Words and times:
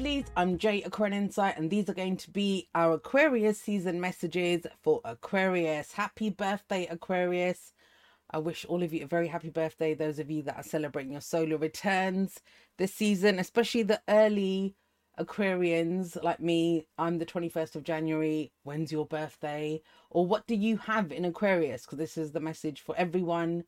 Lovelies. 0.00 0.28
I'm 0.34 0.56
Jay 0.56 0.80
Aquarian 0.80 1.24
Insight, 1.24 1.58
and 1.58 1.68
these 1.68 1.90
are 1.90 1.94
going 1.94 2.16
to 2.16 2.30
be 2.30 2.70
our 2.74 2.94
Aquarius 2.94 3.60
season 3.60 4.00
messages 4.00 4.66
for 4.82 5.02
Aquarius. 5.04 5.92
Happy 5.92 6.30
birthday, 6.30 6.86
Aquarius. 6.86 7.74
I 8.30 8.38
wish 8.38 8.64
all 8.64 8.82
of 8.82 8.94
you 8.94 9.04
a 9.04 9.06
very 9.06 9.28
happy 9.28 9.50
birthday, 9.50 9.92
those 9.92 10.18
of 10.18 10.30
you 10.30 10.42
that 10.44 10.56
are 10.56 10.62
celebrating 10.62 11.12
your 11.12 11.20
solar 11.20 11.58
returns 11.58 12.40
this 12.78 12.94
season, 12.94 13.38
especially 13.38 13.82
the 13.82 14.00
early 14.08 14.74
Aquarians 15.18 16.22
like 16.22 16.40
me. 16.40 16.86
I'm 16.96 17.18
the 17.18 17.26
21st 17.26 17.76
of 17.76 17.84
January. 17.84 18.52
When's 18.62 18.90
your 18.90 19.04
birthday? 19.04 19.82
Or 20.08 20.24
what 20.24 20.46
do 20.46 20.54
you 20.54 20.78
have 20.78 21.12
in 21.12 21.26
Aquarius? 21.26 21.82
Because 21.82 21.98
this 21.98 22.16
is 22.16 22.32
the 22.32 22.40
message 22.40 22.80
for 22.80 22.96
everyone. 22.96 23.64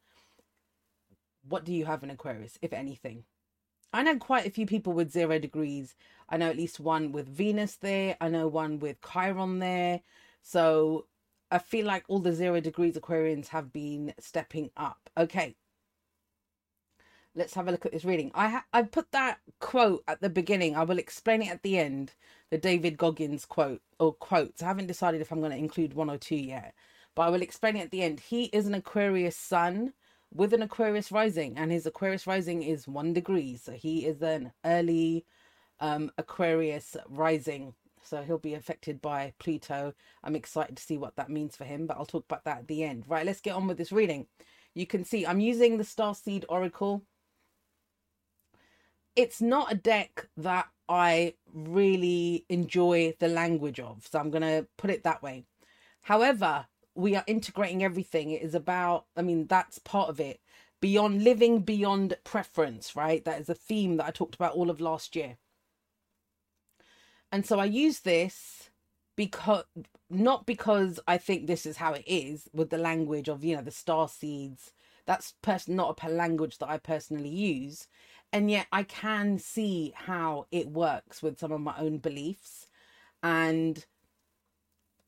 What 1.46 1.66
do 1.66 1.74
you 1.74 1.84
have 1.84 2.02
in 2.02 2.08
Aquarius, 2.08 2.56
if 2.62 2.72
anything? 2.72 3.24
I 3.92 4.02
know 4.02 4.16
quite 4.16 4.46
a 4.46 4.50
few 4.50 4.66
people 4.66 4.92
with 4.92 5.12
zero 5.12 5.38
degrees. 5.38 5.94
I 6.28 6.38
know 6.38 6.48
at 6.48 6.56
least 6.56 6.80
one 6.80 7.12
with 7.12 7.28
Venus 7.28 7.76
there. 7.76 8.16
I 8.20 8.28
know 8.28 8.48
one 8.48 8.78
with 8.78 8.96
Chiron 9.02 9.58
there. 9.58 10.00
So 10.42 11.06
I 11.50 11.58
feel 11.58 11.86
like 11.86 12.04
all 12.08 12.18
the 12.18 12.32
zero 12.32 12.60
degrees 12.60 12.96
Aquarians 12.96 13.48
have 13.48 13.72
been 13.72 14.14
stepping 14.18 14.70
up. 14.76 15.10
Okay. 15.16 15.56
Let's 17.34 17.54
have 17.54 17.68
a 17.68 17.70
look 17.70 17.86
at 17.86 17.92
this 17.92 18.04
reading. 18.04 18.30
I 18.34 18.48
ha- 18.48 18.64
I 18.72 18.82
put 18.82 19.12
that 19.12 19.40
quote 19.58 20.04
at 20.08 20.20
the 20.20 20.30
beginning. 20.30 20.76
I 20.76 20.84
will 20.84 20.98
explain 20.98 21.42
it 21.42 21.50
at 21.50 21.62
the 21.62 21.78
end. 21.78 22.12
The 22.50 22.58
David 22.58 22.98
Goggins 22.98 23.46
quote 23.46 23.80
or 23.98 24.12
quotes. 24.12 24.62
I 24.62 24.66
haven't 24.66 24.86
decided 24.86 25.20
if 25.20 25.30
I'm 25.32 25.40
going 25.40 25.52
to 25.52 25.56
include 25.56 25.94
one 25.94 26.10
or 26.10 26.18
two 26.18 26.36
yet, 26.36 26.74
but 27.14 27.22
I 27.22 27.30
will 27.30 27.42
explain 27.42 27.76
it 27.76 27.84
at 27.84 27.90
the 27.90 28.02
end. 28.02 28.20
He 28.20 28.44
is 28.44 28.66
an 28.66 28.74
Aquarius 28.74 29.36
sun 29.36 29.94
with 30.34 30.54
an 30.54 30.62
Aquarius 30.62 31.12
rising, 31.12 31.58
and 31.58 31.70
his 31.70 31.86
Aquarius 31.86 32.26
rising 32.26 32.62
is 32.62 32.88
one 32.88 33.12
degree. 33.12 33.56
So 33.56 33.72
he 33.72 34.06
is 34.06 34.22
an 34.22 34.52
early 34.64 35.24
um, 35.80 36.10
Aquarius 36.18 36.96
rising. 37.08 37.74
So 38.02 38.22
he'll 38.22 38.38
be 38.38 38.54
affected 38.54 39.00
by 39.00 39.32
Pluto. 39.38 39.94
I'm 40.24 40.34
excited 40.34 40.76
to 40.76 40.82
see 40.82 40.98
what 40.98 41.16
that 41.16 41.30
means 41.30 41.56
for 41.56 41.64
him, 41.64 41.86
but 41.86 41.96
I'll 41.96 42.06
talk 42.06 42.24
about 42.24 42.44
that 42.44 42.58
at 42.58 42.68
the 42.68 42.82
end. 42.82 43.04
Right, 43.06 43.26
let's 43.26 43.40
get 43.40 43.54
on 43.54 43.66
with 43.66 43.78
this 43.78 43.92
reading. 43.92 44.26
You 44.74 44.86
can 44.86 45.04
see 45.04 45.26
I'm 45.26 45.40
using 45.40 45.78
the 45.78 45.84
Star 45.84 46.14
Seed 46.14 46.44
Oracle. 46.48 47.04
It's 49.14 49.42
not 49.42 49.70
a 49.70 49.76
deck 49.76 50.26
that 50.38 50.66
I 50.88 51.34
really 51.52 52.46
enjoy 52.48 53.14
the 53.18 53.28
language 53.28 53.78
of, 53.78 54.06
so 54.10 54.18
I'm 54.18 54.30
going 54.30 54.42
to 54.42 54.66
put 54.78 54.90
it 54.90 55.04
that 55.04 55.22
way. 55.22 55.44
However, 56.00 56.66
we 56.94 57.16
are 57.16 57.24
integrating 57.26 57.82
everything. 57.82 58.30
It 58.30 58.42
is 58.42 58.54
about, 58.54 59.06
I 59.16 59.22
mean, 59.22 59.46
that's 59.46 59.78
part 59.78 60.08
of 60.08 60.20
it. 60.20 60.40
Beyond 60.80 61.22
living 61.22 61.60
beyond 61.60 62.16
preference, 62.24 62.96
right? 62.96 63.24
That 63.24 63.40
is 63.40 63.48
a 63.48 63.54
theme 63.54 63.96
that 63.96 64.06
I 64.06 64.10
talked 64.10 64.34
about 64.34 64.54
all 64.54 64.68
of 64.70 64.80
last 64.80 65.14
year. 65.14 65.36
And 67.30 67.46
so 67.46 67.58
I 67.58 67.64
use 67.64 68.00
this 68.00 68.70
because 69.16 69.64
not 70.10 70.44
because 70.44 71.00
I 71.06 71.18
think 71.18 71.46
this 71.46 71.64
is 71.64 71.78
how 71.78 71.94
it 71.94 72.04
is 72.06 72.48
with 72.52 72.70
the 72.70 72.78
language 72.78 73.28
of, 73.28 73.44
you 73.44 73.56
know, 73.56 73.62
the 73.62 73.70
star 73.70 74.08
seeds. 74.08 74.72
That's 75.06 75.34
pers- 75.42 75.68
not 75.68 75.98
a 76.02 76.08
language 76.08 76.58
that 76.58 76.68
I 76.68 76.78
personally 76.78 77.28
use. 77.30 77.88
And 78.32 78.50
yet 78.50 78.66
I 78.72 78.82
can 78.82 79.38
see 79.38 79.92
how 79.94 80.46
it 80.50 80.68
works 80.68 81.22
with 81.22 81.38
some 81.38 81.52
of 81.52 81.60
my 81.60 81.74
own 81.78 81.98
beliefs. 81.98 82.68
And 83.22 83.84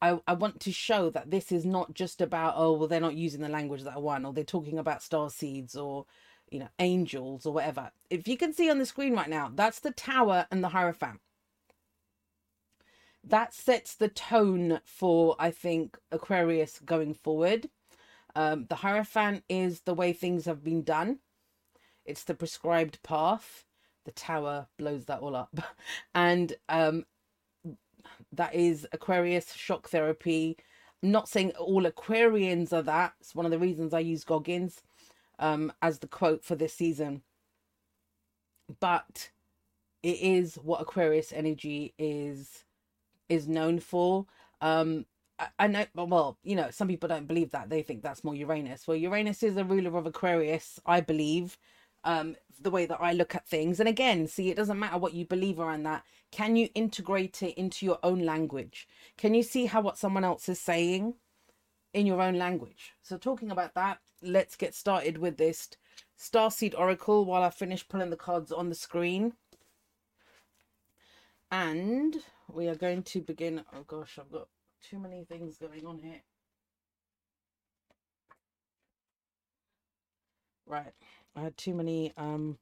I, 0.05 0.21
I 0.27 0.35
want 0.35 0.61
to 0.61 0.73
show 0.73 1.09
that 1.11 1.31
this 1.31 1.51
is 1.51 1.65
not 1.65 1.95
just 1.95 2.21
about 2.21 2.55
oh 2.59 2.73
well 2.75 2.89
they're 2.89 3.01
not 3.01 3.15
using 3.15 3.41
the 3.41 3.49
language 3.49 3.85
that 3.85 3.95
I 3.95 3.99
want 3.99 4.27
or 4.27 4.35
they're 4.35 4.45
talking 4.45 4.79
about 4.79 5.03
star 5.03 5.31
seeds 5.31 5.75
or 5.75 6.05
you 6.51 6.59
know 6.59 6.69
angels 6.79 7.47
or 7.47 7.55
whatever. 7.55 7.91
If 8.11 8.29
you 8.29 8.37
can 8.37 8.53
see 8.53 8.69
on 8.69 8.79
the 8.79 8.85
screen 8.85 9.15
right 9.15 9.31
now, 9.31 9.51
that's 9.55 9.81
the 9.81 9.93
tower 9.93 10.47
and 10.51 10.63
the 10.63 10.69
hierophant. 10.69 11.21
That 13.27 13.55
sets 13.55 13.95
the 13.95 14.09
tone 14.09 14.81
for 14.85 15.37
I 15.39 15.51
think 15.51 15.97
Aquarius 16.13 16.81
going 16.85 17.15
forward. 17.15 17.71
Um, 18.37 18.67
the 18.69 18.77
hierophant 18.77 19.45
is 19.49 19.81
the 19.83 19.95
way 19.95 20.13
things 20.13 20.45
have 20.45 20.63
been 20.63 20.83
done. 20.83 21.21
It's 22.05 22.25
the 22.25 22.35
prescribed 22.35 23.03
path. 23.03 23.65
The 24.05 24.13
tower 24.13 24.67
blows 24.77 25.07
that 25.07 25.21
all 25.21 25.35
up, 25.35 25.59
and 26.15 26.53
um, 26.69 27.07
that 28.37 28.55
is 28.55 28.87
Aquarius 28.93 29.53
shock 29.55 29.89
therapy. 29.89 30.57
I'm 31.03 31.11
not 31.11 31.29
saying 31.29 31.53
all 31.53 31.85
Aquarians 31.85 32.73
are 32.73 32.83
that. 32.83 33.15
It's 33.21 33.35
one 33.35 33.47
of 33.47 33.53
the 33.53 33.59
reasons 33.59 33.93
I 33.93 34.01
use 34.01 34.25
Goggins 34.25 34.83
um, 35.39 35.73
as 35.83 35.99
the 35.99 36.07
quote 36.07 36.45
for 36.45 36.55
this 36.55 36.75
season. 36.75 37.23
But 38.81 39.31
it 40.03 40.21
is 40.21 40.57
what 40.57 40.81
Aquarius 40.81 41.33
energy 41.33 41.95
is 41.99 42.65
is 43.29 43.49
known 43.49 43.81
for. 43.81 44.27
Um, 44.61 45.07
I, 45.39 45.49
I 45.59 45.67
know, 45.67 45.87
well, 45.95 46.39
you 46.43 46.57
know, 46.57 46.71
some 46.71 46.89
people 46.89 47.09
don't 47.09 47.27
believe 47.27 47.51
that. 47.53 47.71
They 47.71 47.83
think 47.83 48.03
that's 48.03 48.25
more 48.25 48.35
Uranus. 48.35 48.87
Well, 48.87 48.97
Uranus 48.97 49.43
is 49.43 49.57
a 49.57 49.65
ruler 49.65 49.97
of 49.97 50.07
Aquarius, 50.07 50.79
I 50.87 51.01
believe 51.01 51.59
um, 52.05 52.37
the 52.61 52.71
way 52.71 52.87
that 52.87 53.01
I 53.01 53.13
look 53.13 53.35
at 53.35 53.49
things. 53.49 53.81
And 53.81 53.89
again, 53.89 54.27
see, 54.27 54.51
it 54.51 54.57
doesn't 54.57 54.79
matter 54.79 54.99
what 54.99 55.15
you 55.15 55.27
believe 55.27 55.59
around 55.59 55.83
that. 55.85 56.05
Can 56.31 56.57
you 56.57 56.69
integrate 56.75 57.43
it 57.43 57.59
into 57.59 57.87
your 57.87 57.99
own 58.03 58.21
language? 58.21 58.89
Can 59.17 59.35
you 59.35 59.43
see 59.43 59.67
how 59.67 59.81
what 59.81 59.99
someone 59.99 60.25
else 60.25 60.49
is 60.49 60.61
saying 60.61 61.15
in 61.93 62.07
your 62.07 62.23
own 62.23 62.35
language? 62.39 62.93
So, 63.03 63.17
talking 63.19 63.51
about 63.51 63.75
that, 63.75 63.99
let's 64.23 64.57
get 64.57 64.75
started 64.75 65.19
with 65.19 65.37
this 65.37 65.71
Starseed 66.19 66.75
Oracle 66.79 67.25
while 67.25 67.43
I 67.43 67.51
finish 67.51 67.87
pulling 67.89 68.11
the 68.11 68.17
cards 68.17 68.53
on 68.53 68.69
the 68.69 68.75
screen. 68.75 69.35
And 71.51 72.17
we 72.53 72.69
are 72.69 72.75
going 72.75 73.03
to 73.05 73.21
begin. 73.21 73.65
Oh 73.75 73.85
gosh, 73.87 74.19
I've 74.21 74.33
got 74.33 74.49
too 74.83 74.99
many 74.99 75.25
things 75.25 75.57
going 75.59 75.87
on 75.87 76.01
here. 76.03 76.23
Right. 80.67 80.93
I 81.37 81.43
had 81.43 81.57
too 81.57 81.75
many 81.75 82.13
um 82.17 82.59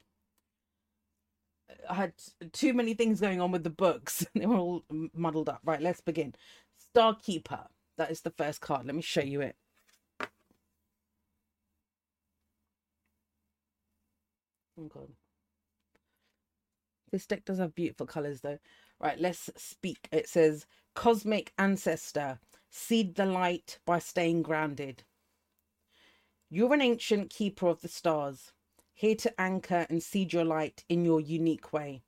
I 1.89 1.95
had 1.95 2.13
too 2.53 2.73
many 2.75 2.95
things 2.95 3.21
going 3.21 3.41
on 3.41 3.51
with 3.51 3.65
the 3.65 3.71
books. 3.71 4.27
they 4.35 4.47
were 4.47 4.57
all 4.57 4.85
muddled 5.13 5.49
up. 5.49 5.61
Right, 5.65 5.81
let's 5.81 6.01
begin. 6.01 6.35
Star 6.79 7.17
Keeper. 7.17 7.67
That 7.99 8.11
is 8.11 8.21
the 8.23 8.31
first 8.31 8.61
card. 8.61 8.87
Let 8.87 8.95
me 8.95 9.03
show 9.03 9.21
you 9.21 9.41
it. 9.41 9.57
Oh 14.79 14.85
god. 14.89 15.09
This 17.11 17.27
deck 17.27 17.45
does 17.45 17.59
have 17.59 17.75
beautiful 17.75 18.07
colors 18.07 18.41
though. 18.41 18.59
Right, 18.99 19.19
let's 19.21 19.51
speak. 19.57 20.09
It 20.13 20.29
says 20.29 20.67
Cosmic 20.95 21.53
Ancestor. 21.59 22.39
Seed 22.71 23.17
the 23.17 23.27
light 23.27 23.79
by 23.85 23.99
staying 23.99 24.43
grounded. 24.43 25.05
You're 26.49 26.73
an 26.73 26.81
ancient 26.81 27.29
keeper 27.29 27.67
of 27.69 27.83
the 27.83 27.89
stars 27.89 28.53
here 29.03 29.17
to 29.17 29.41
anchor 29.41 29.85
and 29.91 30.01
seed 30.01 30.33
your 30.33 30.45
light 30.45 30.85
in 30.89 31.05
your 31.05 31.21
unique 31.21 31.73
way. 31.73 32.05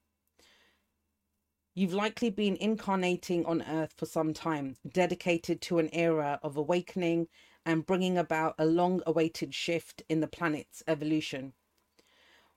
You've 1.75 1.93
likely 1.93 2.31
been 2.31 2.55
incarnating 2.55 3.45
on 3.47 3.63
Earth 3.63 3.93
for 3.97 4.07
some 4.07 4.33
time, 4.33 4.77
dedicated 4.89 5.61
to 5.63 5.81
an 5.81 5.91
era 5.93 6.39
of 6.45 6.57
awakening 6.57 7.27
and 7.67 7.85
bringing 7.85 8.17
about 8.17 8.55
a 8.61 8.65
long 8.65 9.03
awaited 9.09 9.57
shift 9.57 10.05
in 10.09 10.21
the 10.21 10.29
planet's 10.29 10.85
evolution. 10.87 11.55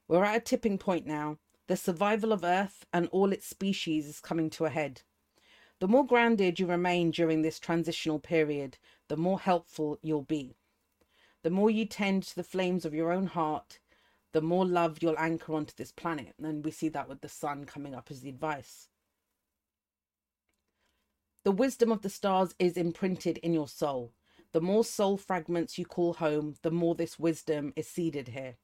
We're 0.07 0.23
at 0.23 0.37
a 0.37 0.39
tipping 0.39 0.77
point 0.77 1.07
now. 1.07 1.39
The 1.65 1.75
survival 1.75 2.31
of 2.31 2.43
Earth 2.43 2.85
and 2.93 3.07
all 3.07 3.33
its 3.33 3.47
species 3.47 4.05
is 4.05 4.19
coming 4.19 4.51
to 4.51 4.65
a 4.65 4.69
head. 4.69 5.01
The 5.79 5.87
more 5.87 6.05
grounded 6.05 6.59
you 6.59 6.67
remain 6.67 7.09
during 7.09 7.41
this 7.41 7.57
transitional 7.57 8.19
period, 8.19 8.77
the 9.07 9.17
more 9.17 9.39
helpful 9.39 9.97
you'll 10.03 10.21
be. 10.21 10.57
The 11.41 11.49
more 11.49 11.71
you 11.71 11.85
tend 11.85 12.21
to 12.21 12.35
the 12.35 12.43
flames 12.43 12.85
of 12.85 12.93
your 12.93 13.11
own 13.11 13.25
heart 13.25 13.79
the 14.33 14.41
more 14.41 14.65
love 14.65 14.97
you'll 15.01 15.17
anchor 15.17 15.53
onto 15.53 15.73
this 15.75 15.91
planet. 15.91 16.33
And 16.41 16.63
we 16.63 16.71
see 16.71 16.89
that 16.89 17.09
with 17.09 17.21
the 17.21 17.29
sun 17.29 17.65
coming 17.65 17.95
up 17.95 18.09
as 18.11 18.21
the 18.21 18.29
advice. 18.29 18.87
The 21.43 21.51
wisdom 21.51 21.91
of 21.91 22.01
the 22.01 22.09
stars 22.09 22.53
is 22.59 22.75
imprinted 22.75 23.37
in 23.37 23.53
your 23.53 23.67
soul. 23.69 24.13
The 24.51 24.61
more 24.61 24.83
soul 24.83 25.17
fragments 25.17 25.77
you 25.77 25.85
call 25.85 26.13
home, 26.13 26.55
the 26.61 26.71
more 26.71 26.95
this 26.95 27.17
wisdom 27.17 27.73
is 27.75 27.87
seeded 27.87 28.29
here. 28.29 28.55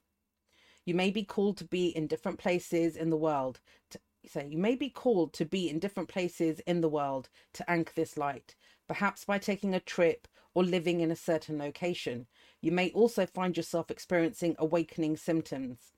You 0.86 0.94
may 0.94 1.12
be 1.12 1.24
called 1.24 1.57
to 1.57 1.65
be 1.65 1.88
in 1.88 2.07
different 2.07 2.39
places 2.39 2.98
in 2.98 3.10
the 3.10 3.18
world. 3.18 3.62
To, 3.92 4.00
so 4.25 4.42
you 4.42 4.57
may 4.57 4.75
be 4.75 4.89
called 4.89 5.33
to 5.33 5.45
be 5.45 5.69
in 5.69 5.80
different 5.80 6.10
places 6.10 6.60
in 6.62 6.81
the 6.81 6.89
world 6.89 7.30
to 7.54 7.69
anchor 7.69 7.94
this 7.95 8.18
light, 8.18 8.56
perhaps 8.88 9.24
by 9.24 9.38
taking 9.38 9.74
a 9.74 9.80
trip 9.80 10.27
or 10.53 10.63
living 10.63 11.01
in 11.01 11.11
a 11.11 11.15
certain 11.15 11.57
location. 11.57 12.27
You 12.61 12.71
may 12.71 12.91
also 12.91 13.25
find 13.25 13.55
yourself 13.55 13.89
experiencing 13.89 14.55
awakening 14.59 15.17
symptoms. 15.17 15.94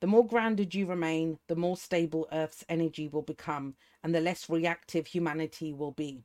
The 0.00 0.06
more 0.06 0.26
grounded 0.26 0.74
you 0.74 0.86
remain, 0.86 1.38
the 1.48 1.56
more 1.56 1.76
stable 1.76 2.28
Earth's 2.30 2.64
energy 2.68 3.08
will 3.08 3.22
become, 3.22 3.74
and 4.02 4.14
the 4.14 4.20
less 4.20 4.48
reactive 4.48 5.08
humanity 5.08 5.72
will 5.72 5.92
be. 5.92 6.22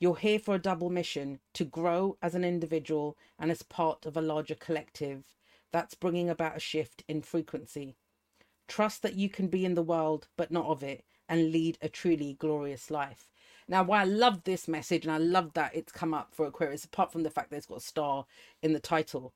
You're 0.00 0.16
here 0.16 0.40
for 0.40 0.56
a 0.56 0.58
double 0.58 0.90
mission 0.90 1.38
to 1.54 1.64
grow 1.64 2.18
as 2.20 2.34
an 2.34 2.42
individual 2.42 3.16
and 3.38 3.52
as 3.52 3.62
part 3.62 4.04
of 4.04 4.16
a 4.16 4.20
larger 4.20 4.56
collective. 4.56 5.24
That's 5.70 5.94
bringing 5.94 6.28
about 6.28 6.56
a 6.56 6.60
shift 6.60 7.04
in 7.06 7.22
frequency. 7.22 7.94
Trust 8.66 9.02
that 9.02 9.14
you 9.14 9.28
can 9.28 9.46
be 9.46 9.64
in 9.64 9.74
the 9.74 9.82
world, 9.82 10.26
but 10.36 10.50
not 10.50 10.66
of 10.66 10.82
it, 10.82 11.04
and 11.28 11.52
lead 11.52 11.78
a 11.80 11.88
truly 11.88 12.34
glorious 12.34 12.90
life. 12.90 13.28
Now, 13.68 13.82
why 13.82 14.02
I 14.02 14.04
love 14.04 14.44
this 14.44 14.68
message 14.68 15.04
and 15.04 15.12
I 15.12 15.18
love 15.18 15.52
that 15.54 15.74
it's 15.74 15.92
come 15.92 16.12
up 16.12 16.34
for 16.34 16.46
Aquarius, 16.46 16.84
apart 16.84 17.12
from 17.12 17.22
the 17.22 17.30
fact 17.30 17.50
that 17.50 17.56
it's 17.56 17.66
got 17.66 17.78
a 17.78 17.80
star 17.80 18.26
in 18.62 18.72
the 18.72 18.80
title, 18.80 19.32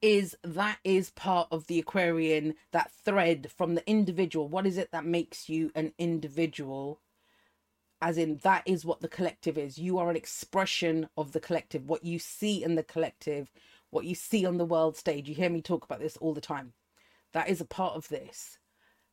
is 0.00 0.36
that 0.42 0.78
is 0.82 1.10
part 1.10 1.48
of 1.50 1.66
the 1.66 1.78
Aquarian, 1.78 2.54
that 2.72 2.90
thread 3.04 3.50
from 3.56 3.74
the 3.74 3.88
individual. 3.88 4.48
What 4.48 4.66
is 4.66 4.76
it 4.76 4.90
that 4.92 5.04
makes 5.04 5.48
you 5.48 5.70
an 5.74 5.92
individual? 5.98 7.00
As 8.00 8.18
in, 8.18 8.38
that 8.38 8.62
is 8.66 8.84
what 8.84 9.00
the 9.00 9.08
collective 9.08 9.56
is. 9.56 9.78
You 9.78 9.98
are 9.98 10.10
an 10.10 10.16
expression 10.16 11.08
of 11.16 11.30
the 11.30 11.40
collective, 11.40 11.88
what 11.88 12.04
you 12.04 12.18
see 12.18 12.64
in 12.64 12.74
the 12.74 12.82
collective, 12.82 13.52
what 13.90 14.04
you 14.04 14.16
see 14.16 14.44
on 14.44 14.56
the 14.56 14.64
world 14.64 14.96
stage. 14.96 15.28
You 15.28 15.36
hear 15.36 15.50
me 15.50 15.62
talk 15.62 15.84
about 15.84 16.00
this 16.00 16.16
all 16.16 16.34
the 16.34 16.40
time. 16.40 16.72
That 17.32 17.48
is 17.48 17.60
a 17.60 17.64
part 17.64 17.94
of 17.94 18.08
this. 18.08 18.58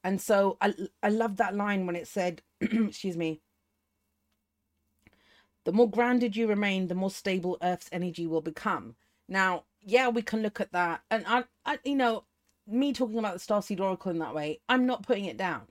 And 0.03 0.21
so 0.21 0.57
I, 0.61 0.73
I 1.03 1.09
love 1.09 1.37
that 1.37 1.55
line 1.55 1.85
when 1.85 1.95
it 1.95 2.07
said, 2.07 2.41
excuse 2.61 3.17
me, 3.17 3.41
the 5.65 5.71
more 5.71 5.89
grounded 5.89 6.35
you 6.35 6.47
remain, 6.47 6.87
the 6.87 6.95
more 6.95 7.11
stable 7.11 7.57
Earth's 7.61 7.89
energy 7.91 8.25
will 8.25 8.41
become. 8.41 8.95
Now, 9.27 9.65
yeah, 9.81 10.07
we 10.09 10.21
can 10.21 10.41
look 10.41 10.59
at 10.61 10.71
that. 10.71 11.01
And 11.11 11.25
I, 11.27 11.43
I 11.65 11.79
you 11.83 11.95
know, 11.95 12.25
me 12.67 12.93
talking 12.93 13.19
about 13.19 13.33
the 13.33 13.39
Starseed 13.39 13.79
Oracle 13.79 14.11
in 14.11 14.19
that 14.19 14.33
way, 14.35 14.61
I'm 14.69 14.85
not 14.85 15.03
putting 15.03 15.25
it 15.25 15.37
down. 15.37 15.63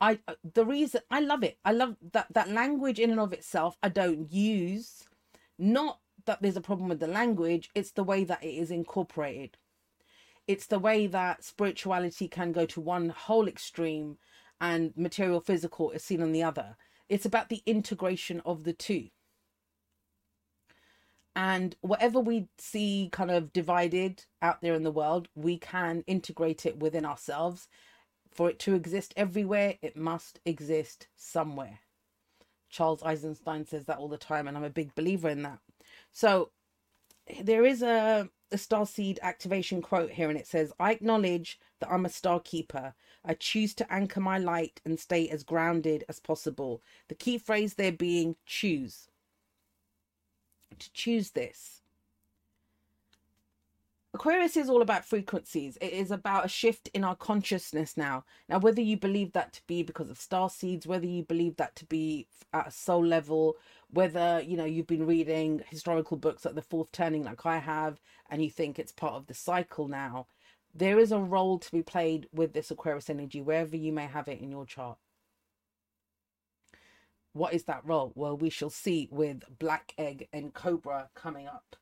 I 0.00 0.18
uh, 0.28 0.34
the 0.54 0.64
reason 0.64 1.00
I 1.10 1.20
love 1.20 1.42
it, 1.42 1.58
I 1.64 1.72
love 1.72 1.96
that 2.12 2.26
that 2.32 2.50
language 2.50 3.00
in 3.00 3.10
and 3.10 3.20
of 3.20 3.32
itself. 3.32 3.78
I 3.82 3.88
don't 3.88 4.30
use, 4.30 5.04
not 5.58 6.00
that 6.26 6.42
there's 6.42 6.56
a 6.56 6.60
problem 6.60 6.88
with 6.88 7.00
the 7.00 7.06
language. 7.06 7.70
It's 7.74 7.92
the 7.92 8.04
way 8.04 8.24
that 8.24 8.44
it 8.44 8.48
is 8.48 8.70
incorporated. 8.70 9.56
It's 10.46 10.66
the 10.66 10.78
way 10.78 11.06
that 11.08 11.44
spirituality 11.44 12.28
can 12.28 12.52
go 12.52 12.66
to 12.66 12.80
one 12.80 13.08
whole 13.08 13.48
extreme, 13.48 14.18
and 14.60 14.92
material 14.96 15.40
physical 15.40 15.90
is 15.90 16.02
seen 16.04 16.22
on 16.22 16.32
the 16.32 16.42
other. 16.42 16.76
It's 17.08 17.26
about 17.26 17.48
the 17.48 17.62
integration 17.66 18.40
of 18.44 18.64
the 18.64 18.72
two. 18.72 19.08
And 21.34 21.76
whatever 21.82 22.18
we 22.18 22.48
see 22.56 23.10
kind 23.12 23.30
of 23.30 23.52
divided 23.52 24.24
out 24.40 24.62
there 24.62 24.74
in 24.74 24.84
the 24.84 24.90
world 24.90 25.28
we 25.34 25.58
can 25.58 26.02
integrate 26.06 26.64
it 26.64 26.78
within 26.78 27.04
ourselves. 27.04 27.68
For 28.32 28.48
it 28.50 28.58
to 28.60 28.74
exist 28.74 29.12
everywhere 29.16 29.76
it 29.82 29.96
must 29.96 30.40
exist 30.46 31.08
somewhere. 31.16 31.80
Charles 32.70 33.02
eisenstein 33.02 33.66
says 33.66 33.84
that 33.84 33.98
all 33.98 34.08
the 34.08 34.16
time 34.16 34.48
and 34.48 34.56
i'm 34.56 34.64
a 34.64 34.70
big 34.70 34.94
believer 34.94 35.28
in 35.28 35.42
that. 35.42 35.58
So 36.10 36.50
there 37.42 37.64
is 37.64 37.82
a, 37.82 38.30
a 38.52 38.58
star 38.58 38.86
seed 38.86 39.18
activation 39.22 39.82
quote 39.82 40.10
here 40.10 40.28
and 40.28 40.38
it 40.38 40.46
says 40.46 40.72
i 40.78 40.92
acknowledge 40.92 41.58
that 41.80 41.90
i'm 41.90 42.04
a 42.06 42.10
star 42.10 42.40
keeper 42.40 42.94
i 43.24 43.34
choose 43.34 43.74
to 43.74 43.92
anchor 43.92 44.20
my 44.20 44.38
light 44.38 44.80
and 44.84 45.00
stay 45.00 45.28
as 45.28 45.42
grounded 45.42 46.04
as 46.08 46.20
possible 46.20 46.80
the 47.08 47.14
key 47.14 47.38
phrase 47.38 47.74
there 47.74 47.92
being 47.92 48.36
choose 48.46 49.08
to 50.78 50.92
choose 50.92 51.30
this. 51.30 51.82
Aquarius 54.14 54.56
is 54.56 54.70
all 54.70 54.80
about 54.80 55.04
frequencies. 55.04 55.76
It 55.80 55.92
is 55.92 56.10
about 56.10 56.46
a 56.46 56.48
shift 56.48 56.88
in 56.94 57.04
our 57.04 57.16
consciousness 57.16 57.98
now. 57.98 58.24
Now, 58.48 58.58
whether 58.58 58.80
you 58.80 58.96
believe 58.96 59.32
that 59.32 59.52
to 59.54 59.60
be 59.66 59.82
because 59.82 60.08
of 60.08 60.18
star 60.18 60.48
seeds, 60.48 60.86
whether 60.86 61.04
you 61.04 61.22
believe 61.22 61.56
that 61.56 61.76
to 61.76 61.84
be 61.84 62.26
at 62.54 62.68
a 62.68 62.70
soul 62.70 63.04
level, 63.04 63.56
whether 63.90 64.42
you 64.44 64.56
know 64.56 64.64
you've 64.64 64.86
been 64.86 65.06
reading 65.06 65.62
historical 65.68 66.16
books 66.16 66.44
like 66.44 66.54
The 66.54 66.62
Fourth 66.62 66.92
Turning, 66.92 67.24
like 67.24 67.46
I 67.46 67.58
have, 67.58 68.00
and 68.30 68.42
you 68.42 68.50
think 68.50 68.78
it's 68.78 68.92
part 68.92 69.14
of 69.14 69.26
the 69.26 69.34
cycle 69.34 69.88
now, 69.88 70.26
there 70.74 70.98
is 70.98 71.12
a 71.12 71.18
role 71.18 71.58
to 71.58 71.72
be 71.72 71.82
played 71.82 72.28
with 72.32 72.52
this 72.52 72.70
Aquarius 72.70 73.08
energy, 73.10 73.40
wherever 73.40 73.76
you 73.76 73.92
may 73.92 74.06
have 74.06 74.28
it 74.28 74.40
in 74.40 74.50
your 74.50 74.66
chart. 74.66 74.98
What 77.32 77.54
is 77.54 77.64
that 77.64 77.84
role? 77.84 78.12
Well, 78.14 78.36
we 78.36 78.50
shall 78.50 78.70
see 78.70 79.08
with 79.10 79.42
Black 79.58 79.92
Egg 79.98 80.28
and 80.32 80.54
Cobra 80.54 81.10
coming 81.14 81.46
up. 81.46 81.76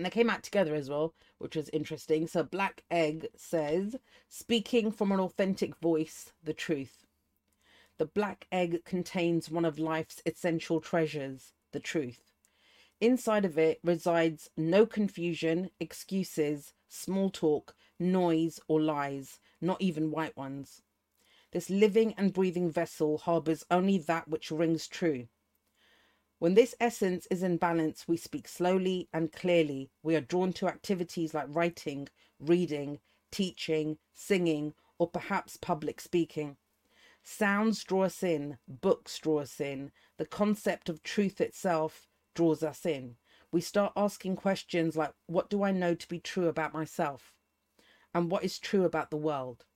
And 0.00 0.06
they 0.06 0.10
came 0.10 0.30
out 0.30 0.42
together 0.42 0.74
as 0.74 0.88
well, 0.88 1.12
which 1.36 1.54
was 1.54 1.68
interesting. 1.74 2.26
So 2.26 2.42
Black 2.42 2.84
Egg 2.90 3.28
says, 3.36 3.96
speaking 4.30 4.92
from 4.92 5.12
an 5.12 5.20
authentic 5.20 5.76
voice, 5.76 6.32
the 6.42 6.54
truth. 6.54 7.04
The 7.98 8.06
black 8.06 8.46
egg 8.50 8.86
contains 8.86 9.50
one 9.50 9.66
of 9.66 9.78
life's 9.78 10.22
essential 10.24 10.80
treasures, 10.80 11.52
the 11.72 11.80
truth. 11.80 12.32
Inside 12.98 13.44
of 13.44 13.58
it 13.58 13.78
resides 13.84 14.48
no 14.56 14.86
confusion, 14.86 15.68
excuses, 15.78 16.72
small 16.88 17.28
talk, 17.28 17.74
noise, 17.98 18.58
or 18.68 18.80
lies, 18.80 19.38
not 19.60 19.82
even 19.82 20.10
white 20.10 20.34
ones. 20.34 20.80
This 21.52 21.68
living 21.68 22.14
and 22.16 22.32
breathing 22.32 22.70
vessel 22.70 23.18
harbours 23.18 23.66
only 23.70 23.98
that 23.98 24.28
which 24.28 24.50
rings 24.50 24.88
true. 24.88 25.28
When 26.40 26.54
this 26.54 26.74
essence 26.80 27.28
is 27.30 27.42
in 27.42 27.58
balance, 27.58 28.08
we 28.08 28.16
speak 28.16 28.48
slowly 28.48 29.10
and 29.12 29.30
clearly. 29.30 29.90
We 30.02 30.16
are 30.16 30.22
drawn 30.22 30.54
to 30.54 30.68
activities 30.68 31.34
like 31.34 31.44
writing, 31.48 32.08
reading, 32.38 33.00
teaching, 33.30 33.98
singing, 34.14 34.72
or 34.98 35.06
perhaps 35.06 35.58
public 35.58 36.00
speaking. 36.00 36.56
Sounds 37.22 37.84
draw 37.84 38.04
us 38.04 38.22
in, 38.22 38.56
books 38.66 39.18
draw 39.18 39.40
us 39.40 39.60
in, 39.60 39.92
the 40.16 40.24
concept 40.24 40.88
of 40.88 41.02
truth 41.02 41.42
itself 41.42 42.08
draws 42.34 42.62
us 42.62 42.86
in. 42.86 43.16
We 43.52 43.60
start 43.60 43.92
asking 43.94 44.36
questions 44.36 44.96
like, 44.96 45.12
What 45.26 45.50
do 45.50 45.62
I 45.62 45.72
know 45.72 45.94
to 45.94 46.08
be 46.08 46.20
true 46.20 46.48
about 46.48 46.72
myself? 46.72 47.34
and 48.14 48.30
what 48.30 48.44
is 48.44 48.58
true 48.58 48.84
about 48.84 49.10
the 49.10 49.16
world. 49.16 49.66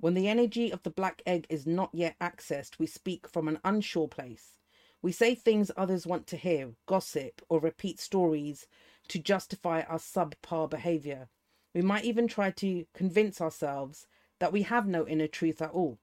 When 0.00 0.14
the 0.14 0.28
energy 0.28 0.72
of 0.72 0.82
the 0.82 0.90
black 0.90 1.22
egg 1.24 1.46
is 1.48 1.66
not 1.66 1.90
yet 1.92 2.16
accessed, 2.20 2.80
we 2.80 2.86
speak 2.86 3.28
from 3.28 3.46
an 3.46 3.60
unsure 3.64 4.08
place. 4.08 4.58
We 5.02 5.10
say 5.10 5.34
things 5.34 5.72
others 5.76 6.06
want 6.06 6.28
to 6.28 6.36
hear, 6.36 6.70
gossip, 6.86 7.42
or 7.48 7.58
repeat 7.58 7.98
stories 7.98 8.68
to 9.08 9.18
justify 9.18 9.82
our 9.82 9.98
subpar 9.98 10.70
behavior. 10.70 11.28
We 11.74 11.82
might 11.82 12.04
even 12.04 12.28
try 12.28 12.52
to 12.52 12.86
convince 12.94 13.40
ourselves 13.40 14.06
that 14.38 14.52
we 14.52 14.62
have 14.62 14.86
no 14.86 15.06
inner 15.06 15.26
truth 15.26 15.60
at 15.60 15.72
all. 15.72 15.98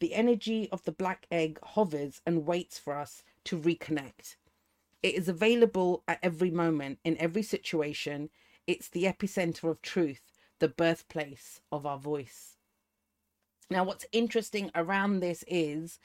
The 0.00 0.14
energy 0.14 0.68
of 0.72 0.84
the 0.84 0.92
black 0.92 1.26
egg 1.30 1.58
hovers 1.62 2.22
and 2.26 2.46
waits 2.46 2.78
for 2.78 2.94
us 2.94 3.22
to 3.44 3.58
reconnect. 3.58 4.36
It 5.02 5.14
is 5.14 5.28
available 5.28 6.02
at 6.08 6.18
every 6.22 6.50
moment, 6.50 6.98
in 7.04 7.18
every 7.18 7.42
situation. 7.42 8.30
It's 8.66 8.88
the 8.88 9.04
epicenter 9.04 9.70
of 9.70 9.82
truth 9.82 10.22
the 10.60 10.68
birthplace 10.68 11.60
of 11.70 11.84
our 11.84 11.98
voice. 11.98 12.56
Now, 13.68 13.84
what's 13.84 14.06
interesting 14.12 14.70
around 14.74 15.20
this 15.20 15.44
is 15.46 15.98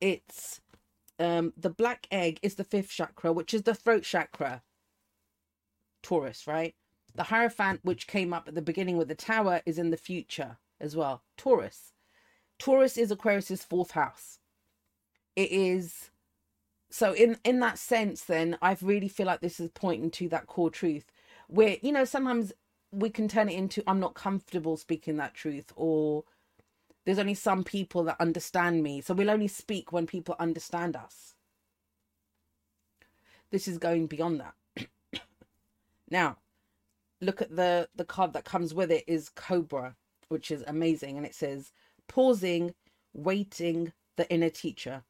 it's 0.00 0.61
um, 1.18 1.52
the 1.56 1.70
black 1.70 2.06
egg 2.10 2.38
is 2.42 2.54
the 2.56 2.64
fifth 2.64 2.90
chakra, 2.90 3.32
which 3.32 3.54
is 3.54 3.62
the 3.62 3.74
throat 3.74 4.02
chakra, 4.04 4.62
Taurus, 6.02 6.46
right? 6.46 6.74
The 7.14 7.24
Hierophant, 7.24 7.80
which 7.82 8.06
came 8.06 8.32
up 8.32 8.48
at 8.48 8.54
the 8.54 8.62
beginning 8.62 8.96
with 8.96 9.08
the 9.08 9.14
tower, 9.14 9.62
is 9.66 9.78
in 9.78 9.90
the 9.90 9.96
future 9.96 10.58
as 10.80 10.96
well, 10.96 11.22
Taurus. 11.36 11.92
Taurus 12.58 12.96
is 12.96 13.10
Aquarius's 13.10 13.64
fourth 13.64 13.92
house. 13.92 14.38
It 15.36 15.50
is 15.52 16.10
so 16.90 17.14
in 17.14 17.38
in 17.42 17.58
that 17.58 17.78
sense 17.78 18.24
then 18.24 18.58
i 18.60 18.76
really 18.82 19.08
feel 19.08 19.24
like 19.24 19.40
this 19.40 19.58
is 19.58 19.70
pointing 19.70 20.10
to 20.10 20.28
that 20.28 20.46
core 20.46 20.68
truth 20.68 21.06
where 21.48 21.78
you 21.80 21.90
know 21.90 22.04
sometimes 22.04 22.52
we 22.92 23.10
can 23.10 23.26
turn 23.26 23.48
it 23.48 23.54
into 23.54 23.82
I'm 23.86 24.00
not 24.00 24.14
comfortable 24.14 24.76
speaking 24.76 25.16
that 25.16 25.34
truth 25.34 25.72
or 25.74 26.24
there's 27.04 27.18
only 27.18 27.34
some 27.34 27.64
people 27.64 28.04
that 28.04 28.20
understand 28.20 28.82
me. 28.82 29.00
So 29.00 29.14
we'll 29.14 29.30
only 29.30 29.48
speak 29.48 29.92
when 29.92 30.06
people 30.06 30.36
understand 30.38 30.96
us. 30.96 31.34
This 33.50 33.68
is 33.68 33.78
going 33.78 34.06
beyond 34.06 34.40
that. 34.40 34.86
now, 36.10 36.38
look 37.20 37.42
at 37.42 37.54
the 37.54 37.88
the 37.94 38.04
card 38.04 38.32
that 38.32 38.44
comes 38.44 38.72
with 38.72 38.90
it 38.90 39.04
is 39.06 39.28
Cobra, 39.28 39.96
which 40.28 40.50
is 40.50 40.64
amazing 40.66 41.16
and 41.16 41.26
it 41.26 41.34
says 41.34 41.72
pausing, 42.08 42.74
waiting, 43.12 43.92
the 44.16 44.30
inner 44.30 44.50
teacher. 44.50 45.02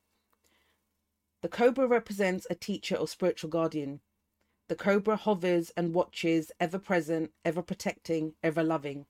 The 1.42 1.48
cobra 1.48 1.88
represents 1.88 2.46
a 2.48 2.54
teacher 2.54 2.94
or 2.94 3.08
spiritual 3.08 3.50
guardian 3.50 4.00
the 4.68 4.76
cobra 4.76 5.16
hovers 5.16 5.70
and 5.76 5.92
watches, 5.92 6.50
ever 6.58 6.78
present, 6.78 7.32
ever 7.44 7.60
protecting, 7.60 8.32
ever 8.42 8.62
loving. 8.62 9.04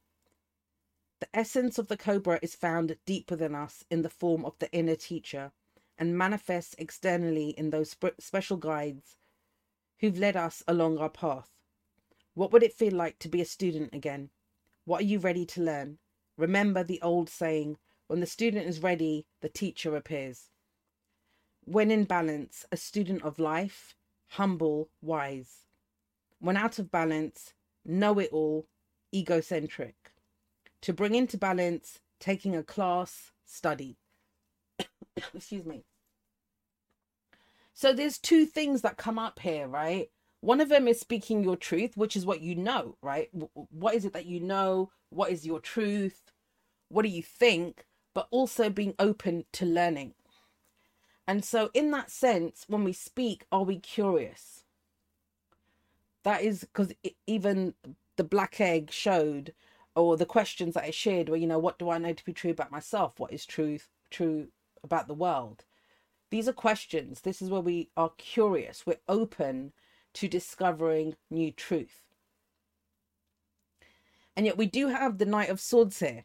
The 1.23 1.39
essence 1.39 1.79
of 1.79 1.87
the 1.87 1.97
cobra 1.97 2.41
is 2.43 2.57
found 2.57 2.97
deep 3.07 3.31
within 3.31 3.55
us 3.55 3.85
in 3.89 4.03
the 4.03 4.11
form 4.11 4.45
of 4.45 4.59
the 4.59 4.69
inner 4.73 4.97
teacher 4.97 5.53
and 5.97 6.19
manifests 6.19 6.75
externally 6.79 7.51
in 7.51 7.71
those 7.71 7.95
special 8.19 8.57
guides 8.57 9.19
who've 10.01 10.19
led 10.19 10.37
us 10.37 10.65
along 10.67 10.99
our 10.99 11.09
path. 11.09 11.49
What 12.35 12.51
would 12.51 12.65
it 12.65 12.73
feel 12.75 12.93
like 12.95 13.21
to 13.21 13.29
be 13.29 13.41
a 13.41 13.45
student 13.45 13.95
again? 13.95 14.31
What 14.85 15.03
are 15.03 15.05
you 15.05 15.21
ready 15.21 15.47
to 15.47 15.63
learn? 15.63 15.99
Remember 16.37 16.83
the 16.83 17.01
old 17.03 17.31
saying 17.31 17.79
when 18.09 18.19
the 18.19 18.27
student 18.27 18.67
is 18.67 18.83
ready, 18.83 19.25
the 19.43 19.49
teacher 19.49 19.95
appears. 19.95 20.51
When 21.65 21.93
in 21.93 22.03
balance, 22.03 22.67
a 22.73 22.77
student 22.77 23.23
of 23.23 23.39
life, 23.39 23.95
humble, 24.31 24.89
wise. 25.01 25.67
When 26.41 26.57
out 26.57 26.81
of 26.81 26.91
balance, 26.91 27.55
know 27.85 28.19
it 28.19 28.31
all, 28.33 28.67
egocentric. 29.15 30.12
To 30.83 30.93
bring 30.93 31.15
into 31.15 31.39
balance, 31.39 32.01
taking 32.19 32.57
a 32.57 32.63
class, 32.63 33.31
study. 33.45 33.97
Excuse 35.35 35.65
me. 35.65 35.85
So 37.75 37.93
there's 37.93 38.19
two 38.19 38.47
things 38.47 38.83
that 38.83 38.97
come 38.97 39.19
up 39.19 39.39
here, 39.41 39.67
right? 39.67 40.11
One 40.41 40.61
of 40.61 40.69
them 40.69 40.89
is 40.89 40.99
speaking 40.99 41.45
your 41.45 41.57
truth, 41.57 41.97
which 41.97 42.17
is 42.17 42.27
what 42.27 42.41
you 42.41 42.55
know, 42.55 42.97
right? 43.01 43.29
What 43.71 43.95
is 43.95 44.05
it 44.05 44.13
that 44.13 44.27
you 44.27 44.41
know? 44.41 44.91
What 45.11 45.31
is 45.31 45.47
your 45.47 45.61
truth? 45.61 46.33
What 46.89 47.03
do 47.03 47.09
you 47.09 47.23
think? 47.23 47.87
But 48.13 48.27
also 48.31 48.69
being 48.69 48.95
open 48.99 49.45
to 49.53 49.65
learning. 49.65 50.15
And 51.27 51.45
so, 51.45 51.71
in 51.73 51.93
that 51.93 52.11
sense, 52.11 52.65
when 52.67 52.83
we 52.83 52.93
speak, 52.93 53.47
are 53.53 53.63
we 53.63 53.79
curious? 53.79 54.65
That 56.25 56.43
is 56.43 56.61
because 56.61 56.93
even 57.27 57.75
the 58.17 58.25
black 58.25 58.61
egg 58.61 58.91
showed, 58.91 59.55
or 59.95 60.17
the 60.17 60.27
questions 60.27 60.75
that 60.75 60.85
I 60.85 60.91
shared 60.91 61.29
were, 61.29 61.37
you 61.37 61.47
know, 61.47 61.59
what 61.59 61.79
do 61.79 61.91
I 61.91 61.99
know 61.99 62.13
to 62.13 62.25
be 62.25 62.33
true 62.33 62.51
about 62.51 62.71
myself? 62.71 63.19
What 63.19 63.33
is 63.33 63.45
truth 63.45 63.89
true 64.11 64.49
about 64.83 65.07
the 65.07 65.15
world? 65.15 65.65
These 66.31 66.49
are 66.49 66.53
questions. 66.53 67.21
This 67.21 67.43
is 67.43 67.51
where 67.51 67.61
we 67.61 67.91
are 67.97 68.13
curious. 68.17 68.87
We're 68.87 69.01
open 69.09 69.73
to 70.15 70.29
discovering 70.29 71.17
new 71.31 71.53
truth. 71.53 72.03
And 74.35 74.47
yet 74.47 74.57
we 74.57 74.67
do 74.67 74.89
have 74.89 75.19
the 75.19 75.27
Knight 75.27 75.51
of 75.51 75.61
Swords 75.61 75.99
here. 75.99 76.25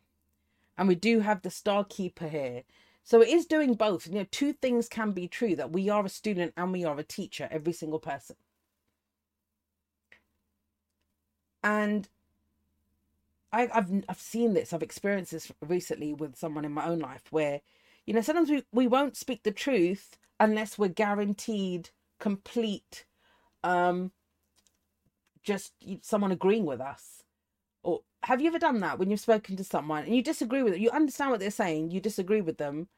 And 0.77 0.87
we 0.87 0.95
do 0.95 1.19
have 1.19 1.41
the 1.41 1.49
Star 1.49 1.83
Keeper 1.83 2.29
here. 2.29 2.63
So 3.03 3.21
it 3.21 3.29
is 3.29 3.45
doing 3.45 3.73
both. 3.73 4.07
You 4.07 4.13
know, 4.13 4.27
two 4.31 4.53
things 4.53 4.87
can 4.87 5.11
be 5.11 5.27
true 5.27 5.55
that 5.55 5.71
we 5.71 5.89
are 5.89 6.05
a 6.05 6.09
student 6.09 6.53
and 6.55 6.71
we 6.71 6.85
are 6.85 6.97
a 6.97 7.03
teacher, 7.03 7.47
every 7.51 7.73
single 7.73 7.99
person. 7.99 8.37
And 11.63 12.07
I, 13.51 13.67
have 13.73 13.91
I've 14.09 14.19
seen 14.19 14.53
this, 14.53 14.73
I've 14.73 14.83
experienced 14.83 15.31
this 15.31 15.51
recently 15.61 16.13
with 16.13 16.37
someone 16.37 16.65
in 16.65 16.71
my 16.73 16.87
own 16.87 16.99
life 16.99 17.23
where, 17.31 17.61
you 18.05 18.13
know, 18.13 18.21
sometimes 18.21 18.49
we, 18.49 18.63
we 18.71 18.87
won't 18.87 19.17
speak 19.17 19.43
the 19.43 19.51
truth 19.51 20.17
unless 20.39 20.77
we're 20.77 20.89
guaranteed 20.89 21.89
complete 22.19 23.05
um 23.63 24.11
just 25.43 25.73
someone 26.01 26.31
agreeing 26.31 26.65
with 26.65 26.81
us. 26.81 27.23
Or 27.83 28.01
have 28.23 28.41
you 28.41 28.47
ever 28.47 28.59
done 28.59 28.79
that 28.81 28.99
when 28.99 29.09
you've 29.09 29.19
spoken 29.19 29.55
to 29.57 29.63
someone 29.63 30.03
and 30.03 30.15
you 30.15 30.23
disagree 30.23 30.63
with 30.63 30.73
it 30.73 30.79
you 30.81 30.89
understand 30.91 31.31
what 31.31 31.39
they're 31.39 31.51
saying 31.51 31.91
you 31.91 32.01
disagree 32.01 32.41
with 32.41 32.57
them 32.57 32.89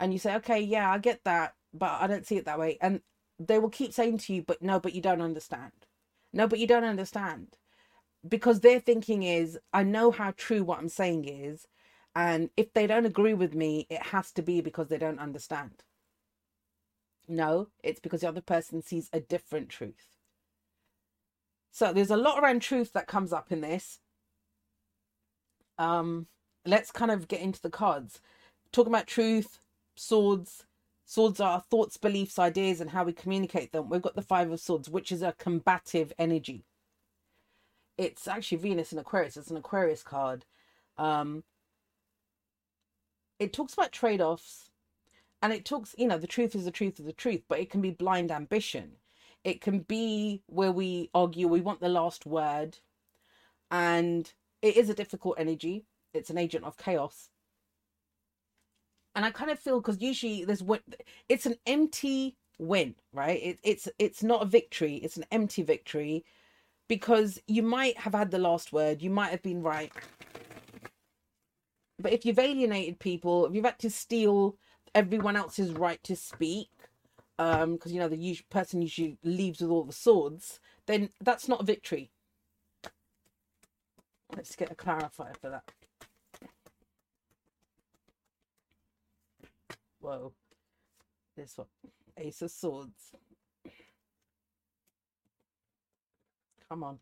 and 0.00 0.12
you 0.12 0.18
say 0.18 0.34
okay 0.36 0.60
yeah 0.60 0.90
i 0.90 0.98
get 0.98 1.20
that 1.24 1.54
but 1.74 1.90
i 2.00 2.06
don't 2.06 2.26
see 2.26 2.36
it 2.36 2.44
that 2.44 2.58
way 2.58 2.78
and 2.80 3.00
they 3.38 3.58
will 3.58 3.70
keep 3.70 3.92
saying 3.92 4.18
to 4.18 4.34
you 4.34 4.42
but 4.42 4.62
no 4.62 4.80
but 4.80 4.94
you 4.94 5.02
don't 5.02 5.22
understand. 5.22 5.72
No 6.32 6.46
but 6.48 6.58
you 6.58 6.66
don't 6.66 6.84
understand 6.84 7.48
because 8.28 8.60
their 8.60 8.80
thinking 8.80 9.22
is 9.22 9.58
i 9.72 9.82
know 9.82 10.10
how 10.10 10.32
true 10.36 10.64
what 10.64 10.78
i'm 10.78 10.88
saying 10.88 11.24
is 11.26 11.66
and 12.14 12.50
if 12.56 12.72
they 12.74 12.86
don't 12.86 13.06
agree 13.06 13.34
with 13.34 13.54
me 13.54 13.86
it 13.90 14.02
has 14.02 14.32
to 14.32 14.42
be 14.42 14.60
because 14.60 14.88
they 14.88 14.98
don't 14.98 15.20
understand 15.20 15.72
no, 17.28 17.68
it's 17.82 18.00
because 18.00 18.22
the 18.22 18.28
other 18.28 18.40
person 18.40 18.82
sees 18.82 19.10
a 19.12 19.20
different 19.20 19.68
truth. 19.68 20.16
So 21.70 21.92
there's 21.92 22.10
a 22.10 22.16
lot 22.16 22.42
around 22.42 22.62
truth 22.62 22.92
that 22.94 23.06
comes 23.06 23.32
up 23.32 23.52
in 23.52 23.60
this. 23.60 24.00
Um, 25.78 26.26
let's 26.66 26.90
kind 26.90 27.10
of 27.10 27.28
get 27.28 27.40
into 27.40 27.60
the 27.60 27.70
cards. 27.70 28.20
Talking 28.72 28.92
about 28.92 29.06
truth, 29.06 29.60
swords. 29.94 30.64
Swords 31.04 31.40
are 31.40 31.62
thoughts, 31.70 31.96
beliefs, 31.96 32.38
ideas, 32.38 32.80
and 32.80 32.90
how 32.90 33.04
we 33.04 33.12
communicate 33.12 33.72
them. 33.72 33.88
We've 33.88 34.02
got 34.02 34.16
the 34.16 34.22
Five 34.22 34.50
of 34.50 34.60
Swords, 34.60 34.90
which 34.90 35.12
is 35.12 35.22
a 35.22 35.34
combative 35.38 36.12
energy. 36.18 36.64
It's 37.98 38.28
actually 38.28 38.58
Venus 38.58 38.92
in 38.92 38.98
Aquarius. 38.98 39.36
It's 39.36 39.50
an 39.50 39.56
Aquarius 39.56 40.04
card. 40.04 40.44
Um, 40.96 41.42
it 43.38 43.52
talks 43.52 43.74
about 43.74 43.92
trade 43.92 44.20
offs 44.20 44.70
and 45.42 45.52
it 45.52 45.64
talks 45.64 45.94
you 45.98 46.08
know 46.08 46.18
the 46.18 46.26
truth 46.26 46.54
is 46.56 46.64
the 46.64 46.70
truth 46.72 46.98
of 46.98 47.04
the 47.04 47.12
truth 47.12 47.42
but 47.48 47.60
it 47.60 47.70
can 47.70 47.80
be 47.80 47.90
blind 47.90 48.30
ambition. 48.30 48.92
It 49.44 49.60
can 49.60 49.80
be 49.80 50.42
where 50.46 50.72
we 50.72 51.10
argue 51.14 51.48
we 51.48 51.60
want 51.60 51.80
the 51.80 51.88
last 51.88 52.26
word 52.26 52.78
and 53.70 54.32
it 54.62 54.76
is 54.76 54.88
a 54.88 54.94
difficult 54.94 55.36
energy. 55.38 55.84
It's 56.14 56.30
an 56.30 56.38
agent 56.38 56.64
of 56.64 56.76
chaos. 56.76 57.30
And 59.14 59.24
i 59.24 59.30
kind 59.32 59.50
of 59.50 59.58
feel 59.58 59.80
because 59.80 60.00
usually 60.00 60.44
there's 60.44 60.62
what 60.62 60.82
it's 61.28 61.46
an 61.46 61.56
empty 61.66 62.36
win 62.58 62.94
right? 63.12 63.40
It, 63.42 63.58
it's 63.64 63.88
it's 63.98 64.22
not 64.22 64.42
a 64.42 64.46
victory. 64.46 64.96
It's 64.96 65.16
an 65.16 65.26
empty 65.32 65.62
victory 65.62 66.24
because 66.88 67.40
you 67.46 67.62
might 67.62 67.98
have 67.98 68.14
had 68.14 68.30
the 68.30 68.38
last 68.38 68.72
word 68.72 69.02
you 69.02 69.10
might 69.10 69.30
have 69.30 69.42
been 69.42 69.62
right. 69.62 69.92
But 72.00 72.12
if 72.12 72.24
you've 72.24 72.38
alienated 72.38 72.98
people 72.98 73.46
if 73.46 73.54
you've 73.54 73.64
had 73.64 73.78
to 73.80 73.90
steal 73.90 74.56
everyone 74.94 75.36
else's 75.36 75.72
right 75.72 76.02
to 76.02 76.16
speak 76.16 76.70
um 77.38 77.74
because 77.74 77.92
you 77.92 78.00
know 78.00 78.08
the 78.08 78.16
usual 78.16 78.46
person 78.50 78.82
usually 78.82 79.18
leaves 79.22 79.60
with 79.60 79.70
all 79.70 79.84
the 79.84 79.92
swords 79.92 80.60
then 80.86 81.10
that's 81.20 81.48
not 81.48 81.60
a 81.60 81.64
victory. 81.64 82.10
Let's 84.34 84.56
get 84.56 84.70
a 84.70 84.74
clarifier 84.74 85.36
for 85.40 85.50
that. 85.50 85.72
Whoa. 90.00 90.32
This 91.36 91.56
one. 91.58 91.66
Ace 92.16 92.42
of 92.42 92.50
swords 92.50 93.12
come 96.68 96.84
on 96.84 96.98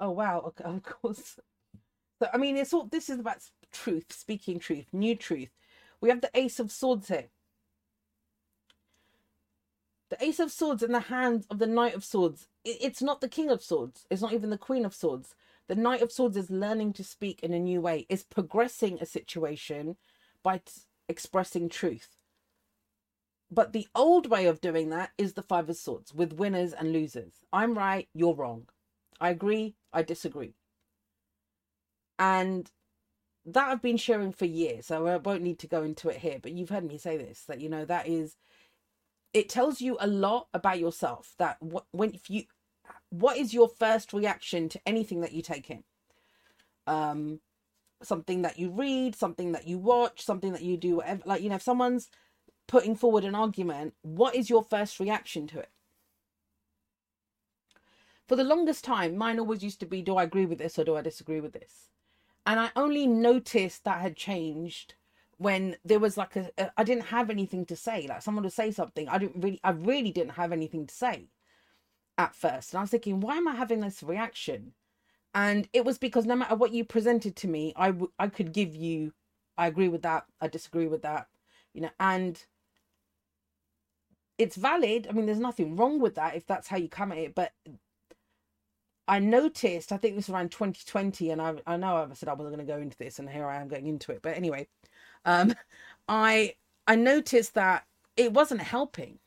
oh 0.00 0.10
wow 0.10 0.40
okay 0.46 0.64
of 0.64 0.82
course 0.82 1.38
so 2.18 2.28
i 2.32 2.36
mean 2.36 2.56
it's 2.56 2.72
all 2.72 2.86
this 2.86 3.08
is 3.08 3.18
about 3.20 3.38
truth 3.72 4.12
speaking 4.12 4.58
truth 4.58 4.86
new 4.92 5.14
truth 5.14 5.50
we 6.02 6.10
have 6.10 6.20
the 6.20 6.30
Ace 6.34 6.58
of 6.58 6.72
Swords 6.72 7.08
here. 7.08 7.28
The 10.10 10.22
Ace 10.22 10.40
of 10.40 10.50
Swords 10.50 10.82
in 10.82 10.90
the 10.90 11.00
hands 11.00 11.46
of 11.48 11.60
the 11.60 11.66
Knight 11.66 11.94
of 11.94 12.04
Swords. 12.04 12.48
It's 12.64 13.00
not 13.00 13.20
the 13.20 13.28
King 13.28 13.50
of 13.50 13.62
Swords. 13.62 14.04
It's 14.10 14.20
not 14.20 14.32
even 14.32 14.50
the 14.50 14.58
Queen 14.58 14.84
of 14.84 14.94
Swords. 14.94 15.34
The 15.68 15.76
Knight 15.76 16.02
of 16.02 16.10
Swords 16.10 16.36
is 16.36 16.50
learning 16.50 16.94
to 16.94 17.04
speak 17.04 17.40
in 17.42 17.54
a 17.54 17.58
new 17.60 17.80
way, 17.80 18.04
is 18.08 18.24
progressing 18.24 18.98
a 19.00 19.06
situation 19.06 19.96
by 20.42 20.58
t- 20.58 20.72
expressing 21.08 21.68
truth. 21.68 22.08
But 23.52 23.74
the 23.74 23.86
old 23.94 24.30
way 24.30 24.46
of 24.46 24.62
doing 24.62 24.88
that 24.90 25.10
is 25.18 25.34
the 25.34 25.42
Five 25.42 25.68
of 25.68 25.76
Swords 25.76 26.14
with 26.14 26.32
winners 26.32 26.72
and 26.72 26.90
losers. 26.90 27.34
I'm 27.52 27.76
right, 27.76 28.08
you're 28.14 28.34
wrong. 28.34 28.68
I 29.20 29.28
agree, 29.28 29.74
I 29.92 30.02
disagree. 30.02 30.54
And 32.18 32.70
that 33.44 33.68
I've 33.68 33.82
been 33.82 33.98
sharing 33.98 34.32
for 34.32 34.46
years, 34.46 34.86
so 34.86 35.06
I 35.06 35.18
won't 35.18 35.42
need 35.42 35.58
to 35.58 35.66
go 35.66 35.82
into 35.82 36.08
it 36.08 36.18
here, 36.18 36.38
but 36.40 36.52
you've 36.52 36.70
heard 36.70 36.84
me 36.84 36.96
say 36.96 37.18
this 37.18 37.44
that 37.44 37.60
you 37.60 37.68
know 37.68 37.84
that 37.84 38.08
is 38.08 38.36
it 39.34 39.50
tells 39.50 39.82
you 39.82 39.98
a 40.00 40.06
lot 40.06 40.48
about 40.54 40.78
yourself 40.78 41.34
that 41.38 41.60
what 41.60 41.84
when 41.92 42.14
if 42.14 42.30
you 42.30 42.44
what 43.10 43.36
is 43.36 43.52
your 43.52 43.68
first 43.68 44.12
reaction 44.12 44.68
to 44.70 44.80
anything 44.86 45.20
that 45.20 45.32
you 45.32 45.42
take 45.42 45.70
in 45.70 45.82
um 46.86 47.40
something 48.02 48.42
that 48.42 48.58
you 48.58 48.70
read 48.70 49.14
something 49.14 49.52
that 49.52 49.66
you 49.66 49.78
watch 49.78 50.22
something 50.22 50.52
that 50.52 50.62
you 50.62 50.76
do 50.76 50.96
whatever 50.96 51.22
like 51.24 51.42
you 51.42 51.48
know 51.48 51.54
if 51.54 51.62
someone's 51.62 52.08
putting 52.66 52.96
forward 52.96 53.24
an 53.24 53.34
argument 53.34 53.94
what 54.02 54.34
is 54.34 54.50
your 54.50 54.62
first 54.62 55.00
reaction 55.00 55.46
to 55.46 55.58
it 55.58 55.70
for 58.28 58.36
the 58.36 58.44
longest 58.44 58.84
time 58.84 59.16
mine 59.16 59.38
always 59.38 59.62
used 59.62 59.80
to 59.80 59.86
be 59.86 60.02
do 60.02 60.16
i 60.16 60.22
agree 60.22 60.46
with 60.46 60.58
this 60.58 60.78
or 60.78 60.84
do 60.84 60.96
i 60.96 61.02
disagree 61.02 61.40
with 61.40 61.52
this 61.52 61.88
and 62.46 62.58
I 62.58 62.70
only 62.76 63.06
noticed 63.06 63.84
that 63.84 64.00
had 64.00 64.16
changed 64.16 64.94
when 65.38 65.76
there 65.84 65.98
was 65.98 66.16
like 66.16 66.36
a, 66.36 66.50
a 66.58 66.70
I 66.76 66.84
didn't 66.84 67.06
have 67.06 67.30
anything 67.30 67.66
to 67.66 67.76
say. 67.76 68.06
Like 68.08 68.22
someone 68.22 68.44
would 68.44 68.52
say 68.52 68.70
something, 68.70 69.08
I 69.08 69.18
didn't 69.18 69.42
really, 69.42 69.60
I 69.64 69.70
really 69.70 70.12
didn't 70.12 70.32
have 70.32 70.52
anything 70.52 70.86
to 70.86 70.94
say 70.94 71.28
at 72.18 72.34
first, 72.34 72.72
and 72.72 72.78
I 72.78 72.82
was 72.82 72.90
thinking, 72.90 73.20
why 73.20 73.36
am 73.36 73.48
I 73.48 73.54
having 73.54 73.80
this 73.80 74.02
reaction? 74.02 74.72
And 75.34 75.68
it 75.72 75.84
was 75.84 75.98
because 75.98 76.26
no 76.26 76.36
matter 76.36 76.56
what 76.56 76.72
you 76.72 76.84
presented 76.84 77.36
to 77.36 77.48
me, 77.48 77.72
I, 77.76 77.88
w- 77.88 78.12
I 78.18 78.28
could 78.28 78.52
give 78.52 78.74
you, 78.76 79.14
I 79.56 79.66
agree 79.66 79.88
with 79.88 80.02
that, 80.02 80.26
I 80.40 80.48
disagree 80.48 80.86
with 80.88 81.02
that, 81.02 81.28
you 81.74 81.80
know, 81.80 81.90
and 81.98 82.44
it's 84.42 84.56
valid. 84.56 85.06
I 85.08 85.12
mean, 85.14 85.26
there's 85.26 85.40
nothing 85.40 85.76
wrong 85.76 86.00
with 86.00 86.16
that 86.16 86.36
if 86.36 86.46
that's 86.46 86.68
how 86.68 86.76
you 86.78 86.88
come 86.88 87.12
at 87.12 87.18
it, 87.18 87.34
but 87.34 87.52
I 89.08 89.18
noticed, 89.18 89.92
I 89.92 89.96
think 89.96 90.16
this 90.16 90.28
was 90.28 90.34
around 90.34 90.50
2020, 90.52 91.30
and 91.30 91.42
I 91.42 91.54
I 91.66 91.76
know 91.76 91.96
I 92.10 92.14
said 92.14 92.28
I 92.28 92.34
wasn't 92.34 92.56
going 92.56 92.66
to 92.66 92.72
go 92.72 92.80
into 92.80 92.96
this, 92.98 93.18
and 93.18 93.28
here 93.30 93.46
I 93.46 93.56
am 93.60 93.68
going 93.68 93.86
into 93.86 94.12
it. 94.12 94.22
But 94.22 94.36
anyway, 94.36 94.68
um, 95.24 95.54
I 96.08 96.54
I 96.86 96.96
noticed 96.96 97.54
that 97.54 97.86
it 98.16 98.32
wasn't 98.32 98.62
helping. 98.62 99.18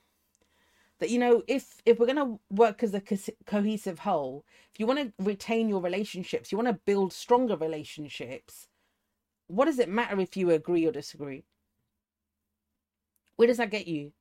That 1.00 1.10
you 1.10 1.20
know, 1.20 1.44
if 1.48 1.82
if 1.86 2.00
we're 2.00 2.08
going 2.08 2.18
to 2.18 2.40
work 2.50 2.84
as 2.84 2.94
a 2.94 3.02
co- 3.02 3.18
cohesive 3.46 4.00
whole, 4.00 4.46
if 4.74 4.80
you 4.80 4.88
want 4.88 5.00
to 5.00 5.14
retain 5.24 5.70
your 5.70 5.82
relationships, 5.82 6.52
you 6.52 6.58
want 6.58 6.70
to 6.70 6.82
build 6.86 7.14
stronger 7.14 7.58
relationships. 7.58 8.68
What 9.48 9.66
does 9.66 9.80
it 9.80 9.90
matter 9.90 10.20
if 10.22 10.38
you 10.38 10.52
agree 10.52 10.86
or 10.88 10.92
disagree? 10.92 11.46
Where 13.38 13.48
does 13.48 13.58
that 13.58 13.72
get 13.72 13.88
you? 13.88 14.14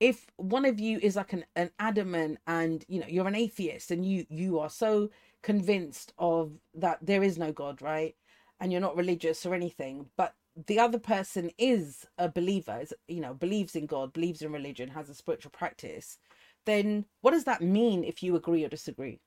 If 0.00 0.26
one 0.36 0.64
of 0.64 0.80
you 0.80 0.98
is 1.02 1.16
like 1.16 1.32
an, 1.32 1.44
an 1.56 1.70
adamant 1.78 2.38
and 2.46 2.84
you 2.88 3.00
know 3.00 3.06
you're 3.08 3.28
an 3.28 3.34
atheist 3.34 3.90
and 3.90 4.04
you 4.06 4.26
you 4.28 4.58
are 4.58 4.70
so 4.70 5.10
convinced 5.42 6.12
of 6.18 6.52
that 6.74 6.98
there 7.02 7.22
is 7.22 7.38
no 7.38 7.52
god 7.52 7.82
right? 7.82 8.16
And 8.60 8.72
you're 8.72 8.80
not 8.80 8.96
religious 8.96 9.44
or 9.46 9.54
anything 9.54 10.06
but 10.16 10.34
the 10.66 10.78
other 10.78 10.98
person 10.98 11.50
is 11.58 12.06
a 12.18 12.28
believer 12.28 12.78
is 12.80 12.94
you 13.08 13.20
know 13.20 13.34
believes 13.34 13.76
in 13.76 13.86
god 13.86 14.12
believes 14.12 14.42
in 14.42 14.52
religion 14.52 14.88
has 14.90 15.08
a 15.10 15.14
spiritual 15.14 15.50
practice 15.50 16.18
then 16.66 17.06
what 17.20 17.32
does 17.32 17.44
that 17.44 17.62
mean 17.62 18.04
if 18.04 18.22
you 18.22 18.36
agree 18.36 18.64
or 18.64 18.68
disagree? 18.68 19.20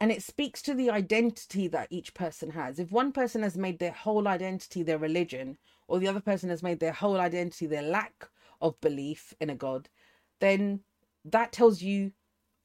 And 0.00 0.12
it 0.12 0.22
speaks 0.22 0.62
to 0.62 0.74
the 0.74 0.90
identity 0.90 1.68
that 1.68 1.88
each 1.90 2.14
person 2.14 2.50
has. 2.50 2.78
If 2.78 2.92
one 2.92 3.12
person 3.12 3.42
has 3.42 3.56
made 3.56 3.80
their 3.80 3.92
whole 3.92 4.28
identity 4.28 4.82
their 4.82 4.98
religion 4.98 5.58
or 5.88 5.98
the 5.98 6.08
other 6.08 6.20
person 6.20 6.50
has 6.50 6.62
made 6.62 6.80
their 6.80 6.92
whole 6.92 7.18
identity 7.20 7.66
their 7.66 7.82
lack 7.82 8.28
of 8.60 8.80
belief 8.80 9.34
in 9.40 9.50
a 9.50 9.54
god 9.54 9.88
then 10.40 10.80
that 11.24 11.52
tells 11.52 11.82
you 11.82 12.12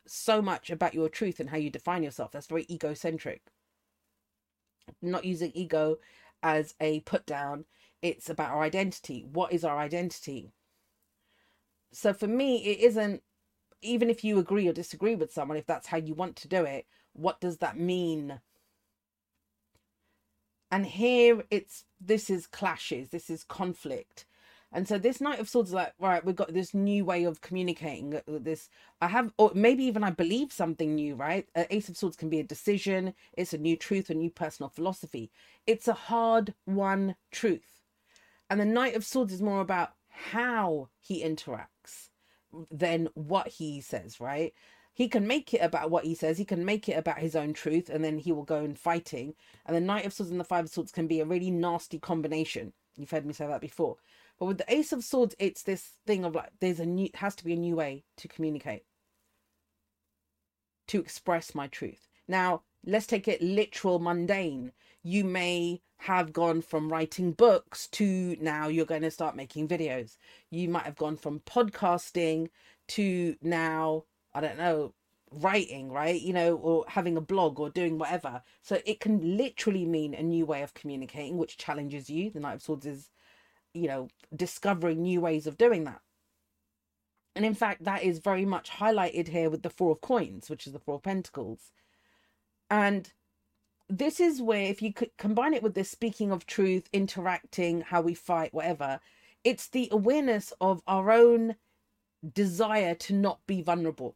so 0.06 0.42
much 0.42 0.70
about 0.70 0.94
your 0.94 1.10
truth 1.10 1.40
and 1.40 1.50
how 1.50 1.58
you 1.58 1.70
define 1.70 2.04
yourself. 2.04 2.32
That's 2.32 2.48
very 2.48 2.66
egocentric. 2.70 3.42
Not 5.02 5.26
using 5.26 5.52
ego 5.54 5.98
as 6.42 6.76
a 6.80 7.02
put 7.02 7.26
down. 7.26 7.66
It's 8.02 8.30
about 8.30 8.52
our 8.52 8.62
identity. 8.62 9.26
What 9.32 9.54
is 9.54 9.64
our 9.64 9.78
identity? 9.78 10.52
So 11.92 12.14
for 12.14 12.28
me 12.28 12.66
it 12.66 12.80
isn't 12.80 13.24
even 13.82 14.10
if 14.10 14.24
you 14.24 14.40
agree 14.40 14.68
or 14.68 14.74
disagree 14.74 15.16
with 15.16 15.34
someone 15.34 15.58
if 15.58 15.66
that's 15.66 15.88
how 15.88 15.98
you 15.98 16.14
want 16.14 16.36
to 16.38 16.48
do 16.48 16.64
it 16.64 16.86
what 17.12 17.40
does 17.40 17.58
that 17.58 17.78
mean? 17.78 18.40
And 20.72 20.88
here 20.88 21.44
it's 21.52 21.86
this 22.02 22.30
is 22.30 22.48
clashes 22.48 23.10
this 23.10 23.30
is 23.30 23.44
conflict 23.44 24.26
and 24.74 24.88
so 24.88 24.98
this 24.98 25.22
Knight 25.22 25.40
of 25.40 25.48
Swords 25.48 25.70
is 25.70 25.76
like, 25.76 25.94
right, 26.00 26.26
we've 26.26 26.36
got 26.36 26.54
this 26.54 26.74
new 26.74 27.06
way 27.06 27.26
of 27.26 27.42
communicating. 27.42 28.16
Uh, 28.16 28.22
uh, 28.28 28.40
this 28.42 28.70
I 29.02 29.08
have, 29.08 29.32
or 29.38 29.52
maybe 29.54 29.84
even 29.84 30.04
I 30.04 30.10
believe 30.10 30.52
something 30.52 30.96
new, 30.96 31.16
right? 31.16 31.48
Ace 31.56 31.90
of 31.90 31.98
Swords 31.98 32.18
can 32.18 32.30
be 32.30 32.40
a 32.40 32.44
decision. 32.44 33.14
It's 33.34 33.54
a 33.54 33.58
new 33.58 33.78
truth, 33.78 34.10
a 34.10 34.16
new 34.16 34.32
personal 34.32 34.70
philosophy. 34.70 35.32
It's 35.68 35.88
a 35.88 35.94
hard 35.94 36.56
won 36.66 37.16
truth. 37.32 37.82
And 38.50 38.60
the 38.60 38.66
Knight 38.66 38.96
of 38.96 39.06
Swords 39.06 39.32
is 39.32 39.42
more 39.42 39.62
about 39.62 39.94
how 40.10 40.90
he 41.00 41.24
interacts 41.24 42.10
than 42.72 43.10
what 43.14 43.48
he 43.48 43.80
says, 43.80 44.20
right? 44.20 44.54
He 44.96 45.08
can 45.08 45.26
make 45.26 45.54
it 45.54 45.62
about 45.62 45.90
what 45.90 46.06
he 46.06 46.14
says. 46.14 46.38
He 46.38 46.46
can 46.46 46.66
make 46.66 46.88
it 46.88 46.98
about 46.98 47.18
his 47.18 47.36
own 47.36 47.54
truth, 47.54 47.90
and 47.90 48.04
then 48.04 48.20
he 48.20 48.32
will 48.32 48.44
go 48.44 48.64
in 48.64 48.76
fighting. 48.76 49.34
And 49.66 49.76
the 49.76 49.82
Knight 49.82 50.06
of 50.06 50.14
Swords 50.14 50.32
and 50.32 50.40
the 50.40 50.46
Five 50.46 50.66
of 50.66 50.72
Swords 50.72 50.92
can 50.92 51.08
be 51.08 51.20
a 51.20 51.26
really 51.26 51.50
nasty 51.50 52.00
combination. 52.00 52.74
You've 52.96 53.10
heard 53.10 53.26
me 53.26 53.34
say 53.34 53.48
that 53.48 53.62
before. 53.62 53.98
But 54.44 54.48
with 54.48 54.58
the 54.58 54.74
Ace 54.76 54.92
of 54.92 55.06
Swords, 55.06 55.38
it's 55.40 55.64
this 55.64 55.94
thing 56.06 56.26
of 56.26 56.36
like 56.36 56.50
there's 56.60 56.82
a 56.82 56.86
new 56.86 57.08
has 57.14 57.34
to 57.36 57.46
be 57.46 57.54
a 57.54 57.56
new 57.56 57.78
way 57.78 58.04
to 58.18 58.28
communicate, 58.28 58.84
to 60.90 61.00
express 61.00 61.56
my 61.56 61.68
truth. 61.68 62.10
Now, 62.28 62.64
let's 62.86 63.08
take 63.08 63.30
it 63.30 63.42
literal 63.42 64.00
mundane. 64.00 64.74
You 65.02 65.24
may 65.24 65.82
have 66.00 66.34
gone 66.34 66.62
from 66.62 66.92
writing 66.92 67.32
books 67.32 67.88
to 67.92 68.36
now 68.42 68.68
you're 68.68 68.86
going 68.86 69.04
to 69.04 69.12
start 69.12 69.38
making 69.38 69.70
videos. 69.70 70.18
You 70.50 70.68
might 70.68 70.84
have 70.84 70.98
gone 70.98 71.16
from 71.16 71.40
podcasting 71.40 72.50
to 72.90 73.38
now, 73.42 74.04
I 74.34 74.42
don't 74.42 74.58
know, 74.58 74.94
writing, 75.32 75.90
right? 75.90 76.20
You 76.20 76.34
know, 76.34 76.58
or 76.58 76.84
having 76.90 77.16
a 77.16 77.22
blog 77.22 77.62
or 77.62 77.70
doing 77.70 77.98
whatever. 77.98 78.42
So 78.62 78.82
it 78.86 79.00
can 79.00 79.38
literally 79.38 79.86
mean 79.86 80.14
a 80.14 80.22
new 80.22 80.46
way 80.46 80.64
of 80.64 80.74
communicating, 80.74 81.38
which 81.38 81.58
challenges 81.58 82.10
you. 82.10 82.30
The 82.30 82.42
Knight 82.42 82.56
of 82.56 82.62
Swords 82.62 82.86
is 82.86 83.10
you 83.74 83.88
know, 83.88 84.08
discovering 84.36 85.02
new 85.02 85.22
ways 85.22 85.48
of 85.48 85.58
doing 85.58 85.84
that. 85.86 86.02
And 87.36 87.46
in 87.46 87.56
fact, 87.56 87.84
that 87.84 88.04
is 88.04 88.20
very 88.20 88.46
much 88.46 88.70
highlighted 88.70 89.30
here 89.30 89.50
with 89.50 89.64
the 89.64 89.70
Four 89.70 89.94
of 89.94 90.02
Coins, 90.02 90.50
which 90.50 90.68
is 90.68 90.74
the 90.74 90.80
Four 90.80 90.96
of 90.96 91.04
Pentacles. 91.04 91.72
And 92.70 93.12
this 93.90 94.20
is 94.20 94.42
where, 94.42 94.66
if 94.66 94.82
you 94.82 94.94
could 94.94 95.12
combine 95.18 95.54
it 95.54 95.64
with 95.64 95.74
this 95.74 95.90
speaking 95.90 96.32
of 96.32 96.46
truth, 96.46 96.88
interacting, 96.94 97.82
how 97.82 98.02
we 98.02 98.14
fight, 98.14 98.54
whatever, 98.54 99.00
it's 99.44 99.68
the 99.68 99.90
awareness 99.92 100.54
of 100.62 100.82
our 100.88 101.12
own 101.12 101.56
desire 102.34 102.96
to 102.96 103.14
not 103.14 103.40
be 103.48 103.62
vulnerable. 103.62 104.16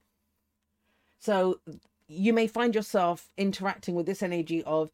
So 1.20 1.60
you 2.08 2.34
may 2.34 2.48
find 2.48 2.74
yourself 2.74 3.30
interacting 3.36 3.96
with 3.96 4.06
this 4.06 4.24
energy 4.24 4.64
of, 4.64 4.92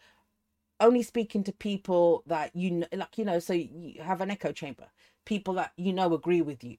only 0.80 1.04
speaking 1.04 1.44
to 1.44 1.52
people 1.52 2.24
that 2.28 2.56
you 2.56 2.72
know, 2.72 2.88
like 2.94 3.18
you 3.18 3.26
know 3.26 3.40
so 3.40 3.54
you 3.54 4.02
have 4.02 4.22
an 4.22 4.32
echo 4.32 4.52
chamber 4.52 4.88
people 5.26 5.54
that 5.56 5.72
you 5.78 5.94
know 5.94 6.14
agree 6.14 6.42
with 6.42 6.64
you. 6.64 6.78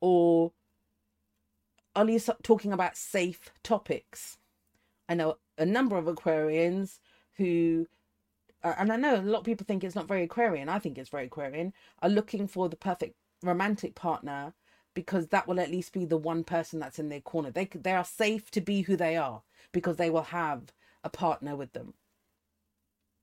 Or 0.00 0.52
only 1.94 2.20
talking 2.42 2.72
about 2.72 2.96
safe 2.96 3.50
topics. 3.62 4.38
I 5.08 5.14
know 5.14 5.38
a 5.58 5.66
number 5.66 5.96
of 5.96 6.06
aquarians 6.06 6.98
who 7.36 7.86
uh, 8.64 8.74
and 8.78 8.92
i 8.92 8.96
know 8.96 9.16
a 9.16 9.22
lot 9.22 9.40
of 9.40 9.44
people 9.44 9.64
think 9.66 9.82
it's 9.82 9.94
not 9.94 10.08
very 10.08 10.22
aquarian 10.22 10.68
i 10.68 10.78
think 10.78 10.96
it's 10.96 11.10
very 11.10 11.26
aquarian 11.26 11.72
are 12.00 12.08
looking 12.08 12.46
for 12.46 12.68
the 12.68 12.76
perfect 12.76 13.16
romantic 13.42 13.94
partner 13.94 14.54
because 14.94 15.28
that 15.28 15.46
will 15.46 15.60
at 15.60 15.70
least 15.70 15.92
be 15.92 16.04
the 16.04 16.16
one 16.16 16.44
person 16.44 16.78
that's 16.78 16.98
in 16.98 17.08
their 17.08 17.20
corner. 17.20 17.50
They 17.50 17.66
they 17.66 17.92
are 17.92 18.04
safe 18.04 18.50
to 18.52 18.60
be 18.60 18.82
who 18.82 18.96
they 18.96 19.16
are 19.16 19.42
because 19.72 19.96
they 19.96 20.10
will 20.10 20.22
have 20.22 20.72
a 21.04 21.08
partner 21.10 21.56
with 21.56 21.72
them 21.72 21.94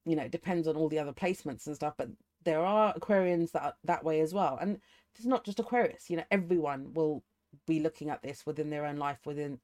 you 0.06 0.16
know, 0.16 0.28
depends 0.28 0.68
on 0.68 0.76
all 0.76 0.90
the 0.90 1.00
other 1.00 1.14
placements 1.14 1.68
and 1.68 1.76
stuff, 1.76 1.94
but 1.98 2.10
there 2.44 2.62
are 2.62 2.94
Aquarians 2.94 3.52
that 3.52 3.64
are 3.64 3.74
that 3.84 4.04
way 4.04 4.22
as 4.22 4.34
well. 4.34 4.58
And 4.60 4.80
it's 5.16 5.26
not 5.26 5.46
just 5.46 5.60
Aquarius, 5.60 6.10
you 6.10 6.18
know, 6.18 6.24
everyone 6.32 6.94
will 6.94 7.24
be 7.68 7.80
looking 7.80 8.10
at 8.10 8.22
this 8.22 8.46
within 8.46 8.70
their 8.70 8.86
own 8.86 8.98
life, 8.98 9.20
within 9.26 9.60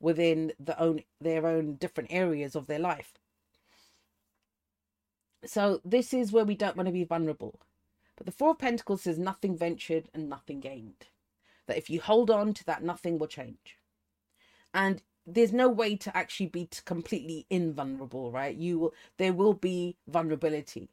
within 0.00 0.52
the 0.58 0.78
own 0.80 1.02
their 1.20 1.46
own 1.46 1.74
different 1.74 2.12
areas 2.12 2.56
of 2.56 2.66
their 2.66 2.78
life. 2.78 3.18
So 5.44 5.80
this 5.84 6.12
is 6.12 6.32
where 6.32 6.44
we 6.44 6.54
don't 6.54 6.76
want 6.76 6.86
to 6.86 6.92
be 6.92 7.04
vulnerable. 7.04 7.60
But 8.16 8.26
the 8.26 8.32
Four 8.32 8.50
of 8.50 8.58
Pentacles 8.58 9.02
says 9.02 9.18
nothing 9.18 9.56
ventured 9.56 10.10
and 10.12 10.28
nothing 10.28 10.60
gained. 10.60 11.06
That 11.66 11.78
if 11.78 11.88
you 11.88 12.00
hold 12.00 12.30
on 12.30 12.52
to 12.54 12.64
that, 12.66 12.82
nothing 12.82 13.18
will 13.18 13.26
change. 13.26 13.78
And 14.74 15.02
there's 15.34 15.52
no 15.52 15.68
way 15.68 15.96
to 15.96 16.16
actually 16.16 16.46
be 16.46 16.68
completely 16.84 17.46
invulnerable 17.50 18.30
right? 18.30 18.56
You 18.56 18.78
will 18.78 18.94
there 19.18 19.32
will 19.32 19.54
be 19.54 19.96
vulnerability. 20.08 20.90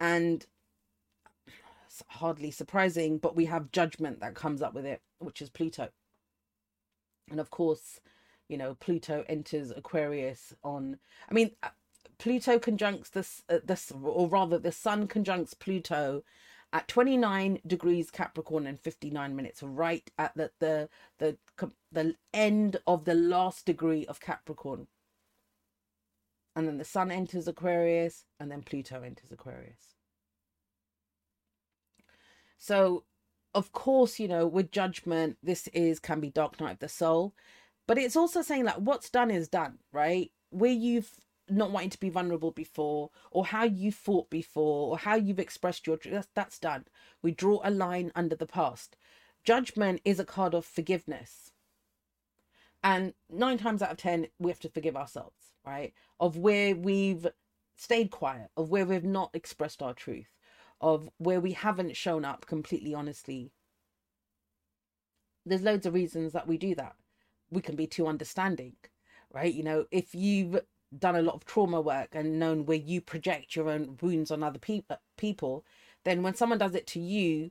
And 0.00 0.46
it's 1.86 2.02
hardly 2.08 2.50
surprising 2.50 3.18
but 3.18 3.36
we 3.36 3.46
have 3.46 3.72
judgment 3.72 4.20
that 4.20 4.34
comes 4.34 4.62
up 4.62 4.74
with 4.74 4.86
it 4.86 5.00
which 5.18 5.42
is 5.42 5.50
pluto. 5.50 5.88
And 7.30 7.40
of 7.40 7.50
course 7.50 8.00
you 8.48 8.56
know 8.56 8.74
pluto 8.74 9.24
enters 9.28 9.70
aquarius 9.70 10.54
on 10.62 10.98
i 11.28 11.34
mean 11.34 11.50
uh, 11.62 11.68
pluto 12.18 12.58
conjuncts 12.58 13.10
this 13.10 13.42
uh, 13.48 13.58
this 13.64 13.92
or 14.02 14.28
rather 14.28 14.58
the 14.58 14.72
sun 14.72 15.06
conjuncts 15.08 15.54
pluto 15.54 16.22
at 16.72 16.88
29 16.88 17.60
degrees 17.66 18.10
Capricorn 18.10 18.66
and 18.66 18.78
59 18.78 19.36
minutes, 19.36 19.62
right 19.62 20.10
at 20.18 20.34
the 20.36 20.50
the 20.60 20.88
the 21.18 21.38
the 21.92 22.14
end 22.34 22.78
of 22.86 23.04
the 23.04 23.14
last 23.14 23.66
degree 23.66 24.06
of 24.06 24.20
Capricorn. 24.20 24.86
And 26.54 26.66
then 26.66 26.78
the 26.78 26.84
Sun 26.84 27.10
enters 27.10 27.46
Aquarius, 27.46 28.24
and 28.40 28.50
then 28.50 28.62
Pluto 28.62 29.02
enters 29.02 29.30
Aquarius. 29.30 29.94
So, 32.58 33.04
of 33.54 33.72
course, 33.72 34.18
you 34.18 34.28
know, 34.28 34.46
with 34.46 34.72
judgment, 34.72 35.36
this 35.42 35.68
is 35.68 36.00
can 36.00 36.20
be 36.20 36.30
dark 36.30 36.60
night 36.60 36.72
of 36.72 36.78
the 36.80 36.88
soul, 36.88 37.34
but 37.86 37.98
it's 37.98 38.16
also 38.16 38.42
saying 38.42 38.64
that 38.64 38.82
what's 38.82 39.10
done 39.10 39.30
is 39.30 39.48
done, 39.48 39.78
right? 39.92 40.32
Where 40.50 40.72
you've 40.72 41.10
not 41.48 41.70
wanting 41.70 41.90
to 41.90 42.00
be 42.00 42.10
vulnerable 42.10 42.50
before 42.50 43.10
or 43.30 43.46
how 43.46 43.64
you 43.64 43.92
fought 43.92 44.30
before 44.30 44.90
or 44.90 44.98
how 44.98 45.14
you've 45.14 45.38
expressed 45.38 45.86
your 45.86 45.98
that's, 46.04 46.28
that's 46.34 46.58
done. 46.58 46.86
We 47.22 47.32
draw 47.32 47.60
a 47.62 47.70
line 47.70 48.12
under 48.14 48.36
the 48.36 48.46
past. 48.46 48.96
Judgment 49.44 50.00
is 50.04 50.18
a 50.18 50.24
card 50.24 50.54
of 50.54 50.64
forgiveness. 50.64 51.52
And 52.82 53.14
nine 53.30 53.58
times 53.58 53.82
out 53.82 53.92
of 53.92 53.96
ten 53.96 54.28
we 54.38 54.50
have 54.50 54.60
to 54.60 54.68
forgive 54.68 54.96
ourselves 54.96 55.52
right? 55.64 55.92
Of 56.20 56.36
where 56.36 56.76
we've 56.76 57.26
stayed 57.76 58.10
quiet 58.10 58.50
of 58.56 58.70
where 58.70 58.86
we've 58.86 59.04
not 59.04 59.30
expressed 59.34 59.82
our 59.82 59.94
truth 59.94 60.32
of 60.80 61.08
where 61.18 61.40
we 61.40 61.52
haven't 61.52 61.96
shown 61.96 62.24
up 62.24 62.46
completely 62.46 62.94
honestly. 62.94 63.52
There's 65.44 65.62
loads 65.62 65.86
of 65.86 65.94
reasons 65.94 66.32
that 66.32 66.46
we 66.46 66.58
do 66.58 66.74
that. 66.74 66.96
We 67.50 67.62
can 67.62 67.76
be 67.76 67.86
too 67.86 68.06
understanding 68.06 68.76
right? 69.32 69.52
You 69.52 69.64
know 69.64 69.86
if 69.90 70.14
you've 70.14 70.60
done 70.98 71.16
a 71.16 71.22
lot 71.22 71.34
of 71.34 71.44
trauma 71.44 71.80
work 71.80 72.10
and 72.12 72.38
known 72.38 72.66
where 72.66 72.76
you 72.76 73.00
project 73.00 73.56
your 73.56 73.68
own 73.68 73.96
wounds 74.00 74.30
on 74.30 74.42
other 74.42 74.58
pe- 74.58 74.82
people, 75.16 75.64
then 76.04 76.22
when 76.22 76.34
someone 76.34 76.58
does 76.58 76.74
it 76.74 76.86
to 76.88 77.00
you, 77.00 77.50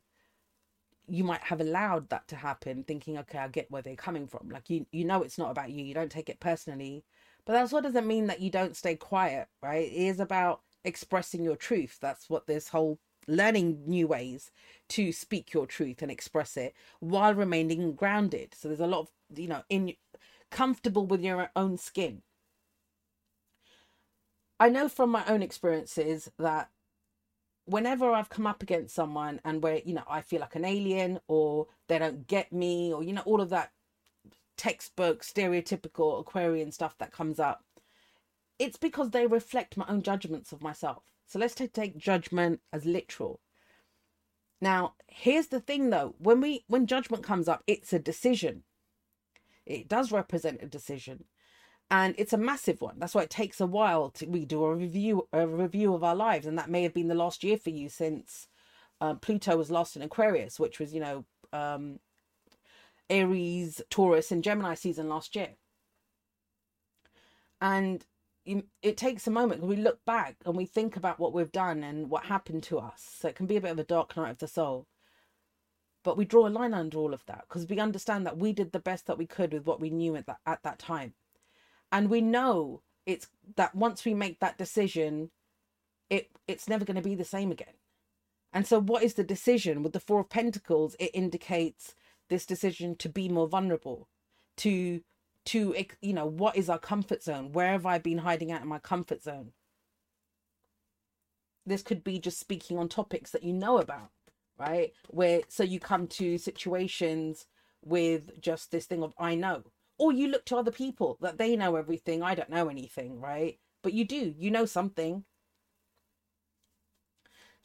you 1.08 1.23
might 1.23 1.41
have 1.41 1.62
allowed 1.62 2.10
that 2.10 2.27
to 2.29 2.36
happen, 2.36 2.84
thinking, 2.84 3.17
okay, 3.17 3.38
I 3.38 3.47
get 3.47 3.69
where 3.69 3.81
they're 3.81 3.95
coming 3.95 4.27
from. 4.27 4.49
Like 4.49 4.69
you, 4.69 4.86
you 4.91 5.05
know, 5.05 5.21
it's 5.21 5.38
not 5.38 5.51
about 5.51 5.69
you. 5.71 5.84
You 5.84 5.93
don't 5.93 6.12
take 6.12 6.29
it 6.29 6.39
personally, 6.39 7.03
but 7.45 7.53
that's 7.53 7.71
what 7.71 7.84
doesn't 7.84 8.08
mean 8.08 8.27
that 8.27 8.41
you 8.41 8.49
don't 8.49 8.75
stay 8.75 8.95
quiet, 8.95 9.47
right? 9.62 9.84
It 9.84 9.93
is 9.93 10.19
about 10.19 10.62
expressing 10.84 11.43
your 11.43 11.55
truth. 11.55 11.97
That's 12.01 12.29
what 12.29 12.47
this 12.47 12.69
whole 12.69 12.99
learning 13.27 13.84
new 13.88 14.08
ways 14.08 14.51
to 14.89 15.12
speak 15.12 15.53
your 15.53 15.65
truth 15.65 16.01
and 16.01 16.12
express 16.12 16.58
it 16.58 16.73
while 16.99 17.34
remaining 17.34 17.93
grounded. 17.93 18.55
So 18.55 18.67
there's 18.67 18.79
a 18.79 18.88
lot 18.88 19.01
of, 19.01 19.10
you 19.36 19.47
know, 19.47 19.63
in 19.69 19.93
comfortable 20.51 21.05
with 21.05 21.21
your 21.21 21.49
own 21.55 21.77
skin. 21.77 22.21
I 24.65 24.69
know 24.69 24.89
from 24.89 25.12
my 25.12 25.23
own 25.28 25.43
experiences 25.43 26.32
that 26.39 26.71
whenever 27.65 28.10
I've 28.10 28.32
come 28.32 28.47
up 28.47 28.63
against 28.63 28.95
someone 28.95 29.39
and 29.45 29.62
where, 29.62 29.80
you 29.86 29.93
know, 29.93 30.06
I 30.10 30.21
feel 30.21 30.39
like 30.39 30.56
an 30.56 30.65
alien 30.65 31.19
or 31.28 31.67
they 31.88 31.99
don't 31.99 32.25
get 32.25 32.51
me 32.51 32.91
or, 32.91 33.04
you 33.04 33.13
know, 33.13 33.21
all 33.25 33.41
of 33.41 33.51
that 33.51 33.73
textbook, 34.58 35.21
stereotypical 35.21 36.19
Aquarian 36.19 36.71
stuff 36.71 36.97
that 36.97 37.12
comes 37.12 37.39
up, 37.39 37.63
it's 38.58 38.75
because 38.75 39.12
they 39.12 39.28
reflect 39.28 39.78
my 39.78 39.86
own 39.88 40.01
judgments 40.01 40.51
of 40.51 40.63
myself. 40.63 41.04
So 41.28 41.38
let's 41.38 41.54
take 41.54 41.95
judgment 41.95 42.60
as 42.73 42.86
literal. 42.86 43.41
Now, 44.60 44.95
here's 45.06 45.49
the 45.49 45.60
thing 45.60 45.91
though, 45.91 46.15
when 46.17 46.41
we 46.41 46.63
when 46.65 46.88
judgment 46.88 47.21
comes 47.21 47.47
up, 47.47 47.62
it's 47.67 47.93
a 47.93 47.99
decision. 47.99 48.63
It 49.67 49.88
does 49.88 50.12
represent 50.12 50.63
a 50.63 50.65
decision. 50.65 51.25
And 51.91 52.15
it's 52.17 52.34
a 52.34 52.38
massive 52.38 52.82
one. 52.82 52.95
That's 52.98 53.13
why 53.13 53.24
it 53.24 53.30
takes 53.30 53.62
a 53.62 53.67
while 53.67 54.10
to 54.12 54.26
we 54.26 54.45
do 54.45 54.63
a 54.63 54.76
review 54.76 55.28
a 55.32 55.48
review 55.48 55.93
of 55.93 56.04
our 56.04 56.15
lives. 56.15 56.48
And 56.48 56.58
that 56.58 56.69
may 56.69 56.84
have 56.84 56.93
been 56.93 57.08
the 57.08 57.15
last 57.15 57.43
year 57.43 57.58
for 57.58 57.69
you 57.69 57.89
since 57.89 58.48
uh, 59.02 59.13
Pluto 59.15 59.56
was 59.58 59.69
lost 59.69 59.95
in 59.95 60.02
Aquarius, 60.02 60.60
which 60.60 60.80
was, 60.80 60.93
you 60.93 61.00
know, 61.00 61.26
um, 61.54 62.00
Aries, 63.10 63.82
Taurus, 63.89 64.32
and 64.32 64.43
Gemini 64.43 64.74
season 64.74 65.10
last 65.10 65.36
year. 65.36 65.50
And 67.62 68.06
it 68.82 68.98
takes 68.98 69.26
a 69.26 69.32
moment 69.32 69.63
we 69.63 69.76
look 69.76 70.06
back 70.06 70.36
and 70.45 70.56
we 70.56 70.65
think 70.65 70.95
about 70.95 71.19
what 71.19 71.34
we've 71.34 71.52
done 71.52 71.84
and 71.84 72.10
what 72.10 72.26
happened 72.26 72.63
to 72.63 72.78
us. 72.78 73.04
So 73.19 73.28
it 73.28 73.36
can 73.36 73.48
be 73.48 73.58
a 73.58 73.62
bit 73.62 73.71
of 73.71 73.80
a 73.80 73.84
dark 73.84 74.15
night 74.15 74.30
of 74.30 74.38
the 74.38 74.48
soul. 74.48 74.88
But 76.04 76.17
we 76.17 76.26
draw 76.26 76.48
a 76.48 76.50
line 76.50 76.74
under 76.74 77.00
all 77.00 77.13
of 77.13 77.26
that 77.26 77.45
because 77.48 77.67
we 77.67 77.80
understand 77.80 78.26
that 78.28 78.38
we 78.38 78.54
did 78.54 78.71
the 78.71 78.80
best 78.80 79.08
that 79.08 79.17
we 79.17 79.26
could 79.26 79.54
with 79.54 79.65
what 79.65 79.82
we 79.82 79.89
knew 79.89 80.15
at 80.15 80.28
that 80.28 80.38
at 80.45 80.62
that 80.63 80.78
time. 80.78 81.15
And 81.95 82.10
we 82.10 82.19
know 82.19 82.81
it's 83.05 83.27
that 83.55 83.73
once 83.73 84.03
we 84.03 84.13
make 84.13 84.41
that 84.41 84.58
decision, 84.58 85.31
it 86.10 86.29
it's 86.45 86.67
never 86.67 86.84
going 86.84 86.97
to 86.97 87.01
be 87.01 87.15
the 87.15 87.23
same 87.23 87.53
again. 87.53 87.75
And 88.51 88.67
so 88.67 88.81
what 88.81 89.01
is 89.01 89.13
the 89.13 89.23
decision? 89.23 89.81
With 89.81 89.93
the 89.93 90.01
four 90.01 90.19
of 90.19 90.29
pentacles, 90.29 90.97
it 90.99 91.12
indicates 91.13 91.95
this 92.27 92.45
decision 92.45 92.97
to 92.97 93.08
be 93.08 93.29
more 93.29 93.47
vulnerable, 93.47 94.10
to 94.58 95.03
to 95.45 95.73
you 96.01 96.13
know 96.13 96.25
what 96.25 96.58
is 96.58 96.69
our 96.69 96.79
comfort 96.79 97.23
zone 97.23 97.51
where 97.53 97.71
have 97.71 97.86
i 97.86 97.97
been 97.97 98.17
hiding 98.17 98.51
out 98.51 98.63
in 98.63 98.67
my 98.67 98.79
comfort 98.79 99.21
zone 99.21 99.51
this 101.67 101.84
could 101.84 102.03
be 102.03 102.19
just 102.19 102.39
speaking 102.39 102.79
on 102.79 102.89
topics 102.89 103.29
that 103.29 103.43
you 103.43 103.53
know 103.53 103.77
about 103.77 104.10
right 104.58 104.91
where 105.10 105.41
so 105.47 105.63
you 105.63 105.79
come 105.79 106.08
to 106.08 106.39
situations 106.39 107.45
with 107.84 108.41
just 108.41 108.71
this 108.71 108.88
thing 108.88 109.03
of 109.03 109.13
i 109.19 109.36
know 109.36 109.63
or 109.97 110.12
you 110.12 110.27
look 110.27 110.45
to 110.45 110.58
other 110.58 110.71
people 110.71 111.17
that 111.21 111.38
they 111.38 111.55
know 111.55 111.75
everything 111.75 112.23
i 112.23 112.36
don't 112.36 112.49
know 112.49 112.69
anything 112.69 113.19
right 113.19 113.60
but 113.84 113.93
you 113.93 114.05
do 114.05 114.34
you 114.38 114.51
know 114.51 114.65
something 114.65 115.23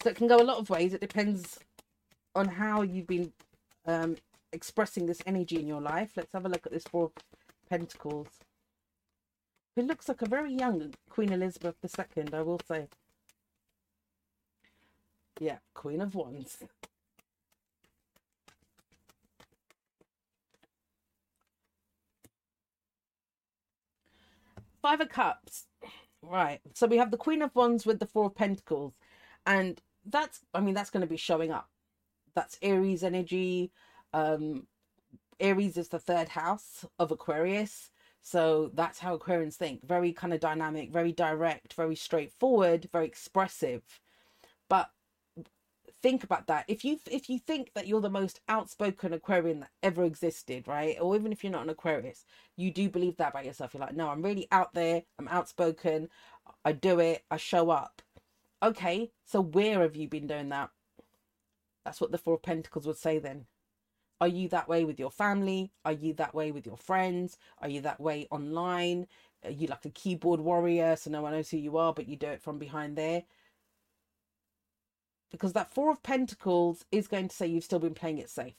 so 0.03 0.11
it 0.11 0.17
can 0.17 0.29
go 0.29 0.41
a 0.41 0.45
lot 0.45 0.59
of 0.59 0.71
ways 0.71 0.95
it 0.95 1.01
depends 1.01 1.59
on 2.35 2.47
how 2.47 2.83
you've 2.83 3.07
been 3.07 3.33
um 3.87 4.17
expressing 4.53 5.07
this 5.07 5.23
energy 5.27 5.57
in 5.57 5.67
your 5.67 5.81
life 5.81 6.13
let's 6.17 6.33
have 6.33 6.47
a 6.47 6.49
look 6.49 6.67
at 6.67 6.73
this 6.73 6.85
for 6.91 7.11
Pentacles. 7.71 8.27
Who 9.77 9.83
looks 9.83 10.09
like 10.09 10.23
a 10.23 10.29
very 10.29 10.53
young 10.53 10.93
Queen 11.09 11.33
Elizabeth 11.33 11.77
II, 11.85 12.25
I 12.33 12.43
will 12.43 12.61
say. 12.67 12.89
Yeah, 15.39 15.59
Queen 15.75 16.01
of 16.01 16.15
Wands. 16.15 16.59
Five 24.83 25.01
of 25.01 25.09
Cups. 25.09 25.67
Right. 26.23 26.61
So 26.75 26.87
we 26.87 26.99
have 26.99 27.11
the 27.11 27.17
Queen 27.17 27.43
of 27.43 27.55
Wands 27.55 27.87
with 27.87 27.99
the 27.99 28.07
Four 28.07 28.27
of 28.27 28.35
Pentacles. 28.35 28.95
And 29.47 29.81
that's, 30.05 30.41
I 30.55 30.61
mean, 30.61 30.75
that's 30.75 30.91
going 30.91 31.03
to 31.03 31.07
be 31.07 31.17
showing 31.17 31.51
up. 31.51 31.69
That's 32.35 32.59
Aries 32.63 33.03
energy. 33.03 33.73
Um, 34.13 34.67
Aries 35.39 35.77
is 35.77 35.89
the 35.89 35.99
third 35.99 36.29
house 36.29 36.85
of 36.99 37.11
Aquarius. 37.11 37.91
So 38.23 38.71
that's 38.75 38.99
how 38.99 39.17
Aquarians 39.17 39.55
think. 39.55 39.87
Very 39.87 40.13
kind 40.13 40.35
of 40.35 40.41
dynamic, 40.41 40.93
very 40.93 41.13
direct, 41.13 41.73
very 41.73 41.97
straightforward, 41.97 42.89
very 42.93 43.07
expressive. 43.07 43.83
But 44.69 44.91
think 46.03 46.25
about 46.25 46.47
that. 46.47 46.65
If 46.69 46.85
you 46.85 46.99
if 47.11 47.29
you 47.29 47.39
think 47.39 47.73
that 47.75 47.87
you're 47.87 48.01
the 48.01 48.11
most 48.11 48.41
outspoken 48.49 49.13
Aquarian 49.13 49.61
that 49.61 49.71
ever 49.83 50.05
existed, 50.05 50.67
right? 50.67 50.97
Or 51.01 51.17
even 51.17 51.33
if 51.33 51.43
you're 51.45 51.53
not 51.53 51.65
an 51.65 51.71
Aquarius, 51.71 52.25
you 52.57 52.73
do 52.73 52.89
believe 52.89 53.17
that 53.17 53.31
about 53.31 53.45
yourself. 53.45 53.75
You're 53.75 53.83
like, 53.83 53.97
no, 53.97 54.09
I'm 54.09 54.23
really 54.23 54.49
out 54.53 54.75
there. 54.75 55.03
I'm 55.19 55.29
outspoken. 55.29 56.09
I 56.65 56.73
do 56.73 57.01
it. 57.01 57.25
I 57.31 57.37
show 57.37 57.71
up. 57.71 58.03
Okay, 58.63 59.11
so 59.25 59.41
where 59.41 59.81
have 59.81 59.97
you 59.97 60.09
been 60.09 60.27
doing 60.27 60.51
that? 60.51 60.71
That's 61.85 62.01
what 62.01 62.13
the 62.13 62.19
Four 62.19 62.35
of 62.35 62.43
Pentacles 62.43 62.87
would 62.87 62.99
say 62.99 63.19
then. 63.19 63.47
Are 64.21 64.29
you 64.29 64.49
that 64.51 64.69
way 64.69 64.85
with 64.85 64.99
your 64.99 65.11
family? 65.11 65.73
Are 65.85 65.93
you 65.93 66.13
that 66.15 66.35
way 66.35 66.53
with 66.53 66.67
your 66.67 66.77
friends? 66.77 67.39
Are 67.59 67.71
you 67.71 67.81
that 67.83 68.01
way 68.01 68.27
online? 68.31 69.07
Are 69.45 69.51
you 69.51 69.67
like 69.67 69.87
a 69.87 69.91
keyboard 69.91 70.41
warrior 70.41 70.95
so 70.97 71.11
no 71.11 71.23
one 71.23 71.33
knows 71.33 71.49
who 71.49 71.57
you 71.57 71.79
are, 71.79 71.95
but 71.95 72.07
you 72.07 72.17
do 72.17 72.27
it 72.27 72.43
from 72.43 72.59
behind 72.59 72.97
there? 72.97 73.23
Because 75.31 75.53
that 75.53 75.73
Four 75.73 75.91
of 75.91 76.03
Pentacles 76.03 76.85
is 76.91 77.09
going 77.09 77.29
to 77.29 77.37
say 77.37 77.47
you've 77.47 77.65
still 77.65 77.79
been 77.79 77.95
playing 77.95 78.19
it 78.19 78.31
safe. 78.31 78.55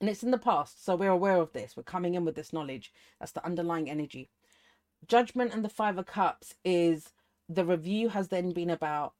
And 0.00 0.08
it's 0.08 0.22
in 0.22 0.30
the 0.30 0.38
past, 0.38 0.84
so 0.84 0.94
we're 0.94 1.10
aware 1.10 1.36
of 1.36 1.52
this. 1.52 1.76
We're 1.76 1.82
coming 1.82 2.14
in 2.14 2.24
with 2.24 2.36
this 2.36 2.52
knowledge. 2.52 2.92
That's 3.18 3.32
the 3.32 3.44
underlying 3.44 3.90
energy. 3.90 4.30
Judgment 5.06 5.52
and 5.52 5.64
the 5.64 5.68
Five 5.68 5.98
of 5.98 6.06
Cups 6.06 6.54
is 6.64 7.12
the 7.48 7.64
review 7.64 8.10
has 8.10 8.28
then 8.28 8.52
been 8.52 8.70
about 8.70 9.14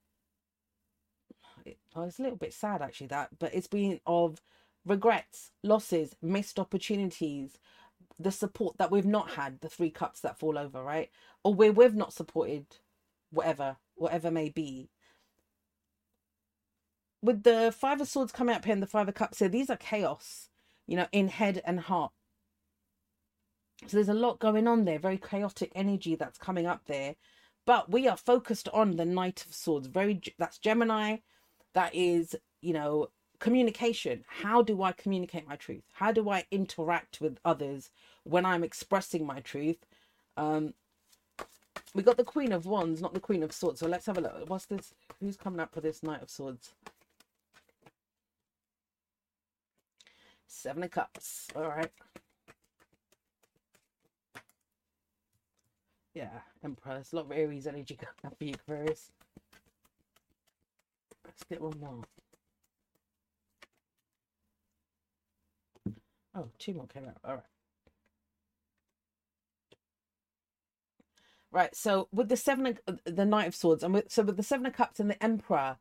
it, 1.65 1.79
oh, 1.95 2.03
it's 2.03 2.19
a 2.19 2.23
little 2.23 2.37
bit 2.37 2.53
sad 2.53 2.83
actually 2.83 3.09
that, 3.09 3.39
but 3.39 3.55
it's 3.55 3.67
been 3.67 4.01
of 4.07 4.41
regrets, 4.85 5.51
losses, 5.63 6.17
missed 6.23 6.59
opportunities, 6.59 7.59
the 8.19 8.33
support 8.33 8.79
that 8.79 8.91
we've 8.91 9.07
not 9.07 9.31
had, 9.31 9.61
the 9.61 9.69
three 9.69 9.91
cups 9.91 10.21
that 10.21 10.39
fall 10.39 10.59
over, 10.59 10.83
right? 10.83 11.11
Or 11.45 11.55
where 11.55 11.73
we've 11.73 11.95
not 11.95 12.13
supported 12.13 12.67
whatever, 13.31 13.77
whatever 13.95 14.31
may 14.31 14.49
be. 14.49 14.91
With 17.29 17.43
the 17.43 17.75
five 17.77 18.01
of 18.01 18.09
swords 18.09 18.33
coming 18.33 18.57
up 18.57 18.65
here 18.65 18.73
and 18.73 18.83
the 18.83 18.87
five 18.87 19.07
of 19.07 19.15
cups 19.15 19.41
here, 19.41 19.51
these 19.51 19.69
are 19.69 19.77
chaos, 19.77 20.49
you 20.87 20.97
know, 20.97 21.09
in 21.13 21.29
head 21.29 21.61
and 21.67 21.79
heart. 21.79 22.11
So 23.87 23.99
there's 23.99 24.09
a 24.09 24.15
lot 24.15 24.39
going 24.39 24.67
on 24.67 24.87
there, 24.87 24.99
very 24.99 25.19
chaotic 25.19 25.71
energy 25.75 26.15
that's 26.15 26.39
coming 26.39 26.65
up 26.65 26.87
there. 26.87 27.17
But 27.67 27.91
we 27.91 28.09
are 28.09 28.17
focused 28.17 28.71
on 28.73 28.97
the 28.97 29.05
Knight 29.05 29.45
of 29.45 29.53
Swords. 29.53 29.89
Very 29.89 30.23
that's 30.39 30.57
Gemini, 30.57 31.19
that 31.75 31.95
is, 31.95 32.35
you 32.63 32.73
know, 32.73 33.09
communication. 33.41 34.25
How 34.27 34.63
do 34.63 34.83
I 34.83 34.93
communicate 34.93 35.47
my 35.47 35.57
truth? 35.57 35.85
How 35.93 36.13
do 36.13 36.31
I 36.31 36.47
interact 36.51 37.21
with 37.21 37.41
others 37.45 37.91
when 38.25 38.47
I'm 38.47 38.65
expressing 38.65 39.27
my 39.27 39.41
truth? 39.41 39.85
Um, 40.39 40.73
we 41.93 42.03
got 42.03 42.17
the 42.17 42.25
Queen 42.25 42.53
of 42.53 42.65
Wands, 42.65 43.03
not 43.03 43.13
the 43.13 43.21
Queen 43.21 43.43
of 43.43 43.53
Swords. 43.53 43.81
So 43.81 43.87
let's 43.87 44.07
have 44.07 44.17
a 44.17 44.23
look. 44.23 44.49
What's 44.49 44.65
this? 44.65 44.95
Who's 45.21 45.37
coming 45.37 45.61
up 45.61 45.75
for 45.75 45.83
this 45.83 46.03
Knight 46.03 46.23
of 46.23 46.31
Swords? 46.31 46.73
Seven 50.49 50.83
of 50.83 50.91
Cups. 50.91 51.47
All 51.55 51.69
right. 51.69 51.91
Yeah, 56.15 56.31
Empress. 56.65 57.13
A 57.13 57.17
lot 57.17 57.27
of 57.27 57.33
Aries 57.33 57.67
energy 57.67 57.97
coming 57.97 58.15
up 58.27 58.37
for 58.37 58.45
you, 58.45 58.55
Aquarius. 58.55 59.13
Let's 61.25 61.45
get 61.45 61.61
one 61.61 61.79
more. 61.79 62.03
Oh, 66.35 66.49
two 66.59 66.75
more 66.75 66.87
came 66.87 67.05
out. 67.05 67.19
All 67.25 67.35
right. 67.35 67.45
Right, 71.51 71.75
so 71.77 72.09
with 72.13 72.29
the 72.29 72.37
seven, 72.37 72.79
of, 72.87 73.01
the 73.05 73.25
Knight 73.25 73.49
of 73.49 73.55
Swords, 73.55 73.83
and 73.83 73.95
with, 73.95 74.11
so 74.11 74.23
with 74.23 74.37
the 74.37 74.43
Seven 74.43 74.67
of 74.67 74.75
Cups 74.75 75.01
and 75.01 75.11
the 75.11 75.23
Emperor, 75.23 75.79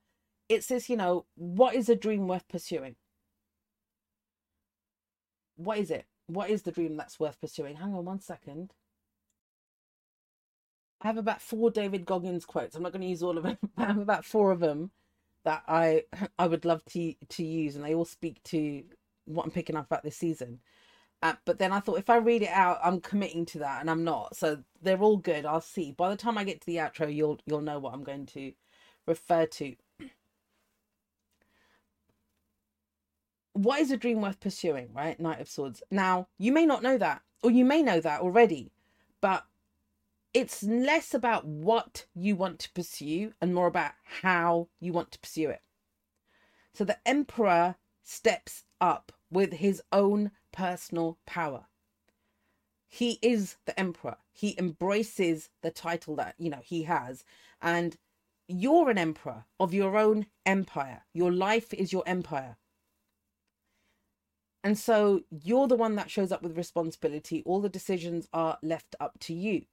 it 0.47 0.63
says, 0.63 0.89
you 0.89 0.95
know, 0.95 1.25
what 1.35 1.75
is 1.75 1.89
a 1.89 1.95
dream 1.95 2.27
worth 2.27 2.47
pursuing? 2.47 2.95
What 5.57 5.79
is 5.79 5.91
it? 5.91 6.05
What 6.27 6.49
is 6.51 6.63
the 6.63 6.71
dream 6.71 6.97
that's 6.97 7.19
worth 7.19 7.41
pursuing? 7.41 7.77
Hang 7.77 7.93
on 7.95 8.05
one 8.05 8.21
second. 8.21 8.73
I 11.01 11.07
have 11.07 11.17
about 11.17 11.41
four 11.41 11.71
David 11.71 12.05
Goggins 12.05 12.45
quotes. 12.45 12.75
I'm 12.75 12.83
not 12.83 12.91
going 12.91 13.01
to 13.03 13.07
use 13.07 13.23
all 13.23 13.37
of 13.37 13.43
them. 13.43 13.57
I 13.77 13.85
have 13.85 13.97
about 13.99 14.25
four 14.25 14.51
of 14.51 14.59
them 14.59 14.91
that 15.43 15.63
I 15.67 16.03
I 16.39 16.47
would 16.47 16.65
love 16.65 16.83
to 16.85 17.13
to 17.29 17.43
use, 17.43 17.75
and 17.75 17.85
they 17.85 17.95
all 17.95 18.05
speak 18.05 18.43
to 18.45 18.83
what 19.25 19.45
I'm 19.45 19.51
picking 19.51 19.75
up 19.75 19.87
about 19.87 20.03
this 20.03 20.17
season. 20.17 20.59
Uh, 21.23 21.33
but 21.45 21.59
then 21.59 21.71
I 21.73 21.79
thought 21.79 21.99
if 21.99 22.09
I 22.09 22.17
read 22.17 22.43
it 22.43 22.49
out, 22.49 22.79
I'm 22.83 23.01
committing 23.01 23.45
to 23.47 23.59
that, 23.59 23.81
and 23.81 23.89
I'm 23.89 24.03
not. 24.03 24.35
So 24.35 24.63
they're 24.81 24.99
all 25.01 25.17
good. 25.17 25.45
I'll 25.45 25.61
see. 25.61 25.91
By 25.91 26.09
the 26.09 26.17
time 26.17 26.37
I 26.37 26.43
get 26.43 26.61
to 26.61 26.67
the 26.67 26.77
outro, 26.77 27.13
you'll 27.13 27.39
you'll 27.45 27.61
know 27.61 27.79
what 27.79 27.93
I'm 27.93 28.03
going 28.03 28.25
to 28.27 28.53
refer 29.07 29.45
to. 29.47 29.75
What 33.57 33.79
is 33.79 33.91
a 33.91 33.97
dream 33.97 34.21
worth 34.21 34.39
pursuing, 34.39 34.89
right? 34.93 35.19
Knight 35.19 35.41
of 35.41 35.49
Swords. 35.49 35.81
Now, 35.89 36.27
you 36.37 36.51
may 36.51 36.65
not 36.65 36.83
know 36.83 36.97
that, 36.97 37.21
or 37.43 37.51
you 37.51 37.65
may 37.65 37.81
know 37.81 37.99
that 37.99 38.21
already, 38.21 38.71
but 39.21 39.45
it's 40.33 40.61
less 40.63 41.13
about 41.13 41.45
what 41.45 42.05
you 42.13 42.35
want 42.35 42.59
to 42.59 42.71
pursue 42.73 43.33
and 43.41 43.55
more 43.55 43.67
about 43.67 43.93
how 44.21 44.67
you 44.79 44.93
want 44.93 45.11
to 45.11 45.19
pursue 45.19 45.49
it. 45.49 45.61
So 46.73 46.83
the 46.83 46.99
emperor 47.07 47.75
steps 48.03 48.65
up 48.79 49.11
with 49.31 49.53
his 49.53 49.81
own 49.91 50.31
personal 50.51 51.17
power. 51.25 51.65
He 52.87 53.19
is 53.21 53.57
the 53.65 53.77
emperor. 53.79 54.17
He 54.31 54.55
embraces 54.57 55.49
the 55.61 55.71
title 55.71 56.15
that, 56.17 56.35
you 56.37 56.49
know, 56.49 56.61
he 56.63 56.83
has 56.83 57.23
and 57.61 57.97
you're 58.47 58.89
an 58.89 58.97
emperor 58.97 59.45
of 59.59 59.73
your 59.73 59.97
own 59.97 60.27
empire. 60.45 61.03
Your 61.13 61.31
life 61.31 61.73
is 61.73 61.91
your 61.91 62.03
empire. 62.05 62.57
And 64.63 64.77
so 64.77 65.21
you're 65.43 65.67
the 65.67 65.75
one 65.75 65.95
that 65.95 66.11
shows 66.11 66.31
up 66.31 66.41
with 66.41 66.57
responsibility. 66.57 67.43
All 67.45 67.61
the 67.61 67.69
decisions 67.69 68.27
are 68.33 68.57
left 68.61 68.95
up 68.99 69.19
to 69.21 69.33
you. 69.33 69.63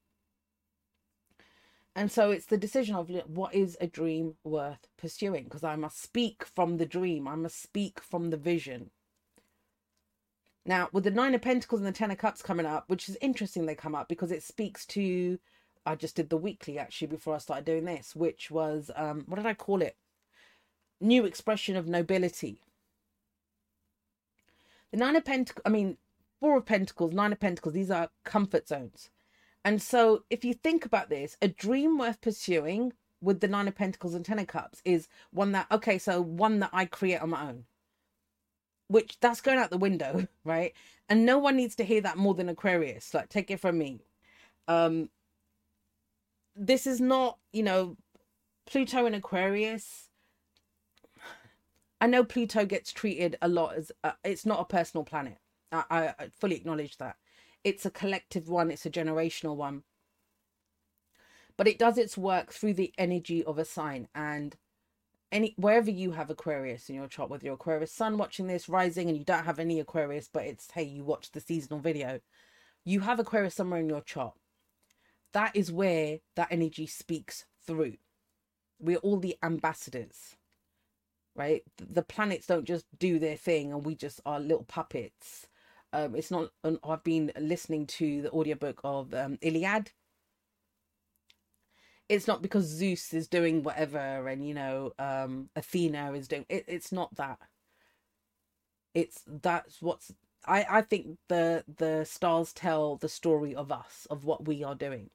And 1.97 2.11
so 2.11 2.31
it's 2.31 2.47
the 2.47 2.57
decision 2.57 2.97
of 2.97 3.11
what 3.27 3.55
is 3.55 3.77
a 3.81 3.87
dream 3.87 4.35
worth 4.43 4.89
pursuing? 4.97 5.45
Because 5.45 5.63
I 5.63 5.77
must 5.77 6.03
speak 6.03 6.45
from 6.45 6.77
the 6.77 6.87
dream, 6.87 7.29
I 7.29 7.37
must 7.37 7.63
speak 7.63 8.01
from 8.01 8.31
the 8.31 8.37
vision. 8.37 8.91
Now, 10.67 10.89
with 10.93 11.05
the 11.05 11.11
Nine 11.11 11.35
of 11.35 11.43
Pentacles 11.43 11.81
and 11.81 11.87
the 11.87 11.93
Ten 11.93 12.11
of 12.11 12.19
Cups 12.19 12.43
coming 12.43 12.67
up, 12.67 12.89
which 12.89 13.09
is 13.09 13.19
interesting 13.21 13.67
they 13.67 13.75
come 13.75 13.95
up 13.95 14.09
because 14.09 14.33
it 14.33 14.43
speaks 14.43 14.87
to, 14.87 15.39
I 15.87 15.95
just 15.95 16.17
did 16.17 16.31
the 16.31 16.37
weekly 16.37 16.79
actually 16.79 17.09
before 17.09 17.35
I 17.35 17.39
started 17.39 17.67
doing 17.67 17.85
this, 17.85 18.17
which 18.17 18.51
was, 18.51 18.91
um, 18.97 19.25
what 19.27 19.37
did 19.37 19.47
I 19.47 19.55
call 19.55 19.83
it? 19.83 19.97
New 21.01 21.27
expression 21.27 21.77
of 21.77 21.87
nobility. 21.87 22.61
The 24.95 25.01
Nine 25.01 25.17
of 25.17 25.25
Pentacles, 25.25 25.63
I 25.67 25.71
mean, 25.71 25.99
Four 26.39 26.57
of 26.57 26.67
Pentacles, 26.67 27.13
Nine 27.13 27.33
of 27.33 27.41
Pentacles, 27.41 27.75
these 27.75 27.91
are 27.91 28.11
comfort 28.23 28.69
zones. 28.69 29.11
And 29.65 29.83
so, 29.83 30.23
if 30.31 30.45
you 30.45 30.55
think 30.55 30.87
about 30.87 31.09
this, 31.09 31.37
a 31.43 31.49
dream 31.49 31.99
worth 31.99 32.21
pursuing 32.21 32.93
with 33.21 33.41
the 33.41 33.49
Nine 33.49 33.67
of 33.67 33.75
Pentacles 33.75 34.15
and 34.15 34.25
Ten 34.25 34.39
of 34.39 34.47
Cups 34.47 34.81
is 34.85 35.09
one 35.33 35.51
that, 35.51 35.67
okay, 35.73 35.99
so 35.99 36.21
one 36.21 36.61
that 36.61 36.71
I 36.73 36.85
create 36.85 37.21
on 37.21 37.31
my 37.31 37.49
own, 37.49 37.65
which 38.87 39.19
that's 39.19 39.41
going 39.41 39.59
out 39.59 39.71
the 39.71 39.79
window, 39.79 40.29
right? 40.45 40.73
And 41.09 41.27
no 41.27 41.39
one 41.39 41.57
needs 41.57 41.75
to 41.75 41.85
hear 41.85 42.03
that 42.03 42.17
more 42.17 42.35
than 42.35 42.49
Aquarius. 42.49 43.13
Like, 43.13 43.31
take 43.31 43.51
it 43.51 43.59
from 43.59 43.77
me. 43.77 43.99
Um, 44.69 45.11
this 46.55 46.87
is 46.87 47.01
not, 47.01 47.39
you 47.53 47.65
know, 47.65 47.97
Pluto 48.65 49.07
and 49.07 49.17
Aquarius. 49.17 50.09
I 52.05 52.07
know 52.07 52.23
Pluto 52.23 52.67
gets 52.67 52.93
treated 52.93 53.39
a 53.41 53.49
lot 53.49 53.77
as 53.77 53.91
uh, 54.05 54.13
it's 54.23 54.45
not 54.45 54.61
a 54.61 54.67
personal 54.67 55.05
planet. 55.05 55.39
I, 55.73 56.13
I, 56.19 56.29
fully 56.39 56.55
acknowledge 56.55 56.99
that 56.99 57.17
it's 57.65 57.87
a 57.87 57.91
collective 57.91 58.47
one, 58.47 58.71
it's 58.71 58.85
a 58.85 58.91
generational 58.91 59.57
one. 59.57 59.85
But 61.57 61.67
it 61.67 61.79
does 61.79 61.97
its 61.97 62.19
work 62.19 62.53
through 62.53 62.75
the 62.75 62.93
energy 62.99 63.43
of 63.43 63.59
a 63.59 63.65
sign. 63.65 64.09
And 64.15 64.55
any 65.33 65.55
wherever 65.57 65.91
you 65.91 66.11
have 66.11 66.29
Aquarius 66.29 66.91
in 66.91 66.95
your 66.97 67.09
chart, 67.09 67.31
whether 67.31 67.47
your 67.47 67.55
Aquarius 67.55 67.93
sun 67.93 68.19
watching 68.19 68.49
this, 68.49 68.69
rising, 68.69 69.09
and 69.09 69.17
you 69.17 69.25
don't 69.25 69.47
have 69.47 69.59
any 69.59 69.81
Aquarius, 69.81 70.29
but 70.31 70.45
it's 70.45 70.71
hey, 70.73 70.83
you 70.83 71.05
watch 71.05 71.33
the 71.33 71.41
seasonal 71.41 71.81
video, 71.81 72.21
you 72.85 73.01
have 73.01 73.19
Aquarius 73.19 73.55
somewhere 73.55 73.81
in 73.81 73.89
your 73.89 74.03
chart. 74.03 74.35
That 75.33 75.57
is 75.57 75.73
where 75.73 76.19
that 76.37 76.49
energy 76.51 76.87
speaks 76.87 77.47
through. 77.67 77.95
We're 78.79 78.99
all 78.99 79.21
the 79.21 79.39
ambassadors, 79.43 80.37
right? 81.37 81.63
The 81.79 82.03
planets 82.03 82.47
don't 82.47 82.67
just 82.67 82.87
do 82.99 83.19
their 83.19 83.37
thing 83.37 83.73
and 83.73 83.85
we 83.87 83.95
just 83.97 84.21
are 84.27 84.41
little 84.41 84.65
puppets 84.65 85.47
um, 85.93 86.17
it's 86.17 86.31
not. 86.31 86.51
I've 86.85 87.05
been 87.05 87.33
listening 87.41 87.89
to 87.89 88.23
the 88.23 88.33
audiobook 88.33 88.81
of 88.85 89.15
um, 89.15 89.39
Iliad. 89.43 89.93
It's 92.09 92.29
not 92.29 92.43
because 92.43 92.65
Zeus 92.67 93.15
is 93.15 93.29
doing 93.29 93.63
whatever 93.63 94.29
and 94.29 94.47
you 94.47 94.55
know 94.55 94.93
um, 94.99 95.51
Athena 95.57 96.13
is 96.15 96.29
doing. 96.29 96.47
It, 96.49 96.65
it's 96.69 96.93
not 96.93 97.15
that. 97.17 97.39
It's 98.95 99.23
that's 99.27 99.83
what's. 99.83 100.13
I 100.47 100.67
I 100.71 100.83
think 100.83 101.19
the 101.29 101.65
the 101.79 102.05
stars 102.05 102.53
tell 102.53 102.97
the 102.97 103.09
story 103.11 103.55
of 103.55 103.73
us 103.73 104.07
of 104.11 104.25
what 104.25 104.47
we 104.49 104.65
are 104.65 104.77
doing, 104.77 105.11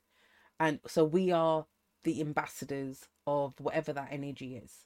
and 0.60 0.80
so 0.88 1.06
we 1.06 1.32
are 1.32 1.68
the 2.04 2.22
ambassadors 2.22 3.08
of 3.28 3.56
whatever 3.60 3.94
that 3.94 4.10
energy 4.12 4.58
is. 4.58 4.86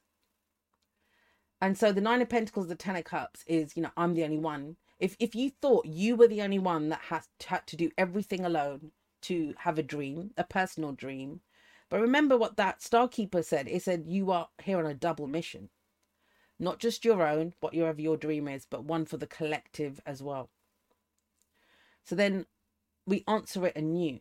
And 1.63 1.77
so 1.77 1.93
the 1.93 2.01
Nine 2.01 2.21
of 2.21 2.27
Pentacles, 2.27 2.67
the 2.67 2.75
Ten 2.75 2.97
of 2.97 3.05
Cups 3.05 3.45
is, 3.47 3.77
you 3.77 3.83
know, 3.83 3.91
I'm 3.95 4.15
the 4.15 4.25
only 4.25 4.37
one 4.37 4.75
if 4.99 5.15
if 5.17 5.33
you 5.33 5.49
thought 5.49 5.85
you 5.85 6.17
were 6.17 6.27
the 6.27 6.41
only 6.41 6.59
one 6.59 6.89
that 6.89 6.99
has 7.07 7.29
had 7.47 7.65
to 7.67 7.77
do 7.77 7.89
everything 7.97 8.43
alone 8.43 8.91
to 9.21 9.53
have 9.59 9.79
a 9.79 9.83
dream, 9.83 10.31
a 10.37 10.43
personal 10.43 10.91
dream, 10.91 11.39
but 11.89 12.01
remember 12.01 12.37
what 12.37 12.57
that 12.57 12.81
Starkeeper 12.81 13.45
said. 13.45 13.69
It 13.69 13.81
said 13.81 14.03
you 14.07 14.29
are 14.29 14.49
here 14.61 14.77
on 14.77 14.85
a 14.85 14.93
double 14.93 15.25
mission, 15.25 15.69
not 16.59 16.79
just 16.79 17.05
your 17.05 17.25
own, 17.25 17.53
whatever 17.61 18.01
your 18.01 18.17
dream 18.17 18.49
is, 18.49 18.67
but 18.69 18.83
one 18.83 19.05
for 19.05 19.15
the 19.15 19.25
collective 19.25 20.01
as 20.05 20.21
well. 20.21 20.49
So 22.03 22.13
then 22.13 22.45
we 23.07 23.23
answer 23.25 23.65
it 23.67 23.77
anew, 23.77 24.19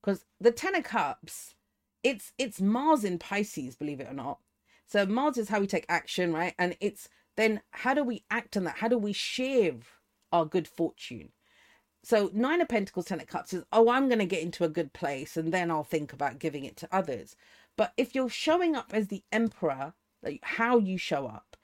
because 0.00 0.24
the 0.40 0.52
Ten 0.52 0.76
of 0.76 0.84
Cups, 0.84 1.56
it's 2.04 2.32
it's 2.38 2.60
Mars 2.60 3.02
in 3.02 3.18
Pisces, 3.18 3.74
believe 3.74 4.00
it 4.00 4.08
or 4.08 4.14
not. 4.14 4.38
So 4.86 5.06
Mars 5.06 5.38
is 5.38 5.48
how 5.48 5.60
we 5.60 5.66
take 5.66 5.86
action, 5.88 6.32
right? 6.32 6.54
And 6.58 6.76
it's 6.80 7.08
then 7.36 7.62
how 7.70 7.94
do 7.94 8.04
we 8.04 8.24
act 8.30 8.56
on 8.56 8.64
that? 8.64 8.76
How 8.78 8.88
do 8.88 8.98
we 8.98 9.12
share 9.12 9.74
our 10.32 10.44
good 10.44 10.68
fortune? 10.68 11.30
So 12.04 12.30
nine 12.34 12.60
of 12.60 12.68
pentacles, 12.68 13.06
ten 13.06 13.20
of 13.20 13.26
cups 13.26 13.54
is, 13.54 13.64
oh, 13.72 13.88
I'm 13.88 14.08
going 14.08 14.18
to 14.18 14.26
get 14.26 14.42
into 14.42 14.62
a 14.64 14.68
good 14.68 14.92
place 14.92 15.36
and 15.36 15.52
then 15.52 15.70
I'll 15.70 15.84
think 15.84 16.12
about 16.12 16.38
giving 16.38 16.64
it 16.64 16.76
to 16.78 16.88
others. 16.94 17.34
But 17.76 17.92
if 17.96 18.14
you're 18.14 18.28
showing 18.28 18.76
up 18.76 18.90
as 18.92 19.08
the 19.08 19.24
emperor, 19.32 19.94
like 20.22 20.40
how 20.42 20.78
you 20.78 20.98
show 20.98 21.26
up, 21.26 21.56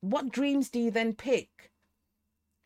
what 0.00 0.30
dreams 0.30 0.70
do 0.70 0.80
you 0.80 0.90
then 0.90 1.14
pick? 1.14 1.70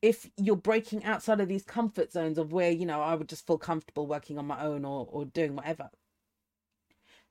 If 0.01 0.31
you're 0.37 0.55
breaking 0.57 1.05
outside 1.05 1.41
of 1.41 1.49
these 1.49 1.65
comfort 1.65 2.13
zones 2.13 2.39
of 2.39 2.53
where, 2.53 2.71
you 2.71 2.87
know, 2.87 3.01
I 3.01 3.15
would 3.15 3.29
just 3.29 3.47
feel 3.47 3.59
comfortable 3.59 4.07
working 4.07 4.39
on 4.39 4.47
my 4.47 4.63
own 4.63 4.85
or, 4.85 5.09
or 5.11 5.25
doing 5.25 5.57
whatever. 5.57 5.91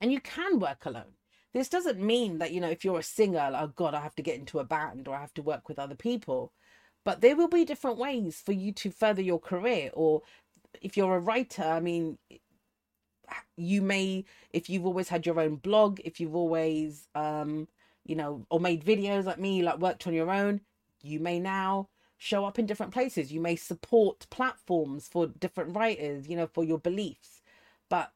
And 0.01 0.11
you 0.11 0.19
can 0.19 0.59
work 0.59 0.85
alone. 0.85 1.15
This 1.53 1.69
doesn't 1.69 1.99
mean 1.99 2.39
that, 2.39 2.51
you 2.51 2.59
know, 2.59 2.69
if 2.69 2.83
you're 2.83 2.99
a 2.99 3.03
singer, 3.03 3.51
oh 3.55 3.67
God, 3.67 3.93
I 3.93 4.01
have 4.01 4.15
to 4.15 4.23
get 4.23 4.39
into 4.39 4.59
a 4.59 4.63
band 4.63 5.07
or 5.07 5.15
I 5.15 5.21
have 5.21 5.33
to 5.35 5.41
work 5.43 5.69
with 5.69 5.79
other 5.79 5.95
people. 5.95 6.51
But 7.05 7.21
there 7.21 7.35
will 7.35 7.47
be 7.47 7.65
different 7.65 7.97
ways 7.97 8.41
for 8.43 8.53
you 8.53 8.71
to 8.73 8.89
further 8.89 9.21
your 9.21 9.39
career. 9.39 9.91
Or 9.93 10.23
if 10.81 10.97
you're 10.97 11.15
a 11.15 11.19
writer, 11.19 11.63
I 11.63 11.79
mean, 11.79 12.17
you 13.55 13.81
may, 13.81 14.25
if 14.51 14.69
you've 14.69 14.85
always 14.85 15.09
had 15.09 15.25
your 15.25 15.39
own 15.39 15.57
blog, 15.57 15.99
if 16.03 16.19
you've 16.19 16.35
always, 16.35 17.07
um, 17.13 17.67
you 18.05 18.15
know, 18.15 18.45
or 18.49 18.59
made 18.59 18.83
videos 18.83 19.25
like 19.25 19.39
me, 19.39 19.61
like 19.61 19.79
worked 19.79 20.07
on 20.07 20.13
your 20.13 20.31
own, 20.31 20.61
you 21.03 21.19
may 21.19 21.39
now 21.39 21.89
show 22.17 22.45
up 22.45 22.57
in 22.57 22.65
different 22.65 22.93
places. 22.93 23.31
You 23.31 23.41
may 23.41 23.55
support 23.55 24.25
platforms 24.29 25.07
for 25.07 25.27
different 25.27 25.75
writers, 25.75 26.27
you 26.27 26.37
know, 26.37 26.47
for 26.47 26.63
your 26.63 26.79
beliefs. 26.79 27.41
But 27.89 28.11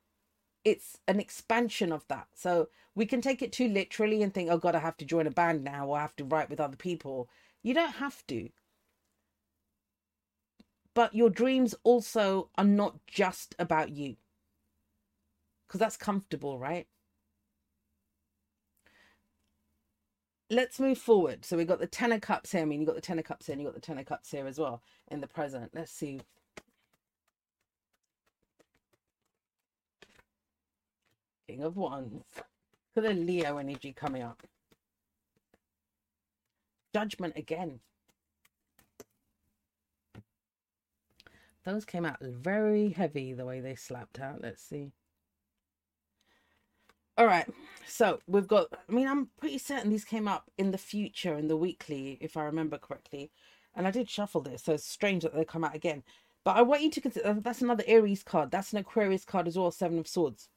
it's 0.68 0.98
an 1.08 1.18
expansion 1.18 1.94
of 1.94 2.06
that. 2.10 2.28
So 2.34 2.68
we 2.94 3.06
can 3.06 3.22
take 3.22 3.42
it 3.42 3.54
too 3.54 3.70
literally 3.70 4.22
and 4.22 4.34
think, 4.34 4.50
oh 4.52 4.58
God, 4.58 4.76
I 4.76 4.80
have 4.80 4.98
to 4.98 5.06
join 5.06 5.26
a 5.26 5.32
band 5.32 5.64
now 5.64 5.88
or 5.88 5.98
I 5.98 6.02
have 6.02 6.18
to 6.18 6.26
write 6.26 6.50
with 6.50 6.60
other 6.60 6.76
people. 6.76 7.30
You 7.64 7.74
don't 7.74 7.94
have 7.94 8.28
to. 8.28 8.50
But 10.94 11.16
your 11.16 11.30
dreams 11.30 11.74
also 11.86 12.50
are 12.58 12.66
not 12.66 12.98
just 13.08 13.56
about 13.58 13.92
you. 13.92 14.18
Because 15.66 15.80
that's 15.80 15.96
comfortable, 15.96 16.60
right? 16.60 16.88
Let's 20.50 20.82
move 20.82 20.98
forward. 20.98 21.46
So 21.46 21.56
we've 21.56 21.66
got 21.66 21.80
the 21.80 21.88
Ten 21.88 22.12
of 22.12 22.20
Cups 22.20 22.52
here. 22.52 22.62
I 22.62 22.66
mean, 22.66 22.82
you've 22.82 22.88
got 22.88 22.96
the 22.96 23.02
Ten 23.02 23.20
of 23.20 23.26
Cups 23.26 23.46
here 23.46 23.54
and 23.54 23.62
you've 23.62 23.72
got 23.72 23.76
the 23.76 23.88
Ten 23.88 24.00
of 24.00 24.06
Cups 24.06 24.32
here 24.32 24.48
as 24.48 24.60
well 24.60 24.82
in 25.10 25.22
the 25.22 25.28
present. 25.28 25.72
Let's 25.74 25.94
see 25.94 26.20
King 31.48 31.64
of 31.64 31.78
Wands. 31.78 32.26
Look 32.96 33.06
at 33.06 33.16
the 33.16 33.22
Leo 33.22 33.58
energy 33.58 33.94
coming 33.94 34.22
up. 34.22 34.44
Judgment 36.94 37.38
again. 37.38 37.80
Those 41.64 41.86
came 41.86 42.06
out 42.06 42.18
very 42.22 42.90
heavy 42.90 43.34
the 43.34 43.46
way 43.46 43.60
they 43.60 43.76
slapped 43.76 44.20
out. 44.20 44.42
Let's 44.42 44.64
see. 44.64 44.92
All 47.18 47.26
right. 47.26 47.48
So 47.88 48.20
we've 48.28 48.48
got, 48.48 48.68
I 48.90 48.92
mean, 48.92 49.08
I'm 49.08 49.30
pretty 49.40 49.58
certain 49.58 49.90
these 49.90 50.06
came 50.06 50.28
up 50.28 50.50
in 50.58 50.72
the 50.72 50.78
future 50.78 51.36
in 51.36 51.48
the 51.48 51.58
weekly, 51.58 52.18
if 52.22 52.36
I 52.36 52.44
remember 52.44 52.78
correctly. 52.78 53.32
And 53.76 53.88
I 53.88 53.92
did 53.92 54.10
shuffle 54.10 54.42
this, 54.42 54.64
so 54.64 54.74
it's 54.74 54.88
strange 54.88 55.24
that 55.24 55.36
they 55.36 55.46
come 55.46 55.64
out 55.64 55.76
again. 55.76 56.04
But 56.44 56.58
I 56.58 56.62
want 56.62 56.82
you 56.82 56.92
to 56.92 57.02
consider 57.02 57.34
that's 57.34 57.62
another 57.62 57.84
Aries 57.86 58.24
card. 58.24 58.50
That's 58.50 58.72
an 58.72 58.80
Aquarius 58.80 59.26
card 59.26 59.48
as 59.48 59.58
well, 59.58 59.72
Seven 59.72 60.00
of 60.00 60.08
Swords 60.08 60.50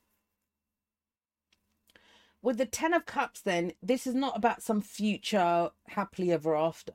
with 2.43 2.59
the 2.59 2.67
Ten 2.67 2.95
of 2.95 3.07
Cups, 3.07 3.41
then, 3.41 3.73
this 3.83 4.07
is 4.07 4.15
not 4.15 4.37
about 4.37 4.63
some 4.63 4.81
future 4.81 5.71
happily 5.89 6.33
ever 6.33 6.57
after. 6.57 6.95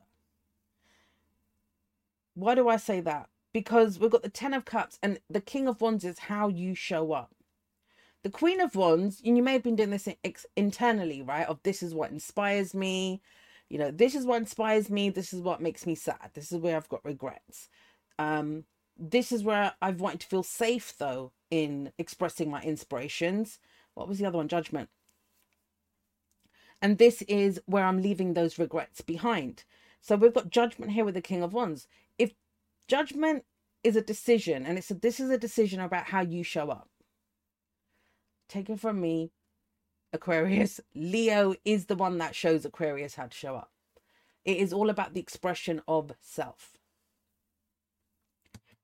Why 2.34 2.54
do 2.54 2.68
I 2.68 2.76
say 2.76 3.00
that? 3.00 3.28
Because 3.52 3.98
we've 3.98 4.10
got 4.10 4.22
the 4.22 4.28
Ten 4.28 4.52
of 4.52 4.64
Cups 4.64 4.98
and 5.02 5.20
the 5.30 5.40
King 5.40 5.68
of 5.68 5.80
Wands 5.80 6.04
is 6.04 6.18
how 6.18 6.48
you 6.48 6.74
show 6.74 7.12
up. 7.12 7.34
The 8.22 8.30
Queen 8.30 8.60
of 8.60 8.74
Wands, 8.74 9.22
and 9.24 9.36
you 9.36 9.42
may 9.42 9.52
have 9.52 9.62
been 9.62 9.76
doing 9.76 9.90
this 9.90 10.08
internally, 10.56 11.22
right? 11.22 11.46
Of 11.46 11.62
this 11.62 11.82
is 11.82 11.94
what 11.94 12.10
inspires 12.10 12.74
me. 12.74 13.22
You 13.68 13.78
know, 13.78 13.90
this 13.90 14.14
is 14.14 14.26
what 14.26 14.40
inspires 14.40 14.90
me. 14.90 15.10
This 15.10 15.32
is 15.32 15.40
what 15.40 15.60
makes 15.60 15.86
me 15.86 15.94
sad. 15.94 16.30
This 16.34 16.50
is 16.50 16.58
where 16.58 16.76
I've 16.76 16.88
got 16.88 17.04
regrets. 17.04 17.68
Um, 18.18 18.64
this 18.98 19.30
is 19.30 19.44
where 19.44 19.74
I've 19.80 20.00
wanted 20.00 20.20
to 20.20 20.26
feel 20.26 20.42
safe, 20.42 20.94
though, 20.98 21.32
in 21.50 21.92
expressing 21.98 22.50
my 22.50 22.62
inspirations. 22.62 23.58
What 23.94 24.08
was 24.08 24.18
the 24.18 24.26
other 24.26 24.38
one? 24.38 24.48
Judgment. 24.48 24.88
And 26.82 26.98
this 26.98 27.22
is 27.22 27.60
where 27.66 27.84
I'm 27.84 28.02
leaving 28.02 28.34
those 28.34 28.58
regrets 28.58 29.00
behind. 29.00 29.64
So 30.00 30.16
we've 30.16 30.34
got 30.34 30.50
judgment 30.50 30.92
here 30.92 31.04
with 31.04 31.14
the 31.14 31.20
King 31.20 31.42
of 31.42 31.52
Wands. 31.52 31.88
If 32.18 32.32
judgment 32.86 33.44
is 33.82 33.96
a 33.96 34.02
decision, 34.02 34.66
and 34.66 34.78
it's 34.78 34.90
a, 34.90 34.94
this 34.94 35.20
is 35.20 35.30
a 35.30 35.38
decision 35.38 35.80
about 35.80 36.06
how 36.06 36.20
you 36.20 36.42
show 36.42 36.70
up 36.70 36.88
take 38.48 38.70
it 38.70 38.80
from 38.80 39.00
me, 39.00 39.30
Aquarius, 40.12 40.80
Leo 40.94 41.54
is 41.64 41.86
the 41.86 41.96
one 41.96 42.18
that 42.18 42.34
shows 42.34 42.64
Aquarius 42.64 43.14
how 43.14 43.26
to 43.26 43.36
show 43.36 43.56
up. 43.56 43.70
It 44.44 44.58
is 44.58 44.72
all 44.72 44.90
about 44.90 45.14
the 45.14 45.20
expression 45.20 45.82
of 45.88 46.12
self. 46.20 46.72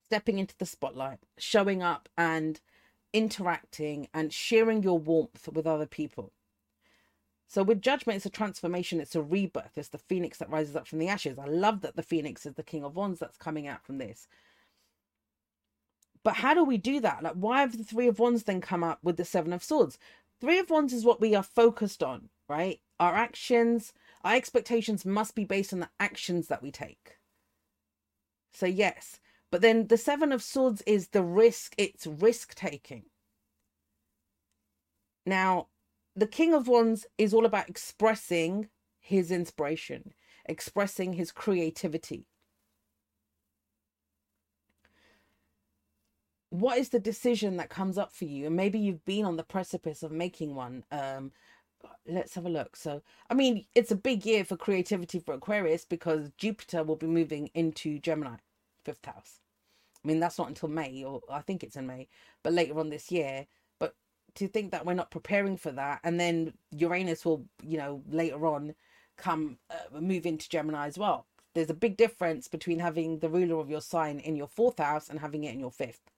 Stepping 0.06 0.38
into 0.38 0.54
the 0.58 0.66
spotlight, 0.66 1.20
showing 1.38 1.82
up 1.82 2.08
and 2.18 2.60
interacting 3.12 4.08
and 4.12 4.32
sharing 4.32 4.82
your 4.82 4.98
warmth 4.98 5.48
with 5.52 5.66
other 5.66 5.86
people. 5.86 6.32
So 7.52 7.62
with 7.62 7.82
judgment, 7.82 8.16
it's 8.16 8.24
a 8.24 8.30
transformation, 8.30 8.98
it's 8.98 9.14
a 9.14 9.20
rebirth, 9.20 9.76
it's 9.76 9.90
the 9.90 9.98
phoenix 9.98 10.38
that 10.38 10.48
rises 10.48 10.74
up 10.74 10.86
from 10.86 11.00
the 11.00 11.08
ashes. 11.08 11.38
I 11.38 11.44
love 11.44 11.82
that 11.82 11.96
the 11.96 12.02
phoenix 12.02 12.46
is 12.46 12.54
the 12.54 12.62
king 12.62 12.82
of 12.82 12.96
wands 12.96 13.20
that's 13.20 13.36
coming 13.36 13.66
out 13.66 13.84
from 13.84 13.98
this. 13.98 14.26
But 16.24 16.36
how 16.36 16.54
do 16.54 16.64
we 16.64 16.78
do 16.78 16.98
that? 17.00 17.22
Like, 17.22 17.34
why 17.34 17.60
have 17.60 17.76
the 17.76 17.84
Three 17.84 18.08
of 18.08 18.18
Wands 18.18 18.44
then 18.44 18.62
come 18.62 18.82
up 18.82 19.00
with 19.02 19.18
the 19.18 19.26
Seven 19.26 19.52
of 19.52 19.62
Swords? 19.62 19.98
Three 20.40 20.58
of 20.60 20.70
Wands 20.70 20.94
is 20.94 21.04
what 21.04 21.20
we 21.20 21.34
are 21.34 21.42
focused 21.42 22.02
on, 22.02 22.30
right? 22.48 22.80
Our 22.98 23.14
actions, 23.14 23.92
our 24.24 24.34
expectations 24.34 25.04
must 25.04 25.34
be 25.34 25.44
based 25.44 25.74
on 25.74 25.80
the 25.80 25.90
actions 26.00 26.48
that 26.48 26.62
we 26.62 26.70
take. 26.70 27.18
So, 28.54 28.64
yes. 28.64 29.20
But 29.50 29.60
then 29.60 29.88
the 29.88 29.98
Seven 29.98 30.32
of 30.32 30.42
Swords 30.42 30.82
is 30.86 31.08
the 31.08 31.22
risk, 31.22 31.74
it's 31.76 32.06
risk 32.06 32.54
taking. 32.54 33.02
Now, 35.26 35.66
the 36.14 36.26
King 36.26 36.54
of 36.54 36.68
Wands 36.68 37.06
is 37.18 37.34
all 37.34 37.46
about 37.46 37.68
expressing 37.68 38.68
his 39.00 39.30
inspiration, 39.30 40.12
expressing 40.46 41.14
his 41.14 41.32
creativity. 41.32 42.26
what 46.52 46.76
is 46.76 46.90
the 46.90 47.00
decision 47.00 47.56
that 47.56 47.70
comes 47.70 47.96
up 47.96 48.12
for 48.12 48.26
you? 48.26 48.46
And 48.46 48.54
maybe 48.56 48.78
you've 48.78 49.04
been 49.06 49.24
on 49.24 49.36
the 49.36 49.42
precipice 49.42 50.02
of 50.02 50.12
making 50.12 50.54
one 50.54 50.84
um 50.92 51.32
let's 52.06 52.34
have 52.34 52.46
a 52.46 52.50
look. 52.50 52.76
So 52.76 53.02
i 53.30 53.34
mean 53.34 53.64
it's 53.74 53.90
a 53.90 53.96
big 53.96 54.26
year 54.26 54.44
for 54.44 54.56
creativity 54.56 55.18
for 55.18 55.32
aquarius 55.34 55.86
because 55.86 56.30
jupiter 56.36 56.84
will 56.84 56.96
be 56.96 57.06
moving 57.06 57.48
into 57.54 57.98
gemini 57.98 58.36
fifth 58.84 59.06
house. 59.06 59.40
I 60.04 60.08
mean 60.08 60.20
that's 60.20 60.38
not 60.38 60.48
until 60.48 60.68
may 60.68 61.02
or 61.04 61.22
i 61.30 61.40
think 61.40 61.62
it's 61.64 61.76
in 61.76 61.86
may 61.86 62.08
but 62.42 62.52
later 62.52 62.78
on 62.78 62.90
this 62.90 63.10
year 63.10 63.46
to 64.34 64.48
think 64.48 64.70
that 64.70 64.86
we're 64.86 64.94
not 64.94 65.10
preparing 65.10 65.56
for 65.56 65.72
that 65.72 66.00
and 66.04 66.18
then 66.18 66.52
uranus 66.70 67.24
will 67.24 67.44
you 67.66 67.78
know 67.78 68.02
later 68.10 68.46
on 68.46 68.74
come 69.16 69.58
uh, 69.70 70.00
move 70.00 70.26
into 70.26 70.48
gemini 70.48 70.86
as 70.86 70.98
well 70.98 71.26
there's 71.54 71.70
a 71.70 71.74
big 71.74 71.96
difference 71.96 72.48
between 72.48 72.78
having 72.78 73.18
the 73.18 73.28
ruler 73.28 73.60
of 73.60 73.70
your 73.70 73.80
sign 73.80 74.18
in 74.18 74.36
your 74.36 74.48
fourth 74.48 74.78
house 74.78 75.08
and 75.08 75.20
having 75.20 75.44
it 75.44 75.52
in 75.52 75.60
your 75.60 75.70
fifth 75.70 76.10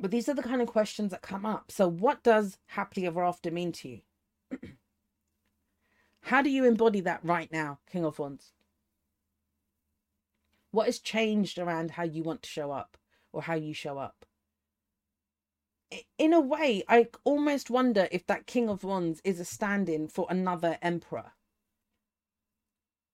but 0.00 0.10
these 0.10 0.28
are 0.28 0.34
the 0.34 0.42
kind 0.42 0.62
of 0.62 0.68
questions 0.68 1.10
that 1.10 1.22
come 1.22 1.44
up. 1.44 1.72
So, 1.72 1.88
what 1.88 2.22
does 2.22 2.58
happily 2.66 3.06
ever 3.06 3.24
after 3.24 3.50
mean 3.50 3.72
to 3.72 3.88
you? 3.88 4.00
How 6.22 6.42
do 6.42 6.50
you 6.50 6.64
embody 6.64 7.00
that 7.00 7.20
right 7.24 7.50
now, 7.50 7.78
King 7.90 8.04
of 8.04 8.18
Wands? 8.18 8.52
What 10.70 10.86
has 10.86 10.98
changed 10.98 11.58
around 11.58 11.92
how 11.92 12.02
you 12.02 12.22
want 12.22 12.42
to 12.42 12.48
show 12.48 12.70
up 12.70 12.98
or 13.32 13.42
how 13.42 13.54
you 13.54 13.72
show 13.72 13.96
up? 13.96 14.26
In 16.18 16.32
a 16.32 16.40
way, 16.40 16.82
I 16.88 17.08
almost 17.24 17.70
wonder 17.70 18.08
if 18.10 18.26
that 18.26 18.46
King 18.46 18.68
of 18.68 18.84
Wands 18.84 19.20
is 19.24 19.40
a 19.40 19.44
stand 19.44 19.88
in 19.88 20.08
for 20.08 20.26
another 20.28 20.78
emperor. 20.82 21.32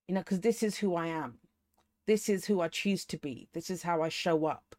You 0.07 0.15
know, 0.15 0.21
because 0.21 0.41
this 0.41 0.61
is 0.61 0.77
who 0.77 0.95
I 0.95 1.07
am. 1.07 1.39
This 2.05 2.29
is 2.29 2.45
who 2.45 2.61
I 2.61 2.67
choose 2.67 3.05
to 3.05 3.17
be. 3.17 3.47
This 3.53 3.69
is 3.69 3.83
how 3.83 4.01
I 4.01 4.09
show 4.09 4.45
up 4.45 4.75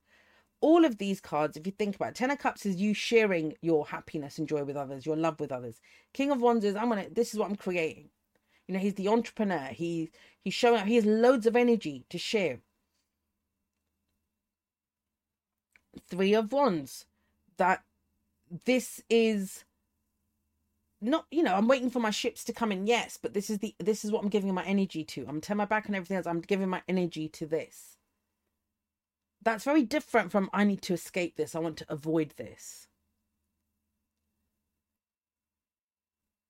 all 0.60 0.84
of 0.84 0.98
these 0.98 1.20
cards, 1.20 1.56
if 1.56 1.66
you 1.66 1.72
think 1.72 1.96
about 1.96 2.10
it, 2.10 2.14
Ten 2.16 2.30
of 2.30 2.38
Cups 2.38 2.66
is 2.66 2.76
you 2.76 2.94
sharing 2.94 3.54
your 3.60 3.86
happiness 3.86 4.38
and 4.38 4.48
joy 4.48 4.64
with 4.64 4.76
others, 4.76 5.04
your 5.06 5.16
love 5.16 5.38
with 5.40 5.52
others. 5.52 5.80
King 6.12 6.30
of 6.30 6.40
Wands 6.40 6.64
is 6.64 6.76
I'm 6.76 6.88
gonna 6.88 7.06
this 7.10 7.32
is 7.32 7.38
what 7.38 7.48
I'm 7.50 7.56
creating. 7.56 8.10
You 8.66 8.74
know, 8.74 8.80
he's 8.80 8.94
the 8.94 9.08
entrepreneur. 9.08 9.68
He 9.68 10.10
he's 10.40 10.54
showing 10.54 10.80
up, 10.80 10.86
he 10.86 10.96
has 10.96 11.06
loads 11.06 11.46
of 11.46 11.56
energy 11.56 12.04
to 12.10 12.18
share. 12.18 12.60
Three 16.08 16.34
of 16.34 16.52
Wands. 16.52 17.06
That 17.58 17.82
this 18.64 19.02
is 19.10 19.64
not 21.00 21.26
you 21.30 21.42
know 21.42 21.54
i'm 21.54 21.68
waiting 21.68 21.90
for 21.90 22.00
my 22.00 22.10
ships 22.10 22.44
to 22.44 22.52
come 22.52 22.72
in 22.72 22.86
yes 22.86 23.18
but 23.20 23.34
this 23.34 23.50
is 23.50 23.58
the 23.58 23.74
this 23.78 24.04
is 24.04 24.10
what 24.10 24.22
i'm 24.22 24.30
giving 24.30 24.52
my 24.54 24.64
energy 24.64 25.04
to 25.04 25.26
i'm 25.28 25.40
turning 25.40 25.58
my 25.58 25.64
back 25.64 25.88
on 25.88 25.94
everything 25.94 26.16
else 26.16 26.26
i'm 26.26 26.40
giving 26.40 26.68
my 26.68 26.82
energy 26.88 27.28
to 27.28 27.46
this 27.46 27.96
that's 29.46 29.64
very 29.64 29.84
different 29.84 30.32
from 30.32 30.50
I 30.52 30.64
need 30.64 30.82
to 30.82 30.92
escape 30.92 31.36
this, 31.36 31.54
I 31.54 31.60
want 31.60 31.76
to 31.78 31.86
avoid 31.88 32.34
this. 32.36 32.88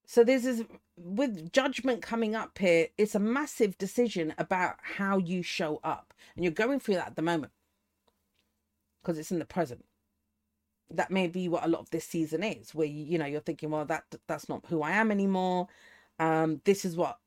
So 0.06 0.24
this 0.24 0.46
is 0.46 0.64
with 0.96 1.52
judgment 1.52 2.00
coming 2.00 2.35
up 2.35 2.56
here, 2.56 2.88
it's 2.96 3.14
a 3.14 3.18
massive 3.18 3.76
decision 3.76 4.32
about 4.38 4.76
how 4.80 5.18
you 5.18 5.42
show 5.42 5.78
up. 5.85 6.14
And 6.35 6.44
you're 6.44 6.52
going 6.52 6.80
through 6.80 6.94
that 6.94 7.09
at 7.09 7.16
the 7.16 7.22
moment. 7.22 7.52
Because 9.02 9.18
it's 9.18 9.30
in 9.30 9.40
the 9.40 9.44
present. 9.44 9.85
That 10.90 11.11
may 11.11 11.27
be 11.27 11.49
what 11.49 11.64
a 11.64 11.68
lot 11.68 11.81
of 11.81 11.90
this 11.90 12.05
season 12.05 12.44
is, 12.44 12.75
where 12.75 12.87
you, 12.87 13.18
know 13.18 13.27
you're 13.27 13.40
thinking, 13.40 13.70
well, 13.70 13.85
that 13.87 14.05
that's 14.29 14.49
not 14.49 14.64
who 14.68 14.83
I 14.83 14.92
am 14.92 15.11
anymore. 15.11 15.68
Um, 16.18 16.61
this 16.64 16.85
is 16.85 16.96
what 16.96 17.18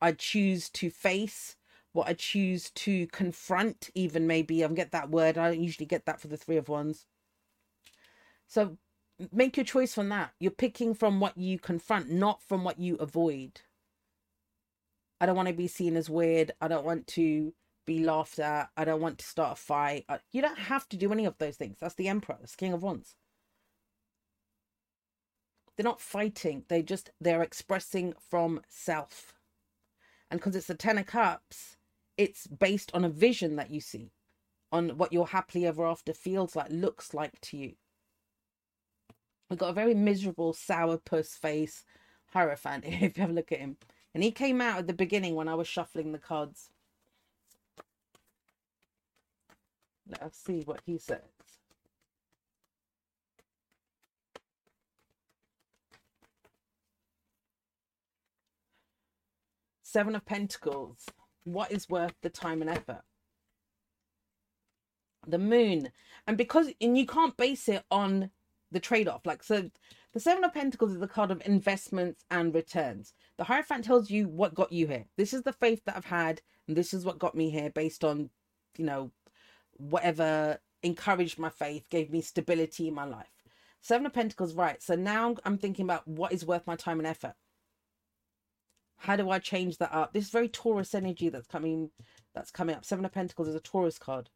I 0.00 0.12
choose 0.12 0.70
to 0.70 0.90
face 0.90 1.56
what 1.92 2.08
I 2.08 2.12
choose 2.12 2.70
to 2.70 3.06
confront, 3.08 3.90
even 3.94 4.26
maybe. 4.26 4.64
I 4.64 4.68
get 4.68 4.92
that 4.92 5.10
word. 5.10 5.38
I 5.38 5.50
don't 5.50 5.60
usually 5.60 5.86
get 5.86 6.06
that 6.06 6.20
for 6.20 6.28
the 6.28 6.36
three 6.36 6.56
of 6.56 6.68
wands. 6.68 7.06
So 8.46 8.78
make 9.32 9.56
your 9.56 9.64
choice 9.64 9.94
from 9.94 10.08
that. 10.10 10.32
You're 10.38 10.50
picking 10.50 10.94
from 10.94 11.18
what 11.20 11.36
you 11.36 11.58
confront, 11.58 12.10
not 12.10 12.42
from 12.42 12.62
what 12.62 12.78
you 12.78 12.96
avoid. 12.96 13.62
I 15.20 15.26
don't 15.26 15.36
want 15.36 15.48
to 15.48 15.54
be 15.54 15.66
seen 15.66 15.96
as 15.96 16.08
weird. 16.08 16.52
I 16.60 16.68
don't 16.68 16.84
want 16.84 17.06
to 17.08 17.52
be 17.88 18.04
laughed 18.04 18.38
at. 18.38 18.68
I 18.76 18.84
don't 18.84 19.00
want 19.00 19.18
to 19.18 19.26
start 19.26 19.58
a 19.58 19.60
fight. 19.60 20.04
You 20.30 20.42
don't 20.42 20.58
have 20.58 20.88
to 20.90 20.96
do 20.96 21.10
any 21.10 21.24
of 21.24 21.38
those 21.38 21.56
things. 21.56 21.78
That's 21.80 21.94
the 21.94 22.08
Emperor, 22.08 22.36
that's 22.38 22.54
King 22.54 22.74
of 22.74 22.82
Wands. 22.82 23.16
They're 25.74 25.84
not 25.84 26.00
fighting. 26.00 26.64
They 26.68 26.82
just 26.82 27.10
they're 27.20 27.42
expressing 27.42 28.12
from 28.28 28.60
self. 28.68 29.32
And 30.30 30.38
because 30.38 30.54
it's 30.54 30.66
the 30.66 30.74
Ten 30.74 30.98
of 30.98 31.06
Cups, 31.06 31.76
it's 32.18 32.46
based 32.46 32.90
on 32.92 33.04
a 33.04 33.08
vision 33.08 33.56
that 33.56 33.70
you 33.70 33.80
see, 33.80 34.12
on 34.70 34.98
what 34.98 35.12
your 35.12 35.28
happily 35.28 35.66
ever 35.66 35.86
after 35.86 36.12
feels 36.12 36.54
like, 36.54 36.70
looks 36.70 37.14
like 37.14 37.40
to 37.42 37.56
you. 37.56 37.72
We've 39.48 39.58
got 39.58 39.70
a 39.70 39.72
very 39.72 39.94
miserable, 39.94 40.52
sourpuss 40.52 41.38
face 41.38 41.84
Hierophant, 42.34 42.84
if 42.86 43.16
you 43.16 43.22
have 43.22 43.30
a 43.30 43.32
look 43.32 43.50
at 43.50 43.60
him. 43.60 43.78
And 44.12 44.22
he 44.22 44.30
came 44.30 44.60
out 44.60 44.78
at 44.78 44.86
the 44.86 44.92
beginning 44.92 45.34
when 45.34 45.48
I 45.48 45.54
was 45.54 45.68
shuffling 45.68 46.12
the 46.12 46.18
cards. 46.18 46.70
Let 50.08 50.22
us 50.22 50.34
see 50.34 50.62
what 50.64 50.80
he 50.86 50.98
says. 50.98 51.20
Seven 59.82 60.14
of 60.14 60.24
Pentacles. 60.24 61.06
What 61.44 61.72
is 61.72 61.88
worth 61.88 62.12
the 62.22 62.28
time 62.28 62.60
and 62.60 62.70
effort? 62.70 63.02
The 65.26 65.38
moon. 65.38 65.90
And 66.26 66.36
because 66.36 66.70
and 66.80 66.96
you 66.96 67.06
can't 67.06 67.36
base 67.36 67.68
it 67.68 67.84
on 67.90 68.30
the 68.70 68.80
trade-off. 68.80 69.24
Like 69.24 69.42
so 69.42 69.70
the 70.12 70.20
seven 70.20 70.44
of 70.44 70.54
pentacles 70.54 70.92
is 70.92 71.00
the 71.00 71.08
card 71.08 71.30
of 71.30 71.42
investments 71.46 72.24
and 72.30 72.54
returns. 72.54 73.14
The 73.36 73.44
hierophant 73.44 73.84
tells 73.84 74.10
you 74.10 74.28
what 74.28 74.54
got 74.54 74.72
you 74.72 74.86
here. 74.86 75.06
This 75.16 75.32
is 75.32 75.42
the 75.42 75.52
faith 75.52 75.82
that 75.86 75.96
i've 75.96 76.04
had 76.04 76.42
and 76.66 76.76
this 76.76 76.92
is 76.92 77.04
what 77.04 77.18
got 77.18 77.34
me 77.34 77.50
here 77.50 77.70
based 77.70 78.04
on 78.04 78.30
you 78.76 78.84
know 78.84 79.10
whatever 79.78 80.58
encouraged 80.82 81.38
my 81.38 81.48
faith 81.48 81.88
gave 81.90 82.10
me 82.10 82.20
stability 82.20 82.88
in 82.88 82.94
my 82.94 83.04
life 83.04 83.42
seven 83.80 84.06
of 84.06 84.12
pentacles 84.12 84.54
right 84.54 84.82
so 84.82 84.94
now 84.94 85.34
i'm 85.44 85.58
thinking 85.58 85.84
about 85.84 86.06
what 86.06 86.32
is 86.32 86.44
worth 86.46 86.66
my 86.66 86.76
time 86.76 86.98
and 86.98 87.06
effort 87.06 87.34
how 88.98 89.16
do 89.16 89.30
I 89.30 89.38
change 89.38 89.78
that 89.78 89.94
up? 89.94 90.12
This 90.12 90.24
is 90.24 90.30
very 90.30 90.48
Taurus 90.48 90.94
energy 90.94 91.28
that's 91.28 91.46
coming, 91.46 91.90
that's 92.34 92.50
coming 92.50 92.74
up. 92.74 92.84
Seven 92.84 93.04
of 93.04 93.12
Pentacles 93.12 93.48
is 93.48 93.54
a 93.54 93.60
Taurus 93.60 93.98
card. 93.98 94.28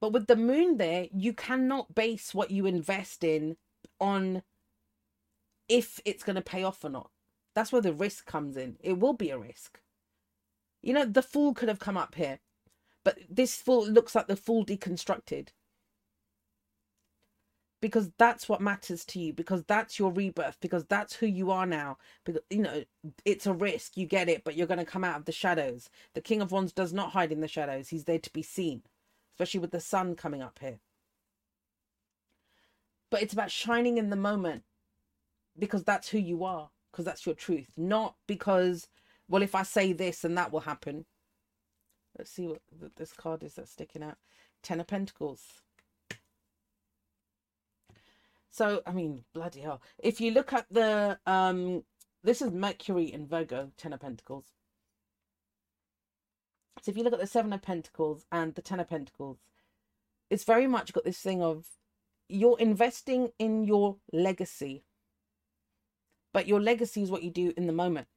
But 0.00 0.12
with 0.12 0.26
the 0.26 0.36
moon 0.36 0.76
there, 0.76 1.08
you 1.12 1.32
cannot 1.32 1.94
base 1.94 2.34
what 2.34 2.50
you 2.50 2.66
invest 2.66 3.24
in 3.24 3.56
on 3.98 4.42
if 5.68 6.00
it's 6.04 6.22
going 6.22 6.36
to 6.36 6.42
pay 6.42 6.62
off 6.62 6.84
or 6.84 6.90
not. 6.90 7.10
That's 7.54 7.72
where 7.72 7.82
the 7.82 7.92
risk 7.92 8.26
comes 8.26 8.56
in. 8.56 8.76
It 8.80 8.98
will 8.98 9.14
be 9.14 9.30
a 9.30 9.38
risk. 9.38 9.80
You 10.82 10.94
know, 10.94 11.04
the 11.04 11.22
fool 11.22 11.54
could 11.54 11.68
have 11.68 11.80
come 11.80 11.96
up 11.96 12.14
here, 12.14 12.40
but 13.04 13.18
this 13.28 13.56
full 13.56 13.86
looks 13.86 14.14
like 14.14 14.26
the 14.26 14.36
fool 14.36 14.64
deconstructed. 14.64 15.48
Because 17.80 18.10
that's 18.18 18.46
what 18.46 18.60
matters 18.60 19.06
to 19.06 19.18
you, 19.18 19.32
because 19.32 19.64
that's 19.64 19.98
your 19.98 20.12
rebirth, 20.12 20.58
because 20.60 20.84
that's 20.84 21.14
who 21.14 21.26
you 21.26 21.50
are 21.50 21.64
now. 21.64 21.96
Because, 22.24 22.42
you 22.50 22.60
know, 22.60 22.84
it's 23.24 23.46
a 23.46 23.54
risk, 23.54 23.96
you 23.96 24.06
get 24.06 24.28
it, 24.28 24.44
but 24.44 24.54
you're 24.54 24.66
going 24.66 24.78
to 24.78 24.84
come 24.84 25.02
out 25.02 25.16
of 25.16 25.24
the 25.24 25.32
shadows. 25.32 25.88
The 26.14 26.20
King 26.20 26.42
of 26.42 26.52
Wands 26.52 26.72
does 26.72 26.92
not 26.92 27.12
hide 27.12 27.32
in 27.32 27.40
the 27.40 27.48
shadows, 27.48 27.88
he's 27.88 28.04
there 28.04 28.18
to 28.18 28.32
be 28.32 28.42
seen, 28.42 28.82
especially 29.34 29.60
with 29.60 29.70
the 29.70 29.80
sun 29.80 30.14
coming 30.14 30.42
up 30.42 30.58
here. 30.60 30.80
But 33.10 33.22
it's 33.22 33.32
about 33.32 33.50
shining 33.50 33.96
in 33.96 34.10
the 34.10 34.16
moment 34.16 34.62
because 35.58 35.84
that's 35.84 36.10
who 36.10 36.18
you 36.18 36.44
are, 36.44 36.68
because 36.92 37.06
that's 37.06 37.24
your 37.24 37.34
truth, 37.34 37.68
not 37.78 38.14
because 38.26 38.88
well, 39.30 39.42
if 39.42 39.54
I 39.54 39.62
say 39.62 39.92
this 39.92 40.24
and 40.24 40.36
that 40.36 40.52
will 40.52 40.60
happen. 40.60 41.06
Let's 42.16 42.30
see 42.30 42.46
what 42.46 42.60
this 42.96 43.12
card 43.12 43.42
is 43.42 43.54
that's 43.54 43.70
sticking 43.70 44.02
out. 44.02 44.16
Ten 44.62 44.80
of 44.80 44.86
Pentacles. 44.86 45.42
So, 48.50 48.82
I 48.86 48.92
mean, 48.92 49.24
bloody 49.32 49.60
hell. 49.60 49.80
If 49.98 50.20
you 50.20 50.32
look 50.32 50.52
at 50.52 50.66
the, 50.70 51.18
um, 51.24 51.84
this 52.22 52.42
is 52.42 52.50
Mercury 52.50 53.12
in 53.12 53.26
Virgo, 53.26 53.70
Ten 53.76 53.92
of 53.92 54.00
Pentacles. 54.00 54.46
So 56.82 56.90
if 56.90 56.96
you 56.96 57.04
look 57.04 57.12
at 57.12 57.20
the 57.20 57.26
Seven 57.26 57.52
of 57.52 57.62
Pentacles 57.62 58.24
and 58.32 58.54
the 58.54 58.62
Ten 58.62 58.80
of 58.80 58.88
Pentacles, 58.88 59.38
it's 60.28 60.44
very 60.44 60.66
much 60.66 60.92
got 60.92 61.04
this 61.04 61.18
thing 61.18 61.42
of 61.42 61.66
you're 62.28 62.58
investing 62.58 63.30
in 63.38 63.64
your 63.64 63.96
legacy. 64.12 64.84
But 66.32 66.46
your 66.46 66.60
legacy 66.60 67.02
is 67.02 67.10
what 67.10 67.22
you 67.22 67.30
do 67.30 67.52
in 67.56 67.66
the 67.66 67.72
moment 67.72 68.08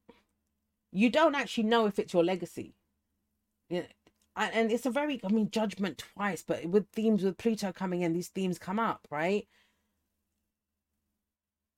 you 0.93 1.09
don't 1.09 1.35
actually 1.35 1.63
know 1.63 1.87
if 1.87 1.97
it's 1.97 2.13
your 2.13 2.23
legacy. 2.23 2.75
Yeah, 3.73 3.81
and 4.35 4.71
it's 4.71 4.85
a 4.85 4.91
very, 4.91 5.19
I 5.23 5.29
mean, 5.29 5.49
judgment 5.49 5.97
twice, 5.97 6.43
but 6.43 6.65
with 6.65 6.87
themes 6.89 7.23
with 7.23 7.37
Pluto 7.37 7.71
coming 7.71 8.01
in, 8.01 8.13
these 8.13 8.27
themes 8.27 8.59
come 8.59 8.77
up, 8.77 9.07
right? 9.09 9.47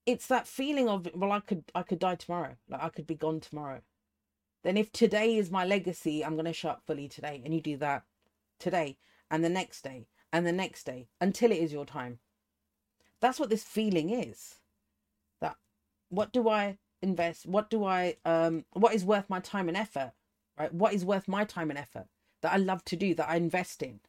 It's 0.05 0.27
that 0.27 0.45
feeling 0.47 0.89
of, 0.89 1.07
well, 1.15 1.31
I 1.31 1.39
could, 1.39 1.63
I 1.73 1.83
could 1.83 1.99
die 1.99 2.15
tomorrow, 2.15 2.57
like 2.69 2.83
I 2.83 2.89
could 2.89 3.07
be 3.07 3.15
gone 3.15 3.39
tomorrow. 3.39 3.81
Then 4.63 4.75
if 4.77 4.91
today 4.91 5.37
is 5.37 5.49
my 5.49 5.63
legacy, 5.63 6.23
I'm 6.23 6.35
gonna 6.35 6.51
show 6.51 6.69
up 6.69 6.83
fully 6.85 7.07
today, 7.07 7.41
and 7.45 7.53
you 7.53 7.61
do 7.61 7.77
that 7.77 8.03
today, 8.59 8.97
and 9.31 9.43
the 9.43 9.49
next 9.49 9.83
day, 9.83 10.07
and 10.33 10.45
the 10.45 10.51
next 10.51 10.83
day, 10.85 11.07
until 11.21 11.51
it 11.51 11.59
is 11.59 11.71
your 11.71 11.85
time. 11.85 12.19
That's 13.21 13.39
what 13.39 13.49
this 13.49 13.63
feeling 13.63 14.09
is. 14.09 14.55
That 15.39 15.55
what 16.09 16.33
do 16.33 16.49
I 16.49 16.77
invest 17.01 17.45
what 17.45 17.69
do 17.69 17.83
i 17.85 18.15
um 18.25 18.65
what 18.71 18.93
is 18.93 19.05
worth 19.05 19.29
my 19.29 19.39
time 19.39 19.67
and 19.67 19.77
effort 19.77 20.11
right? 20.57 20.73
What 20.73 20.93
is 20.93 21.05
worth 21.05 21.27
my 21.27 21.43
time 21.43 21.69
and 21.69 21.79
effort 21.79 22.07
that 22.41 22.53
i 22.53 22.57
love 22.57 22.83
to 22.85 22.95
do 22.95 23.15
that 23.15 23.29
i 23.29 23.35
invest 23.35 23.81
in? 23.81 23.99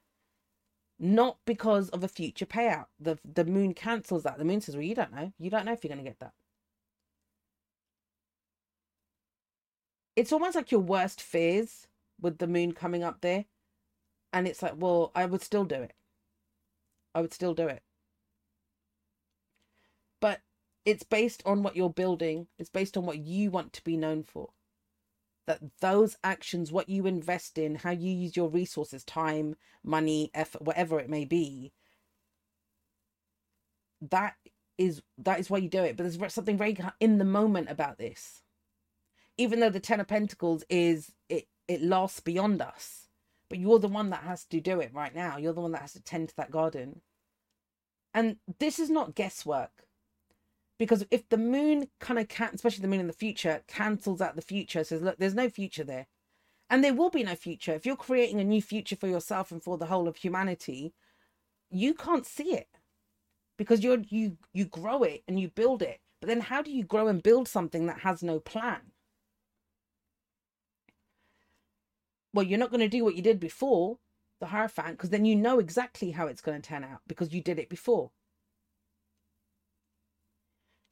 Not 0.99 1.39
because 1.45 1.91
of 1.91 2.03
a 2.05 2.09
future 2.09 2.47
payout. 2.47 2.87
The 2.99 3.19
the 3.25 3.45
moon 3.45 3.75
cancels 3.75 4.23
that. 4.23 4.39
The 4.39 4.45
moon 4.45 4.61
says 4.61 4.75
well 4.77 4.85
you 4.85 4.95
don't 4.95 5.15
know. 5.15 5.33
You 5.39 5.51
don't 5.51 5.67
know 5.67 5.73
if 5.73 5.85
you're 5.85 5.93
going 5.95 6.05
to 6.05 6.11
get 6.11 6.21
that. 6.21 6.33
It's 10.15 10.33
almost 10.33 10.57
like 10.57 10.71
your 10.73 10.81
worst 10.81 11.21
fears 11.21 11.87
with 12.21 12.39
the 12.39 12.47
moon 12.47 12.73
coming 12.73 13.05
up 13.05 13.21
there 13.21 13.45
and 14.33 14.49
it's 14.49 14.63
like 14.63 14.75
well 14.77 15.13
i 15.15 15.27
would 15.27 15.43
still 15.43 15.65
do 15.65 15.77
it. 15.77 15.95
I 17.15 17.21
would 17.21 17.35
still 17.35 17.55
do 17.55 17.69
it. 17.69 17.83
But 20.21 20.41
it's 20.85 21.03
based 21.03 21.43
on 21.47 21.63
what 21.63 21.77
you're 21.77 21.91
building. 21.91 22.47
It's 22.59 22.71
based 22.71 22.97
on 22.97 23.07
what 23.07 23.19
you 23.19 23.51
want 23.51 23.73
to 23.75 23.85
be 23.85 23.97
known 23.97 24.23
for 24.23 24.51
that 25.47 25.61
those 25.81 26.17
actions 26.25 26.73
what 26.73 26.89
you 26.89 27.07
invest 27.07 27.59
in 27.59 27.77
how 27.77 27.91
you 27.91 28.13
use 28.13 28.37
your 28.37 28.49
resources 28.49 29.05
time 29.05 29.57
money 29.85 30.31
effort 30.35 30.63
whatever 30.63 30.99
it 30.99 31.09
may 31.09 31.25
be 31.25 31.73
that 34.01 34.35
is 34.79 35.03
that 35.17 35.41
is 35.41 35.49
why 35.49 35.57
you 35.57 35.71
do 35.71 35.83
it. 35.83 35.97
But 35.97 36.05
there's 36.05 36.35
something 36.35 36.59
very 36.59 36.77
in 37.01 37.17
the 37.17 37.25
moment 37.25 37.71
about 37.71 37.97
this. 37.97 38.43
Even 39.39 39.61
though 39.61 39.71
the 39.71 39.81
ten 39.81 40.01
of 40.01 40.07
pentacles 40.07 40.65
is 40.69 41.13
it 41.29 41.49
it 41.67 41.83
lasts 41.83 42.21
beyond 42.21 42.61
us 42.61 43.07
but 43.49 43.59
you're 43.59 43.79
the 43.79 43.89
one 43.89 44.11
that 44.11 44.23
has 44.23 44.45
to 44.47 44.61
do 44.61 44.81
it 44.81 44.93
right 44.93 45.15
now. 45.15 45.37
You're 45.37 45.53
the 45.53 45.61
one 45.61 45.73
that 45.73 45.83
has 45.83 45.93
to 45.93 46.03
tend 46.03 46.31
to 46.31 46.37
that 46.37 46.51
garden. 46.51 47.01
And 48.13 48.37
this 48.59 48.79
is 48.79 48.91
not 48.91 49.15
guesswork 49.15 49.86
because 50.79 51.05
if 51.11 51.29
the 51.29 51.39
moon 51.39 51.89
kind 52.01 52.19
of 52.19 52.29
can 52.29 52.51
especially 52.55 52.83
the 52.83 52.89
moon 52.89 53.01
in 53.01 53.07
the 53.07 53.13
future 53.13 53.63
cancels 53.67 54.21
out 54.21 54.37
the 54.37 54.43
future 54.43 54.85
says 54.85 55.03
look 55.03 55.17
there's 55.19 55.35
no 55.35 55.49
future 55.49 55.85
there. 55.85 56.07
And 56.69 56.83
there 56.83 56.95
will 56.95 57.11
be 57.11 57.23
no 57.23 57.37
future. 57.37 57.75
If 57.75 57.87
you're 57.87 57.95
creating 57.95 58.41
a 58.41 58.45
new 58.45 58.61
future 58.61 58.97
for 58.97 59.07
yourself 59.07 59.53
and 59.53 59.63
for 59.63 59.79
the 59.79 59.87
whole 59.87 60.09
of 60.09 60.17
humanity 60.17 60.95
you 61.71 61.95
can't 61.95 62.27
see 62.27 62.55
it 62.55 62.69
because 63.57 63.83
you're 63.83 64.03
you 64.09 64.37
you 64.53 64.65
grow 64.65 65.03
it 65.03 65.23
and 65.27 65.41
you 65.41 65.49
build 65.49 65.83
it. 65.83 66.01
But 66.21 66.29
then 66.29 66.41
how 66.41 66.63
do 66.63 66.71
you 66.71 66.85
grow 66.85 67.09
and 67.09 67.23
build 67.23 67.49
something 67.49 67.87
that 67.87 68.01
has 68.01 68.23
no 68.23 68.41
plan? 68.41 68.93
Well 72.35 72.45
you're 72.45 72.59
not 72.59 72.71
going 72.71 72.81
to 72.81 72.89
do 72.89 73.05
what 73.05 73.17
you 73.17 73.23
did 73.23 73.41
before 73.41 73.99
the 74.41 74.47
hierophant 74.47 74.99
because 74.99 75.11
then 75.11 75.25
you 75.25 75.35
know 75.35 75.59
exactly 75.59 76.11
how 76.11 76.27
it's 76.27 76.43
going 76.43 76.61
to 76.61 76.69
turn 76.69 76.85
out 76.85 77.01
because 77.07 77.33
you 77.33 77.43
did 77.43 77.59
it 77.59 77.71
before 77.71 78.11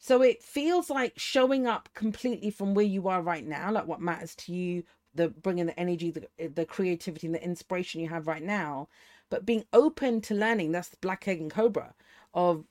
so 0.04 0.20
it 0.20 0.42
feels 0.42 0.90
like 0.90 1.14
showing 1.16 1.66
up 1.66 1.88
completely 1.94 2.50
from 2.50 2.74
where 2.74 2.84
you 2.84 3.08
are 3.08 3.22
right 3.22 3.46
now, 3.46 3.72
like 3.72 3.86
what 3.86 4.02
matters 4.02 4.34
to 4.34 4.52
you, 4.52 4.84
the 5.14 5.30
bringing 5.30 5.64
the 5.64 5.80
energy, 5.80 6.10
the, 6.10 6.28
the 6.46 6.66
creativity, 6.66 7.26
and 7.26 7.34
the 7.34 7.42
inspiration 7.42 8.02
you 8.02 8.10
have 8.10 8.26
right 8.26 8.42
now, 8.42 8.86
but 9.30 9.46
being 9.46 9.64
open 9.72 10.20
to 10.20 10.34
learning. 10.34 10.72
That's 10.72 10.90
the 10.90 10.98
black 11.00 11.26
egg 11.26 11.40
and 11.40 11.50
cobra 11.50 11.94
of 12.34 12.66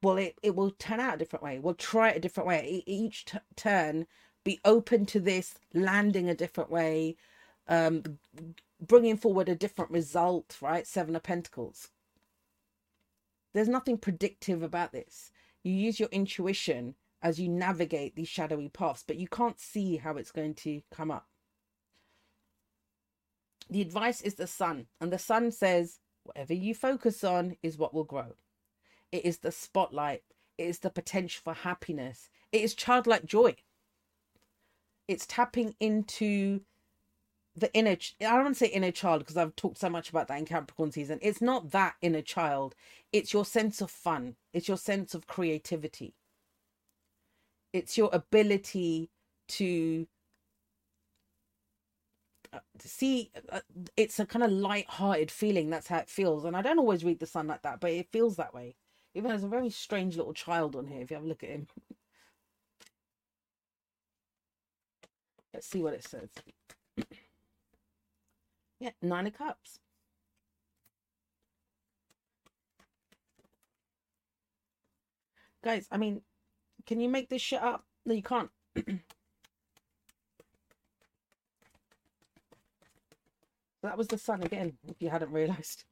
well, 0.00 0.16
it, 0.16 0.38
it 0.44 0.54
will 0.54 0.70
turn 0.70 1.00
out 1.00 1.14
a 1.14 1.18
different 1.18 1.42
way. 1.42 1.58
We'll 1.58 1.74
try 1.74 2.10
it 2.10 2.18
a 2.18 2.20
different 2.20 2.46
way. 2.46 2.84
Each 2.86 3.24
t- 3.24 3.38
turn, 3.56 4.06
be 4.44 4.60
open 4.64 5.06
to 5.06 5.18
this, 5.18 5.58
landing 5.74 6.30
a 6.30 6.36
different 6.36 6.70
way, 6.70 7.16
um, 7.66 8.04
bringing 8.80 9.16
forward 9.16 9.48
a 9.48 9.56
different 9.56 9.90
result, 9.90 10.56
right? 10.60 10.86
Seven 10.86 11.16
of 11.16 11.24
Pentacles. 11.24 11.88
There's 13.54 13.68
nothing 13.68 13.98
predictive 13.98 14.62
about 14.62 14.92
this 14.92 15.32
you 15.62 15.72
use 15.72 16.00
your 16.00 16.08
intuition 16.10 16.94
as 17.22 17.38
you 17.38 17.48
navigate 17.48 18.16
these 18.16 18.28
shadowy 18.28 18.68
paths, 18.68 19.04
but 19.06 19.16
you 19.16 19.28
can't 19.28 19.60
see 19.60 19.96
how 19.96 20.16
it's 20.16 20.32
going 20.32 20.54
to 20.54 20.80
come 20.94 21.10
up. 21.10 21.26
The 23.68 23.82
advice 23.82 24.20
is 24.22 24.34
the 24.34 24.46
sun, 24.46 24.86
and 25.00 25.12
the 25.12 25.18
sun 25.18 25.52
says, 25.52 26.00
whatever 26.24 26.54
you 26.54 26.74
focus 26.74 27.22
on 27.22 27.56
is 27.62 27.78
what 27.78 27.94
will 27.94 28.04
grow. 28.04 28.34
It 29.12 29.24
is 29.24 29.38
the 29.38 29.52
spotlight, 29.52 30.22
it 30.58 30.64
is 30.64 30.80
the 30.80 30.90
potential 30.90 31.40
for 31.44 31.54
happiness, 31.54 32.30
it 32.52 32.62
is 32.62 32.74
childlike 32.74 33.26
joy. 33.26 33.56
It's 35.06 35.26
tapping 35.26 35.74
into 35.80 36.62
the 37.60 37.72
inner 37.74 37.90
i 37.92 38.24
don't 38.24 38.44
want 38.44 38.54
to 38.56 38.58
say 38.58 38.66
inner 38.66 38.90
child 38.90 39.20
because 39.20 39.36
i've 39.36 39.54
talked 39.56 39.78
so 39.78 39.88
much 39.90 40.10
about 40.10 40.28
that 40.28 40.38
in 40.38 40.46
capricorn 40.46 40.90
season. 40.90 41.18
It's 41.22 41.40
not 41.40 41.70
that 41.70 41.94
inner 42.02 42.22
child. 42.22 42.74
It's 43.12 43.32
your 43.32 43.44
sense 43.44 43.80
of 43.80 43.90
fun. 43.90 44.36
It's 44.52 44.68
your 44.68 44.76
sense 44.76 45.14
of 45.14 45.26
creativity. 45.26 46.14
It's 47.72 47.96
your 47.98 48.10
ability 48.12 49.10
to 49.48 50.06
uh, 52.52 52.58
see 52.80 53.30
uh, 53.50 53.60
it's 53.96 54.18
a 54.18 54.26
kind 54.26 54.44
of 54.44 54.50
light-hearted 54.50 55.30
feeling. 55.30 55.70
That's 55.70 55.88
how 55.88 55.98
it 55.98 56.08
feels. 56.10 56.44
And 56.44 56.56
i 56.56 56.62
don't 56.62 56.78
always 56.78 57.04
read 57.04 57.20
the 57.20 57.26
sun 57.26 57.46
like 57.46 57.62
that 57.62 57.80
but 57.80 57.90
it 57.92 58.10
feels 58.12 58.36
that 58.36 58.54
way. 58.54 58.76
Even 59.14 59.30
there's 59.30 59.44
a 59.44 59.48
very 59.48 59.70
strange 59.70 60.16
little 60.16 60.34
child 60.34 60.76
on 60.76 60.86
here 60.86 61.02
if 61.02 61.10
you 61.10 61.16
have 61.16 61.24
a 61.24 61.28
look 61.28 61.42
at 61.44 61.50
him. 61.50 61.66
Let's 65.54 65.66
see 65.66 65.82
what 65.82 65.94
it 65.94 66.04
says 66.08 66.30
yeah, 68.80 68.90
nine 69.02 69.26
of 69.26 69.34
cups. 69.34 69.78
Guys, 75.62 75.86
I 75.90 75.98
mean, 75.98 76.22
can 76.86 77.00
you 77.00 77.08
make 77.10 77.28
this 77.28 77.42
shit 77.42 77.60
up? 77.62 77.84
No, 78.06 78.14
you 78.14 78.22
can't. 78.22 78.50
that 83.82 83.98
was 83.98 84.08
the 84.08 84.16
sun 84.16 84.42
again, 84.42 84.78
if 84.88 84.96
you 85.00 85.10
hadn't 85.10 85.32
realized. 85.32 85.84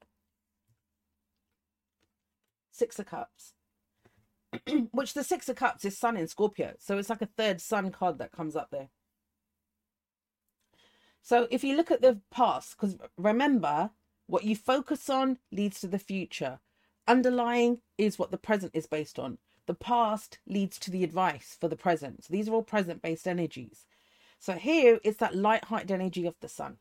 Six 2.72 2.98
of 2.98 3.06
Cups. 3.06 3.54
Which 4.92 5.12
the 5.12 5.24
Six 5.24 5.48
of 5.48 5.56
Cups 5.56 5.84
is 5.84 5.98
Sun 5.98 6.16
in 6.16 6.28
Scorpio. 6.28 6.74
So 6.78 6.96
it's 6.96 7.10
like 7.10 7.22
a 7.22 7.26
third 7.26 7.60
Sun 7.60 7.90
card 7.90 8.18
that 8.18 8.32
comes 8.32 8.56
up 8.56 8.68
there. 8.70 8.88
So 11.22 11.46
if 11.50 11.62
you 11.64 11.76
look 11.76 11.90
at 11.90 12.00
the 12.00 12.20
past, 12.30 12.76
because 12.76 12.96
remember, 13.16 13.90
what 14.28 14.44
you 14.44 14.54
focus 14.54 15.08
on 15.08 15.38
leads 15.50 15.80
to 15.80 15.88
the 15.88 15.98
future. 15.98 16.60
Underlying 17.06 17.80
is 17.96 18.18
what 18.18 18.30
the 18.30 18.38
present 18.38 18.72
is 18.74 18.86
based 18.86 19.18
on. 19.18 19.38
The 19.66 19.74
past 19.74 20.38
leads 20.46 20.78
to 20.80 20.90
the 20.90 21.02
advice 21.02 21.56
for 21.58 21.68
the 21.68 21.76
present. 21.76 22.24
So 22.24 22.32
these 22.32 22.48
are 22.48 22.52
all 22.52 22.62
present 22.62 23.02
based 23.02 23.26
energies. 23.26 23.86
So 24.38 24.52
here 24.52 25.00
is 25.02 25.16
that 25.16 25.34
light 25.34 25.64
hearted 25.64 25.90
energy 25.90 26.26
of 26.26 26.34
the 26.40 26.48
sun. 26.48 26.76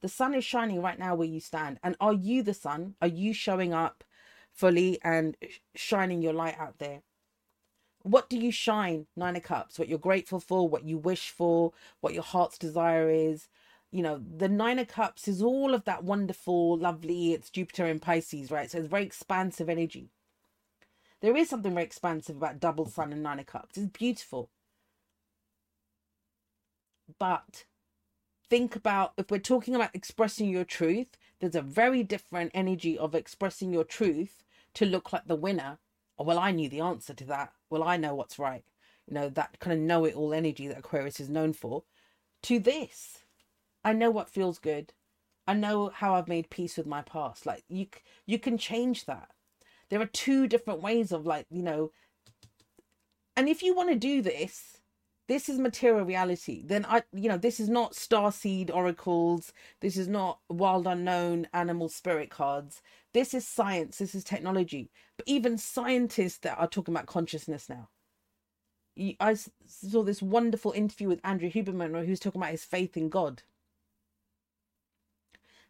The 0.00 0.08
sun 0.08 0.34
is 0.34 0.44
shining 0.44 0.82
right 0.82 0.98
now 0.98 1.14
where 1.14 1.28
you 1.28 1.40
stand. 1.40 1.78
And 1.82 1.96
are 2.00 2.12
you 2.12 2.42
the 2.42 2.54
sun? 2.54 2.94
Are 3.00 3.08
you 3.08 3.32
showing 3.32 3.72
up 3.72 4.02
fully 4.52 4.98
and 5.02 5.36
shining 5.74 6.22
your 6.22 6.32
light 6.32 6.58
out 6.58 6.78
there? 6.78 7.02
What 8.02 8.30
do 8.30 8.38
you 8.38 8.52
shine? 8.52 9.06
Nine 9.16 9.36
of 9.36 9.42
Cups. 9.42 9.78
What 9.78 9.88
you're 9.88 9.98
grateful 9.98 10.40
for, 10.40 10.68
what 10.68 10.84
you 10.84 10.96
wish 10.96 11.30
for, 11.30 11.72
what 12.00 12.14
your 12.14 12.22
heart's 12.22 12.56
desire 12.56 13.10
is. 13.10 13.48
You 13.96 14.02
know, 14.02 14.20
the 14.36 14.50
Nine 14.50 14.78
of 14.78 14.88
Cups 14.88 15.26
is 15.26 15.40
all 15.40 15.72
of 15.72 15.86
that 15.86 16.04
wonderful, 16.04 16.76
lovely. 16.76 17.32
It's 17.32 17.48
Jupiter 17.48 17.86
in 17.86 17.98
Pisces, 17.98 18.50
right? 18.50 18.70
So 18.70 18.76
it's 18.76 18.88
very 18.88 19.04
expansive 19.04 19.70
energy. 19.70 20.10
There 21.22 21.34
is 21.34 21.48
something 21.48 21.72
very 21.72 21.86
expansive 21.86 22.36
about 22.36 22.60
double 22.60 22.84
sun 22.84 23.10
and 23.10 23.22
Nine 23.22 23.38
of 23.38 23.46
Cups. 23.46 23.78
It's 23.78 23.86
beautiful. 23.86 24.50
But 27.18 27.64
think 28.50 28.76
about 28.76 29.14
if 29.16 29.30
we're 29.30 29.38
talking 29.38 29.74
about 29.74 29.94
expressing 29.94 30.50
your 30.50 30.64
truth, 30.64 31.16
there's 31.40 31.54
a 31.54 31.62
very 31.62 32.02
different 32.02 32.50
energy 32.52 32.98
of 32.98 33.14
expressing 33.14 33.72
your 33.72 33.84
truth 33.84 34.44
to 34.74 34.84
look 34.84 35.10
like 35.10 35.24
the 35.26 35.36
winner. 35.36 35.78
Oh, 36.18 36.24
well, 36.24 36.38
I 36.38 36.50
knew 36.50 36.68
the 36.68 36.80
answer 36.80 37.14
to 37.14 37.24
that. 37.28 37.54
Well, 37.70 37.82
I 37.82 37.96
know 37.96 38.14
what's 38.14 38.38
right. 38.38 38.64
You 39.08 39.14
know, 39.14 39.30
that 39.30 39.58
kind 39.58 39.72
of 39.72 39.78
know 39.78 40.04
it 40.04 40.14
all 40.14 40.34
energy 40.34 40.68
that 40.68 40.80
Aquarius 40.80 41.18
is 41.18 41.30
known 41.30 41.54
for. 41.54 41.84
To 42.42 42.58
this, 42.58 43.20
I 43.86 43.92
know 43.92 44.10
what 44.10 44.28
feels 44.28 44.58
good. 44.58 44.92
I 45.46 45.54
know 45.54 45.92
how 45.94 46.16
I've 46.16 46.26
made 46.26 46.50
peace 46.50 46.76
with 46.76 46.86
my 46.88 47.02
past. 47.02 47.46
Like 47.46 47.62
you, 47.68 47.86
you 48.26 48.36
can 48.36 48.58
change 48.58 49.04
that. 49.06 49.30
There 49.88 50.00
are 50.00 50.06
two 50.06 50.48
different 50.48 50.82
ways 50.82 51.12
of 51.12 51.24
like, 51.24 51.46
you 51.50 51.62
know, 51.62 51.92
and 53.36 53.48
if 53.48 53.62
you 53.62 53.76
want 53.76 53.90
to 53.90 53.96
do 53.96 54.22
this, 54.22 54.80
this 55.28 55.48
is 55.48 55.58
material 55.58 56.04
reality 56.04 56.62
then 56.64 56.84
i 56.88 57.02
you 57.12 57.28
know 57.28 57.36
this 57.36 57.58
is 57.58 57.68
not 57.68 57.96
star 57.96 58.30
seed 58.30 58.70
oracles 58.70 59.52
this 59.80 59.96
is 59.96 60.06
not 60.06 60.38
wild 60.48 60.86
unknown 60.86 61.48
animal 61.52 61.88
spirit 61.88 62.30
cards 62.30 62.80
this 63.12 63.34
is 63.34 63.46
science 63.46 63.98
this 63.98 64.14
is 64.14 64.22
technology 64.22 64.88
but 65.16 65.26
even 65.26 65.58
scientists 65.58 66.38
that 66.38 66.56
are 66.58 66.68
talking 66.68 66.94
about 66.94 67.06
consciousness 67.06 67.68
now 67.68 67.88
i 69.20 69.36
saw 69.66 70.04
this 70.04 70.22
wonderful 70.22 70.72
interview 70.72 71.08
with 71.08 71.20
andrew 71.24 71.50
huberman 71.50 72.08
was 72.08 72.20
talking 72.20 72.40
about 72.40 72.52
his 72.52 72.64
faith 72.64 72.96
in 72.96 73.08
god 73.08 73.42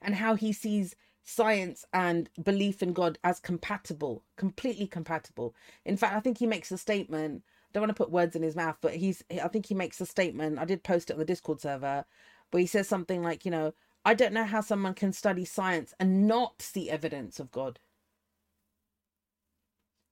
and 0.07 0.17
how 0.17 0.37
he 0.37 0.55
sees 0.55 0.97
science 1.25 1.85
and 1.93 2.31
belief 2.43 2.83
in 2.83 2.95
god 2.95 3.19
as 3.25 3.41
compatible 3.41 4.25
completely 4.39 4.89
compatible 4.89 5.55
in 5.85 5.97
fact 5.99 6.17
i 6.17 6.21
think 6.21 6.39
he 6.39 6.47
makes 6.47 6.73
a 6.73 6.79
statement 6.79 7.43
I 7.71 7.79
don't 7.81 7.83
want 7.89 7.97
to 7.97 8.03
put 8.05 8.13
words 8.13 8.37
in 8.37 8.43
his 8.43 8.57
mouth, 8.57 8.79
but 8.81 8.97
he's 8.97 9.23
I 9.31 9.49
think 9.49 9.67
he 9.67 9.75
makes 9.75 10.01
a 10.01 10.07
statement. 10.07 10.59
I 10.59 10.65
did 10.65 10.85
post 10.85 11.11
it 11.11 11.15
on 11.15 11.19
the 11.19 11.27
Discord 11.27 11.61
server 11.61 12.07
where 12.51 12.61
he 12.63 12.67
says 12.67 12.89
something 12.89 13.23
like, 13.23 13.45
you 13.45 13.51
know, 13.51 13.75
I 14.05 14.15
don't 14.15 14.33
know 14.33 14.45
how 14.45 14.63
someone 14.63 14.95
can 14.95 15.13
study 15.13 15.45
science 15.45 15.93
and 16.01 16.29
not 16.29 16.63
see 16.63 16.89
evidence 16.91 17.41
of 17.41 17.51
God. 17.51 17.81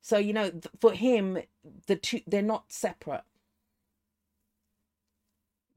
So, 0.03 0.19
you 0.19 0.33
know, 0.35 0.51
for 0.81 0.93
him, 0.93 1.39
the 1.87 1.97
two 1.97 2.21
they're 2.27 2.43
not 2.43 2.73
separate. 2.73 3.25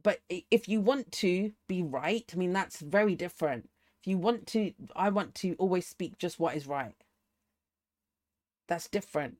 But 0.03 0.21
if 0.29 0.67
you 0.69 0.81
want 0.81 1.11
to 1.13 1.53
be 1.67 1.83
right, 1.83 2.29
I 2.33 2.37
mean 2.37 2.53
that's 2.53 2.81
very 2.81 3.15
different. 3.15 3.69
You 4.07 4.17
want 4.17 4.47
to 4.47 4.73
I 4.95 5.09
want 5.09 5.35
to 5.35 5.55
always 5.59 5.85
speak 5.85 6.17
just 6.17 6.39
what 6.39 6.55
is 6.55 6.65
right. 6.65 6.95
That's 8.67 8.87
different 8.87 9.37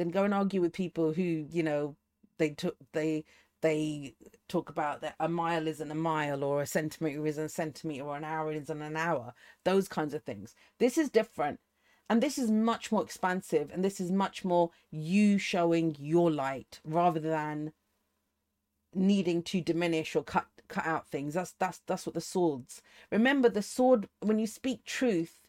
then 0.00 0.08
go 0.08 0.24
and 0.24 0.32
argue 0.32 0.62
with 0.62 0.72
people 0.72 1.12
who 1.12 1.22
you 1.22 1.62
know 1.62 1.94
they 2.38 2.48
took 2.50 2.74
they 2.92 3.22
they 3.60 4.14
talk 4.48 4.70
about 4.70 5.02
that 5.02 5.14
a 5.20 5.28
mile 5.28 5.66
isn't 5.68 5.90
a 5.90 5.94
mile 5.94 6.42
or 6.42 6.62
a 6.62 6.66
centimeter 6.66 7.26
isn't 7.26 7.44
a 7.44 7.48
centimeter 7.50 8.04
or 8.04 8.16
an 8.16 8.24
hour 8.24 8.50
isn't 8.50 8.80
an 8.80 8.96
hour 8.96 9.34
those 9.64 9.88
kinds 9.88 10.14
of 10.14 10.22
things 10.22 10.54
this 10.78 10.96
is 10.96 11.10
different 11.10 11.60
and 12.08 12.22
this 12.22 12.38
is 12.38 12.50
much 12.50 12.90
more 12.90 13.02
expansive 13.02 13.70
and 13.74 13.84
this 13.84 14.00
is 14.00 14.10
much 14.10 14.42
more 14.42 14.70
you 14.90 15.36
showing 15.36 15.94
your 15.98 16.30
light 16.30 16.80
rather 16.82 17.20
than 17.20 17.72
needing 18.94 19.42
to 19.42 19.60
diminish 19.60 20.16
or 20.16 20.24
cut 20.24 20.46
cut 20.70 20.86
out 20.86 21.06
things 21.06 21.34
that's 21.34 21.52
that's 21.58 21.80
that's 21.86 22.06
what 22.06 22.14
the 22.14 22.20
swords 22.20 22.80
remember 23.10 23.48
the 23.48 23.62
sword 23.62 24.08
when 24.20 24.38
you 24.38 24.46
speak 24.46 24.84
truth 24.84 25.40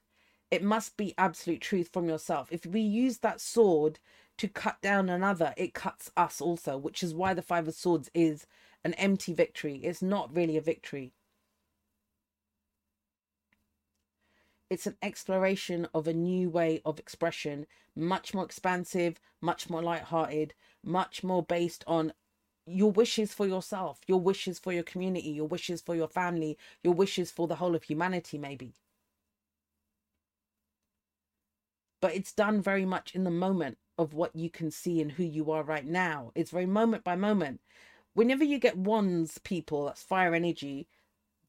it 0.49 0.63
must 0.63 0.97
be 0.97 1.13
absolute 1.17 1.61
truth 1.61 1.89
from 1.93 2.09
yourself 2.09 2.49
if 2.51 2.65
we 2.65 2.81
use 2.81 3.19
that 3.19 3.39
sword 3.39 3.99
to 4.41 4.47
cut 4.47 4.81
down 4.81 5.07
another, 5.07 5.53
it 5.55 5.75
cuts 5.75 6.09
us 6.17 6.41
also, 6.41 6.75
which 6.75 7.03
is 7.03 7.13
why 7.13 7.31
the 7.31 7.43
Five 7.43 7.67
of 7.67 7.75
Swords 7.75 8.09
is 8.15 8.47
an 8.83 8.95
empty 8.95 9.35
victory. 9.35 9.75
It's 9.83 10.01
not 10.01 10.35
really 10.35 10.57
a 10.57 10.61
victory. 10.61 11.13
It's 14.67 14.87
an 14.87 14.97
exploration 15.03 15.87
of 15.93 16.07
a 16.07 16.13
new 16.13 16.49
way 16.49 16.81
of 16.85 16.97
expression, 16.97 17.67
much 17.95 18.33
more 18.33 18.43
expansive, 18.43 19.19
much 19.41 19.69
more 19.69 19.83
light-hearted, 19.83 20.55
much 20.83 21.23
more 21.23 21.43
based 21.43 21.83
on 21.85 22.11
your 22.65 22.91
wishes 22.91 23.33
for 23.33 23.47
yourself, 23.47 23.99
your 24.07 24.19
wishes 24.19 24.59
for 24.59 24.71
your 24.71 24.83
community, 24.83 25.29
your 25.29 25.47
wishes 25.47 25.81
for 25.81 25.95
your 25.95 26.07
family, 26.07 26.57
your 26.83 26.93
wishes 26.93 27.31
for 27.31 27.47
the 27.47 27.55
whole 27.55 27.75
of 27.75 27.83
humanity, 27.83 28.37
maybe. 28.37 28.73
But 32.01 32.15
it's 32.15 32.33
done 32.33 32.61
very 32.61 32.85
much 32.85 33.13
in 33.15 33.23
the 33.23 33.31
moment 33.31 33.77
of 33.97 34.13
what 34.13 34.35
you 34.35 34.49
can 34.49 34.71
see 34.71 35.01
and 35.01 35.11
who 35.11 35.23
you 35.23 35.51
are 35.51 35.63
right 35.63 35.85
now. 35.85 36.31
It's 36.35 36.51
very 36.51 36.65
moment 36.65 37.03
by 37.03 37.15
moment. 37.15 37.61
Whenever 38.13 38.43
you 38.43 38.57
get 38.57 38.77
wands 38.77 39.37
people, 39.37 39.85
that's 39.85 40.03
fire 40.03 40.33
energy, 40.33 40.87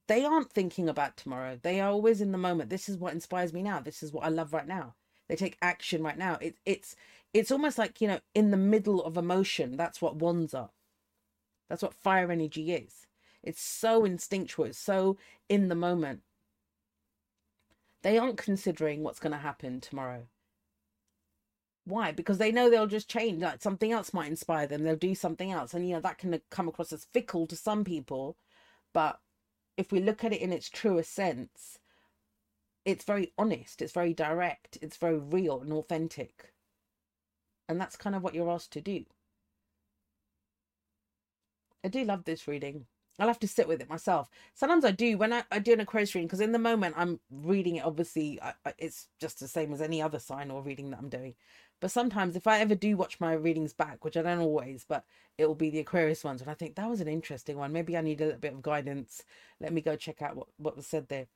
they 0.09 0.25
aren't 0.25 0.53
thinking 0.53 0.89
about 0.89 1.17
tomorrow. 1.17 1.59
They 1.63 1.81
are 1.81 1.91
always 1.91 2.21
in 2.21 2.33
the 2.33 2.39
moment. 2.39 2.71
This 2.71 2.89
is 2.89 2.99
what 2.99 3.15
inspires 3.15 3.53
me 3.53 3.63
now. 3.63 3.81
This 3.81 4.03
is 4.03 4.13
what 4.13 4.25
I 4.25 4.29
love 4.29 4.53
right 4.53 4.67
now. 4.67 4.95
They 5.29 5.37
take 5.37 5.57
action 5.63 6.03
right 6.03 6.19
now. 6.19 6.39
It, 6.41 6.57
it's 6.67 6.95
it's 7.33 7.51
almost 7.51 7.79
like, 7.79 8.01
you 8.01 8.09
know, 8.09 8.21
in 8.35 8.51
the 8.51 8.57
middle 8.59 9.03
of 9.03 9.17
emotion. 9.17 9.77
That's 9.77 10.03
what 10.03 10.17
wands 10.17 10.53
are. 10.53 10.71
That's 11.73 11.83
what 11.83 11.95
fire 11.95 12.31
energy 12.31 12.71
is. 12.71 13.07
It's 13.43 13.63
so 13.63 14.05
instinctual. 14.05 14.67
It's 14.67 14.79
so 14.79 15.17
in 15.49 15.69
the 15.71 15.75
moment. 15.75 16.21
They 18.03 18.19
aren't 18.19 18.37
considering 18.37 19.03
what's 19.03 19.19
going 19.19 19.33
to 19.33 19.39
happen 19.39 19.81
tomorrow. 19.81 20.25
Why? 21.87 22.13
Because 22.13 22.37
they 22.37 22.53
know 22.53 22.69
they'll 22.69 22.87
just 22.87 23.09
change. 23.09 23.41
Like 23.41 23.63
something 23.63 23.91
else 23.91 24.13
might 24.13 24.29
inspire 24.29 24.67
them. 24.67 24.85
They'll 24.85 24.97
do 24.97 25.15
something 25.15 25.51
else, 25.51 25.73
and 25.73 25.89
you 25.89 25.95
know 25.95 26.03
that 26.03 26.19
can 26.19 26.39
come 26.51 26.69
across 26.69 26.93
as 26.93 27.07
fickle 27.07 27.47
to 27.47 27.57
some 27.57 27.85
people. 27.85 28.37
But 28.93 29.21
if 29.79 29.91
we 29.91 30.01
look 30.01 30.25
at 30.25 30.35
it 30.35 30.43
in 30.43 30.53
its 30.53 30.69
truest 30.69 31.15
sense, 31.15 31.79
it's 32.85 33.07
very 33.07 33.33
honest. 33.39 33.81
It's 33.81 33.95
very 33.95 34.13
direct. 34.13 34.77
It's 34.83 34.99
very 34.99 35.19
real 35.19 35.63
and 35.63 35.73
authentic. 35.73 36.53
And 37.67 37.81
that's 37.81 37.97
kind 37.97 38.15
of 38.15 38.23
what 38.23 38.35
you're 38.35 38.51
asked 38.51 38.73
to 38.73 38.83
do. 38.83 39.07
I 41.85 41.89
do 41.89 42.05
love 42.05 42.25
this 42.25 42.47
reading. 42.47 42.87
I'll 43.19 43.29
have 43.29 43.41
to 43.41 43.49
sit 43.49 43.69
with 43.69 43.81
it 43.81 43.91
myself. 43.91 44.31
Sometimes 44.55 44.85
I 44.85 44.91
do 44.91 45.19
when 45.19 45.33
I, 45.33 45.45
I 45.51 45.59
do 45.59 45.73
an 45.73 45.81
Aquarius 45.81 46.15
reading 46.15 46.29
because 46.29 46.41
in 46.41 46.53
the 46.53 46.59
moment 46.59 46.95
I'm 46.97 47.21
reading 47.31 47.77
it. 47.77 47.85
Obviously, 47.85 48.41
I, 48.41 48.55
I, 48.65 48.73
it's 48.79 49.09
just 49.21 49.39
the 49.39 49.49
same 49.49 49.73
as 49.73 49.83
any 49.83 50.01
other 50.01 50.19
sign 50.19 50.51
or 50.51 50.63
reading 50.63 50.91
that 50.91 50.99
I'm 50.99 51.11
doing. 51.11 51.35
But 51.81 51.91
sometimes 51.91 52.37
if 52.37 52.47
I 52.47 52.61
ever 52.61 52.75
do 52.75 52.97
watch 52.97 53.21
my 53.21 53.35
readings 53.35 53.73
back, 53.73 54.05
which 54.05 54.17
I 54.17 54.23
don't 54.23 54.39
always, 54.39 54.87
but 54.89 55.05
it 55.37 55.47
will 55.47 55.55
be 55.55 55.69
the 55.69 55.81
Aquarius 55.81 56.25
ones, 56.25 56.41
and 56.41 56.51
I 56.51 56.55
think 56.55 56.77
that 56.77 56.89
was 56.89 57.01
an 57.01 57.09
interesting 57.09 57.59
one. 57.59 57.73
Maybe 57.73 57.97
I 57.97 58.01
need 58.01 58.21
a 58.21 58.25
little 58.25 58.41
bit 58.41 58.55
of 58.55 58.63
guidance. 58.63 59.25
Let 59.61 59.73
me 59.73 59.81
go 59.81 59.97
check 59.97 60.23
out 60.23 60.37
what, 60.37 60.47
what 60.57 60.77
was 60.77 60.87
said 60.87 61.09
there. 61.09 61.27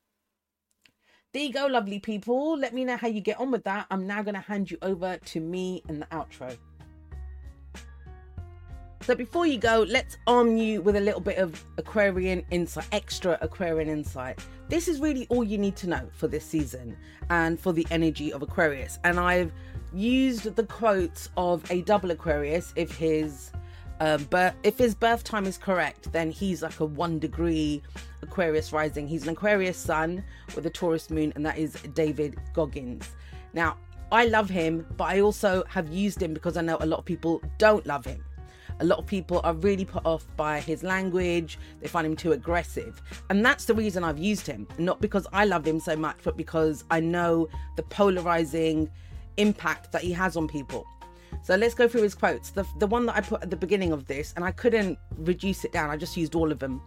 There 1.33 1.43
you 1.43 1.53
go, 1.53 1.67
lovely 1.67 1.99
people. 1.99 2.57
Let 2.57 2.73
me 2.73 2.85
know 2.85 2.97
how 2.97 3.09
you 3.09 3.21
get 3.21 3.41
on 3.41 3.51
with 3.51 3.65
that. 3.65 3.87
I'm 3.91 4.07
now 4.07 4.23
going 4.23 4.35
to 4.37 4.41
hand 4.41 4.71
you 4.71 4.79
over 4.83 5.19
to 5.19 5.41
me 5.41 5.83
in 5.89 6.01
the 6.01 6.07
outro. 6.07 6.57
So 9.07 9.15
before 9.15 9.47
you 9.47 9.57
go, 9.57 9.87
let's 9.89 10.19
arm 10.27 10.57
you 10.57 10.83
with 10.83 10.97
a 10.97 11.01
little 11.01 11.21
bit 11.21 11.39
of 11.39 11.65
Aquarian 11.79 12.45
insight, 12.51 12.89
extra 12.91 13.39
Aquarian 13.41 13.89
insight. 13.89 14.45
This 14.69 14.89
is 14.89 14.99
really 14.99 15.29
all 15.29 15.45
you 15.45 15.59
need 15.59 15.77
to 15.77 15.89
know 15.89 16.09
for 16.11 16.27
this 16.27 16.45
season 16.45 16.97
and 17.31 17.61
for 17.61 17.73
the 17.73 17.87
energy 17.93 18.33
of 18.33 18.43
Aquarius. 18.43 18.99
And 19.05 19.21
I've 19.21 19.53
used 19.95 20.57
the 20.57 20.65
quotes 20.65 21.29
of 21.37 21.71
a 21.71 21.83
double 21.83 22.11
Aquarius 22.11 22.73
if 22.75 22.97
his 22.97 23.53
um, 24.01 24.27
but 24.29 24.57
if 24.65 24.77
his 24.77 24.97
birth 24.97 25.23
time 25.23 25.47
is 25.47 25.57
correct, 25.57 26.11
then 26.11 26.33
he's 26.33 26.61
like 26.61 26.81
a 26.81 26.85
one 26.85 27.21
degree 27.21 27.85
Aquarius 28.23 28.73
rising. 28.73 29.07
He's 29.07 29.23
an 29.23 29.29
Aquarius 29.29 29.79
sun 29.79 30.25
with 30.57 30.67
a 30.67 30.71
Taurus 30.71 31.11
moon, 31.11 31.33
and 31.37 31.47
that 31.47 31.59
is 31.59 31.75
David 31.95 32.41
Goggins. 32.55 33.09
Now, 33.53 33.77
I 34.11 34.27
love 34.27 34.51
him, 34.51 34.85
but 34.97 35.05
I 35.05 35.21
also 35.21 35.63
have 35.69 35.93
used 35.93 36.21
him 36.21 36.35
because 36.35 36.57
I 36.57 36.63
know 36.63 36.77
a 36.81 36.87
lot 36.87 36.99
of 36.99 37.05
people 37.05 37.41
don't 37.59 37.87
love 37.87 38.05
him. 38.05 38.25
A 38.81 38.85
lot 38.85 38.99
of 38.99 39.07
people 39.07 39.41
are 39.43 39.55
really 39.55 39.85
put 39.85 40.05
off 40.05 40.27
by 40.37 40.61
his 40.61 40.83
language, 40.83 41.59
they 41.81 41.89
find 41.89 42.07
him 42.07 42.17
too 42.17 42.33
aggressive. 42.33 43.01
And 43.31 43.45
that's 43.45 43.65
the 43.65 43.75
reason 43.75 44.05
I've 44.05 44.19
used 44.19 44.47
him. 44.47 44.67
Not 44.79 45.01
because 45.01 45.27
I 45.33 45.45
love 45.45 45.67
him 45.67 45.81
so 45.81 45.97
much, 45.97 46.19
but 46.23 46.37
because 46.37 46.85
I 46.91 47.01
know 47.01 47.49
the 47.77 47.83
polarizing 47.85 48.91
impact 49.39 49.93
that 49.93 50.03
he 50.03 50.13
has 50.13 50.37
on 50.37 50.47
people. 50.49 50.87
So 51.43 51.55
let's 51.55 51.75
go 51.75 51.89
through 51.89 52.03
his 52.03 52.15
quotes. 52.15 52.51
The, 52.51 52.65
the 52.79 52.87
one 52.87 53.07
that 53.07 53.17
I 53.17 53.21
put 53.21 53.43
at 53.43 53.51
the 53.51 53.57
beginning 53.57 53.93
of 53.93 54.07
this, 54.07 54.33
and 54.37 54.45
I 54.45 54.51
couldn't 54.51 54.99
reduce 55.19 55.65
it 55.65 55.73
down, 55.73 55.91
I 55.91 55.97
just 55.97 56.17
used 56.17 56.35
all 56.35 56.53
of 56.53 56.59
them. 56.59 56.83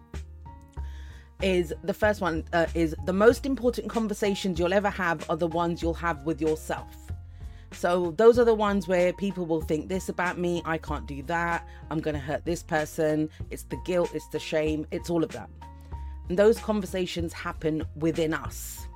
Is 1.42 1.74
the 1.84 1.94
first 1.94 2.20
one 2.20 2.44
uh, 2.52 2.66
is 2.74 2.94
the 3.06 3.14
most 3.14 3.46
important 3.46 3.90
conversations 3.90 4.60
you'll 4.60 4.74
ever 4.74 4.90
have 4.90 5.28
are 5.30 5.38
the 5.38 5.48
ones 5.48 5.82
you'll 5.82 5.94
have 5.94 6.26
with 6.26 6.42
yourself. 6.42 7.09
So 7.72 8.14
those 8.18 8.40
are 8.40 8.46
the 8.46 8.56
ones 8.56 8.88
where 8.88 9.14
people 9.14 9.46
will 9.46 9.62
think 9.62 9.90
this 9.90 10.10
about 10.10 10.38
me, 10.38 10.62
I 10.66 10.78
can't 10.78 11.06
do 11.06 11.22
that, 11.24 11.68
I'm 11.90 12.00
going 12.00 12.16
to 12.16 12.20
hurt 12.20 12.46
this 12.46 12.64
person, 12.64 13.30
it's 13.52 13.64
the 13.64 13.78
guilt, 13.86 14.12
it's 14.14 14.28
the 14.28 14.40
shame, 14.40 14.86
it's 14.92 15.10
all 15.10 15.24
of 15.24 15.32
that. 15.32 15.50
And 16.28 16.38
those 16.38 16.60
conversations 16.60 17.34
happen 17.34 17.84
within 17.96 18.34
us. 18.34 18.88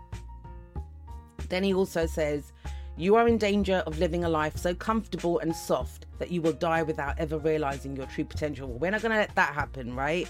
Then 1.49 1.63
he 1.63 1.73
also 1.73 2.05
says, 2.05 2.51
You 2.97 3.15
are 3.15 3.27
in 3.27 3.37
danger 3.37 3.83
of 3.85 3.99
living 3.99 4.23
a 4.23 4.29
life 4.29 4.57
so 4.57 4.73
comfortable 4.73 5.39
and 5.39 5.55
soft 5.55 6.07
that 6.19 6.31
you 6.31 6.41
will 6.41 6.53
die 6.53 6.83
without 6.83 7.17
ever 7.19 7.37
realizing 7.37 7.95
your 7.95 8.05
true 8.07 8.25
potential. 8.25 8.67
We're 8.67 8.91
not 8.91 9.01
going 9.01 9.11
to 9.11 9.17
let 9.17 9.35
that 9.35 9.53
happen, 9.53 9.95
right? 9.95 10.27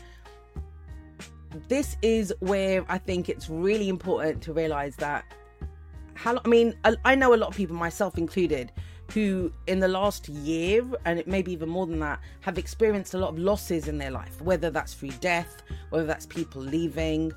This 1.67 1.97
is 2.01 2.33
where 2.39 2.83
I 2.89 2.97
think 2.97 3.29
it's 3.29 3.49
really 3.49 3.89
important 3.89 4.41
to 4.43 4.53
realize 4.53 4.95
that 4.97 5.23
how 6.15 6.39
I 6.43 6.47
mean, 6.47 6.75
I, 7.05 7.15
know 7.15 7.33
a 7.33 7.37
lot 7.37 7.49
of 7.49 7.55
people, 7.55 7.75
myself 7.75 8.17
included, 8.17 8.71
who 9.13 9.51
in 9.67 9.79
the 9.79 9.87
last 9.87 10.29
year 10.29 10.83
and 11.05 11.23
maybe 11.27 11.51
even 11.51 11.69
more 11.69 11.85
than 11.85 11.99
that 11.99 12.19
have 12.41 12.57
experienced 12.57 13.13
a 13.13 13.17
lot 13.17 13.29
of 13.29 13.37
losses 13.37 13.87
in 13.87 13.97
their 13.97 14.09
life 14.09 14.41
whether 14.41 14.69
that's 14.69 14.93
through 14.93 15.11
death 15.19 15.61
whether 15.89 16.05
that's 16.05 16.25
people 16.25 16.61
leaving. 16.61 17.31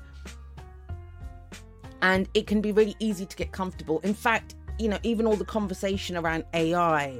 And 2.01 2.29
it 2.33 2.47
can 2.47 2.61
be 2.61 2.71
really 2.71 2.95
easy 2.99 3.25
to 3.25 3.35
get 3.35 3.51
comfortable. 3.51 3.99
In 3.99 4.13
fact 4.13 4.55
you 4.79 4.87
know 4.87 4.99
even 5.03 5.25
all 5.25 5.35
the 5.35 5.45
conversation 5.45 6.15
around 6.17 6.43
ai 6.53 7.19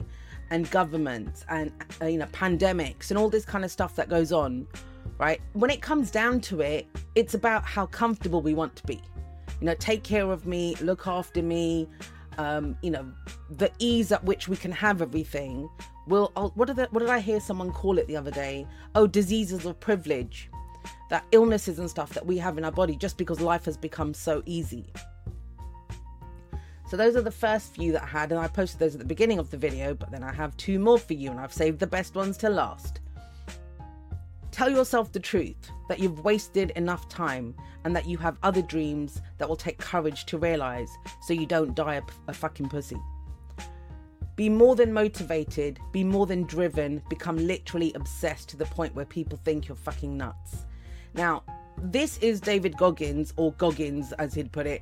and 0.49 0.69
government 0.71 1.43
and 1.49 1.71
uh, 2.01 2.05
you 2.05 2.17
know 2.17 2.25
pandemics 2.27 3.09
and 3.09 3.17
all 3.17 3.29
this 3.29 3.45
kind 3.45 3.65
of 3.65 3.71
stuff 3.71 3.95
that 3.95 4.09
goes 4.09 4.31
on 4.31 4.67
right? 5.19 5.41
When 5.53 5.71
it 5.71 5.81
comes 5.81 6.11
down 6.11 6.41
to 6.41 6.61
it 6.61 6.85
it's 7.15 7.33
about 7.33 7.65
how 7.65 7.87
comfortable 7.87 8.41
we 8.41 8.53
want 8.53 8.75
to 8.75 8.85
be 8.85 9.01
you 9.59 9.65
know, 9.65 9.75
take 9.75 10.03
care 10.03 10.31
of 10.31 10.45
me, 10.45 10.75
look 10.81 11.07
after 11.07 11.41
me, 11.41 11.87
um, 12.37 12.77
you 12.81 12.91
know, 12.91 13.05
the 13.49 13.71
ease 13.79 14.11
at 14.11 14.23
which 14.23 14.47
we 14.47 14.55
can 14.55 14.71
have 14.71 15.01
everything 15.01 15.69
will, 16.07 16.31
what, 16.55 16.67
did 16.67 16.77
what 16.91 16.99
did 16.99 17.09
I 17.09 17.19
hear 17.19 17.39
someone 17.39 17.71
call 17.71 17.97
it 17.97 18.07
the 18.07 18.15
other 18.15 18.31
day? 18.31 18.67
Oh, 18.95 19.07
diseases 19.07 19.65
of 19.65 19.79
privilege, 19.79 20.49
that 21.09 21.25
illnesses 21.31 21.79
and 21.79 21.89
stuff 21.89 22.13
that 22.13 22.25
we 22.25 22.37
have 22.37 22.57
in 22.57 22.65
our 22.65 22.71
body 22.71 22.95
just 22.95 23.17
because 23.17 23.41
life 23.41 23.65
has 23.65 23.77
become 23.77 24.13
so 24.13 24.43
easy. 24.45 24.85
So 26.89 26.95
those 26.95 27.17
are 27.17 27.21
the 27.21 27.31
first 27.31 27.75
few 27.75 27.91
that 27.93 28.03
I 28.03 28.07
had, 28.07 28.31
and 28.31 28.39
I 28.39 28.47
posted 28.47 28.79
those 28.79 28.93
at 28.93 28.99
the 28.99 29.05
beginning 29.05 29.39
of 29.39 29.51
the 29.51 29.57
video, 29.57 29.93
but 29.93 30.09
then 30.09 30.23
I 30.23 30.31
have 30.31 30.55
two 30.55 30.79
more 30.79 30.97
for 30.97 31.13
you, 31.13 31.31
and 31.31 31.39
I've 31.39 31.51
saved 31.51 31.79
the 31.79 31.87
best 31.87 32.15
ones 32.15 32.37
to 32.37 32.49
last. 32.49 33.01
Tell 34.57 34.71
yourself 34.71 35.11
the 35.11 35.19
truth 35.19 35.69
that 35.87 35.99
you've 35.99 36.25
wasted 36.25 36.71
enough 36.71 37.07
time 37.07 37.53
and 37.83 37.95
that 37.95 38.07
you 38.07 38.17
have 38.17 38.39
other 38.41 38.63
dreams 38.63 39.21
that 39.37 39.47
will 39.47 39.55
take 39.55 39.77
courage 39.77 40.25
to 40.25 40.39
realize 40.39 40.89
so 41.21 41.33
you 41.33 41.45
don't 41.45 41.75
die 41.75 41.93
a, 41.97 42.01
a 42.27 42.33
fucking 42.33 42.67
pussy. 42.67 42.97
Be 44.35 44.49
more 44.49 44.75
than 44.75 44.91
motivated, 44.91 45.79
be 45.91 46.03
more 46.03 46.25
than 46.25 46.41
driven, 46.41 47.03
become 47.07 47.37
literally 47.37 47.93
obsessed 47.93 48.49
to 48.49 48.57
the 48.57 48.65
point 48.65 48.95
where 48.95 49.05
people 49.05 49.39
think 49.45 49.67
you're 49.67 49.77
fucking 49.77 50.17
nuts. 50.17 50.65
Now, 51.13 51.43
this 51.77 52.17
is 52.17 52.41
David 52.41 52.75
Goggins, 52.77 53.35
or 53.37 53.51
Goggins 53.59 54.11
as 54.13 54.33
he'd 54.33 54.51
put 54.51 54.65
it. 54.65 54.81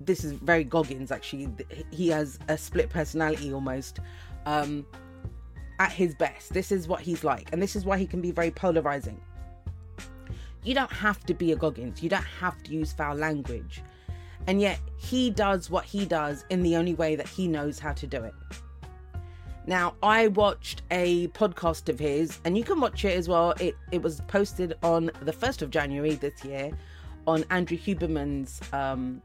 This 0.00 0.22
is 0.22 0.30
very 0.30 0.62
Goggins 0.62 1.10
actually. 1.10 1.48
He 1.90 2.06
has 2.10 2.38
a 2.46 2.56
split 2.56 2.88
personality 2.88 3.52
almost. 3.52 3.98
Um, 4.46 4.86
at 5.78 5.92
his 5.92 6.14
best. 6.14 6.52
This 6.52 6.72
is 6.72 6.88
what 6.88 7.00
he's 7.00 7.24
like, 7.24 7.52
and 7.52 7.62
this 7.62 7.76
is 7.76 7.84
why 7.84 7.98
he 7.98 8.06
can 8.06 8.20
be 8.20 8.30
very 8.30 8.50
polarizing. 8.50 9.20
You 10.64 10.74
don't 10.74 10.92
have 10.92 11.24
to 11.26 11.34
be 11.34 11.52
a 11.52 11.56
Goggins, 11.56 12.02
you 12.02 12.08
don't 12.08 12.22
have 12.40 12.62
to 12.64 12.72
use 12.72 12.92
foul 12.92 13.14
language. 13.14 13.82
And 14.46 14.60
yet, 14.60 14.80
he 14.96 15.30
does 15.30 15.70
what 15.70 15.84
he 15.84 16.06
does 16.06 16.44
in 16.48 16.62
the 16.62 16.76
only 16.76 16.94
way 16.94 17.16
that 17.16 17.28
he 17.28 17.46
knows 17.48 17.78
how 17.78 17.92
to 17.92 18.06
do 18.06 18.22
it. 18.24 18.34
Now, 19.66 19.94
I 20.02 20.28
watched 20.28 20.80
a 20.90 21.28
podcast 21.28 21.90
of 21.90 21.98
his, 21.98 22.38
and 22.46 22.56
you 22.56 22.64
can 22.64 22.80
watch 22.80 23.04
it 23.04 23.16
as 23.16 23.28
well. 23.28 23.52
It, 23.60 23.76
it 23.92 24.00
was 24.00 24.22
posted 24.22 24.72
on 24.82 25.10
the 25.20 25.32
1st 25.32 25.60
of 25.60 25.70
January 25.70 26.14
this 26.14 26.42
year 26.42 26.70
on 27.26 27.44
Andrew 27.50 27.76
Huberman's 27.76 28.60
um, 28.72 29.20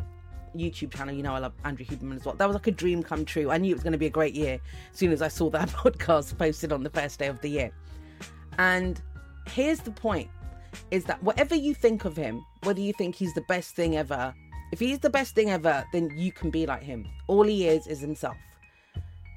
YouTube 0.56 0.96
channel. 0.96 1.14
You 1.14 1.24
know, 1.24 1.34
I 1.34 1.40
love 1.40 1.54
Andrew 1.66 1.86
Huberman 1.86 2.16
as 2.16 2.26
well. 2.26 2.36
That 2.36 2.48
was 2.48 2.56
like 2.56 2.68
a 2.68 2.72
dream 2.72 3.04
come 3.04 3.26
true. 3.26 3.52
I 3.52 3.58
knew 3.58 3.72
it 3.72 3.76
was 3.76 3.84
going 3.84 3.94
to 3.94 3.98
be 3.98 4.06
a 4.06 4.12
great 4.12 4.36
year 4.36 4.60
as 4.92 4.98
soon 4.98 5.12
as 5.12 5.22
I 5.22 5.28
saw 5.28 5.50
that 5.52 5.70
podcast 5.70 6.38
posted 6.38 6.72
on 6.72 6.84
the 6.84 6.90
first 6.90 7.20
day 7.20 7.28
of 7.28 7.40
the 7.42 7.50
year. 7.50 7.72
And 8.58 9.02
here's 9.48 9.80
the 9.80 9.92
point 9.92 10.30
is 10.92 11.06
that 11.06 11.22
whatever 11.22 11.56
you 11.56 11.74
think 11.74 12.06
of 12.06 12.16
him, 12.16 12.44
whether 12.64 12.82
you 12.82 12.94
think 12.94 13.16
he's 13.16 13.34
the 13.34 13.44
best 13.48 13.76
thing 13.76 13.98
ever, 13.98 14.34
if 14.72 14.80
he's 14.80 15.00
the 15.00 15.10
best 15.10 15.36
thing 15.36 15.52
ever, 15.52 15.86
then 15.94 16.10
you 16.18 16.32
can 16.32 16.50
be 16.50 16.66
like 16.66 16.82
him. 16.82 17.08
All 17.28 17.44
he 17.44 17.68
is 17.68 17.86
is 17.88 18.00
himself. 18.00 18.38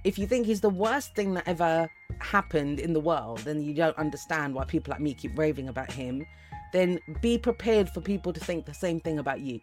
If 0.04 0.18
you 0.18 0.26
think 0.26 0.46
he's 0.46 0.60
the 0.60 0.70
worst 0.70 1.14
thing 1.14 1.34
that 1.34 1.46
ever 1.46 1.90
happened 2.20 2.80
in 2.80 2.92
the 2.92 3.00
world 3.00 3.46
and 3.46 3.62
you 3.64 3.74
don't 3.74 3.96
understand 3.98 4.54
why 4.54 4.64
people 4.64 4.92
like 4.92 5.00
me 5.00 5.14
keep 5.14 5.36
raving 5.36 5.68
about 5.68 5.90
him, 5.90 6.24
then 6.72 6.98
be 7.20 7.36
prepared 7.38 7.90
for 7.90 8.00
people 8.00 8.32
to 8.32 8.40
think 8.40 8.64
the 8.64 8.74
same 8.74 9.00
thing 9.00 9.18
about 9.18 9.40
you 9.40 9.60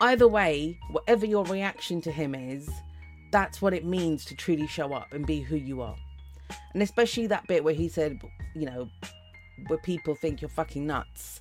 either 0.00 0.28
way, 0.28 0.78
whatever 0.90 1.26
your 1.26 1.44
reaction 1.44 2.00
to 2.02 2.10
him 2.10 2.34
is, 2.34 2.68
that's 3.30 3.60
what 3.60 3.74
it 3.74 3.84
means 3.84 4.24
to 4.26 4.36
truly 4.36 4.66
show 4.66 4.92
up 4.92 5.12
and 5.12 5.26
be 5.26 5.40
who 5.40 5.56
you 5.56 5.82
are. 5.82 5.96
And 6.72 6.82
especially 6.82 7.26
that 7.28 7.46
bit 7.46 7.64
where 7.64 7.74
he 7.74 7.88
said, 7.88 8.20
you 8.54 8.66
know, 8.66 8.88
where 9.66 9.78
people 9.78 10.14
think 10.14 10.40
you're 10.40 10.48
fucking 10.48 10.86
nuts. 10.86 11.40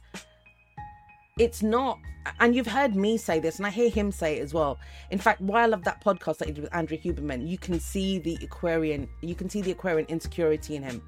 It's 1.40 1.64
not, 1.64 2.00
and 2.40 2.56
you've 2.56 2.68
heard 2.68 2.96
me 2.96 3.18
say 3.18 3.40
this, 3.40 3.58
and 3.58 3.66
I 3.66 3.72
hear 3.72 3.90
him 3.90 4.12
say 4.12 4.38
it 4.38 4.42
as 4.42 4.54
well. 4.54 4.80
In 5.10 5.18
fact, 5.18 5.42
why 5.42 5.64
I 5.64 5.66
love 5.66 5.84
that 5.84 6.04
podcast 6.04 6.38
that 6.38 6.48
he 6.48 6.54
did 6.54 6.64
with 6.64 6.76
Andrew 6.76 6.98
Huberman, 6.98 7.48
you 7.48 7.58
can 7.58 7.80
see 7.80 8.20
the 8.20 8.38
Aquarian, 8.44 9.08
you 9.22 9.34
can 9.34 9.50
see 9.50 9.62
the 9.62 9.72
Aquarian 9.72 10.08
insecurity 10.10 10.76
in 10.76 10.84
him, 10.84 11.02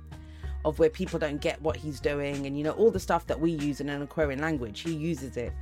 of 0.65 0.79
where 0.79 0.89
people 0.89 1.19
don't 1.19 1.39
get 1.39 1.61
what 1.61 1.77
he's 1.77 1.99
doing, 1.99 2.47
and 2.47 2.57
you 2.57 2.63
know 2.63 2.71
all 2.71 2.89
the 2.89 2.99
stuff 2.99 3.27
that 3.27 3.39
we 3.39 3.51
use 3.51 3.81
in 3.81 3.89
an 3.89 4.01
Aquarian 4.01 4.39
language, 4.41 4.79
he 4.79 4.93
uses 4.93 5.37
it 5.37 5.53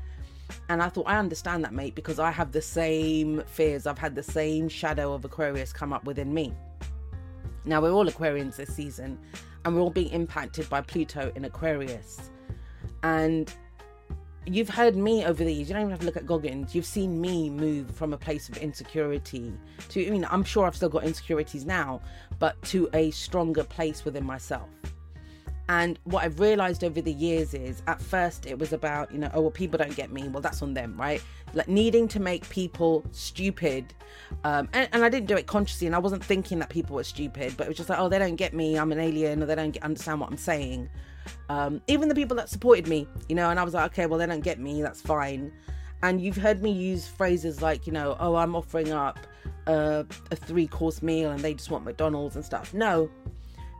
and 0.69 0.81
I 0.81 0.89
thought, 0.89 1.05
I 1.07 1.17
understand 1.17 1.63
that, 1.63 1.73
mate, 1.73 1.95
because 1.95 2.19
I 2.19 2.31
have 2.31 2.51
the 2.51 2.61
same 2.61 3.43
fears. 3.47 3.85
I've 3.85 3.97
had 3.97 4.15
the 4.15 4.23
same 4.23 4.69
shadow 4.69 5.13
of 5.13 5.25
Aquarius 5.25 5.73
come 5.73 5.93
up 5.93 6.05
within 6.05 6.33
me. 6.33 6.53
Now, 7.65 7.81
we're 7.81 7.91
all 7.91 8.07
Aquarians 8.07 8.55
this 8.57 8.75
season, 8.75 9.17
and 9.63 9.75
we're 9.75 9.81
all 9.81 9.89
being 9.89 10.11
impacted 10.11 10.69
by 10.69 10.81
Pluto 10.81 11.31
in 11.35 11.45
Aquarius. 11.45 12.29
And 13.03 13.53
you've 14.45 14.69
heard 14.69 14.95
me 14.95 15.25
over 15.25 15.43
the 15.43 15.53
years, 15.53 15.69
you 15.69 15.73
don't 15.73 15.83
even 15.83 15.91
have 15.91 15.99
to 16.01 16.05
look 16.05 16.17
at 16.17 16.25
Goggins, 16.25 16.75
you've 16.75 16.85
seen 16.85 17.19
me 17.21 17.49
move 17.49 17.89
from 17.91 18.13
a 18.13 18.17
place 18.17 18.49
of 18.49 18.57
insecurity 18.57 19.53
to, 19.89 20.05
I 20.05 20.09
mean, 20.09 20.27
I'm 20.29 20.43
sure 20.43 20.65
I've 20.65 20.75
still 20.75 20.89
got 20.89 21.03
insecurities 21.03 21.65
now, 21.65 22.01
but 22.39 22.61
to 22.63 22.89
a 22.93 23.11
stronger 23.11 23.63
place 23.63 24.03
within 24.03 24.25
myself. 24.25 24.69
And 25.69 25.97
what 26.03 26.23
I've 26.23 26.39
realized 26.39 26.83
over 26.83 27.01
the 27.01 27.13
years 27.13 27.53
is 27.53 27.81
at 27.87 28.01
first 28.01 28.45
it 28.45 28.59
was 28.59 28.73
about, 28.73 29.11
you 29.11 29.17
know, 29.17 29.29
oh, 29.33 29.41
well, 29.41 29.51
people 29.51 29.77
don't 29.77 29.95
get 29.95 30.11
me. 30.11 30.27
Well, 30.27 30.41
that's 30.41 30.61
on 30.61 30.73
them, 30.73 30.95
right? 30.97 31.21
Like 31.53 31.69
needing 31.69 32.07
to 32.09 32.19
make 32.19 32.47
people 32.49 33.03
stupid. 33.11 33.93
Um, 34.43 34.67
and, 34.73 34.89
and 34.91 35.05
I 35.05 35.09
didn't 35.09 35.27
do 35.27 35.37
it 35.37 35.47
consciously 35.47 35.87
and 35.87 35.95
I 35.95 35.99
wasn't 35.99 36.23
thinking 36.23 36.59
that 36.59 36.69
people 36.69 36.97
were 36.97 37.03
stupid, 37.03 37.55
but 37.55 37.65
it 37.65 37.69
was 37.69 37.77
just 37.77 37.89
like, 37.89 37.99
oh, 37.99 38.09
they 38.09 38.19
don't 38.19 38.35
get 38.35 38.53
me. 38.53 38.77
I'm 38.77 38.91
an 38.91 38.99
alien 38.99 39.41
or 39.41 39.45
they 39.45 39.55
don't 39.55 39.71
get, 39.71 39.83
understand 39.83 40.19
what 40.19 40.29
I'm 40.29 40.37
saying. 40.37 40.89
Um, 41.47 41.81
even 41.87 42.09
the 42.09 42.15
people 42.15 42.35
that 42.37 42.49
supported 42.49 42.87
me, 42.87 43.07
you 43.29 43.35
know, 43.35 43.49
and 43.49 43.57
I 43.57 43.63
was 43.63 43.73
like, 43.73 43.91
okay, 43.93 44.05
well, 44.05 44.19
they 44.19 44.25
don't 44.25 44.43
get 44.43 44.59
me. 44.59 44.81
That's 44.81 45.01
fine. 45.01 45.53
And 46.01 46.19
you've 46.19 46.35
heard 46.35 46.61
me 46.61 46.71
use 46.71 47.07
phrases 47.07 47.61
like, 47.61 47.87
you 47.87 47.93
know, 47.93 48.17
oh, 48.19 48.35
I'm 48.35 48.55
offering 48.55 48.91
up 48.91 49.19
a, 49.67 50.05
a 50.31 50.35
three 50.35 50.67
course 50.67 51.01
meal 51.01 51.31
and 51.31 51.39
they 51.39 51.53
just 51.53 51.71
want 51.71 51.85
McDonald's 51.85 52.35
and 52.35 52.43
stuff. 52.43 52.73
No, 52.73 53.09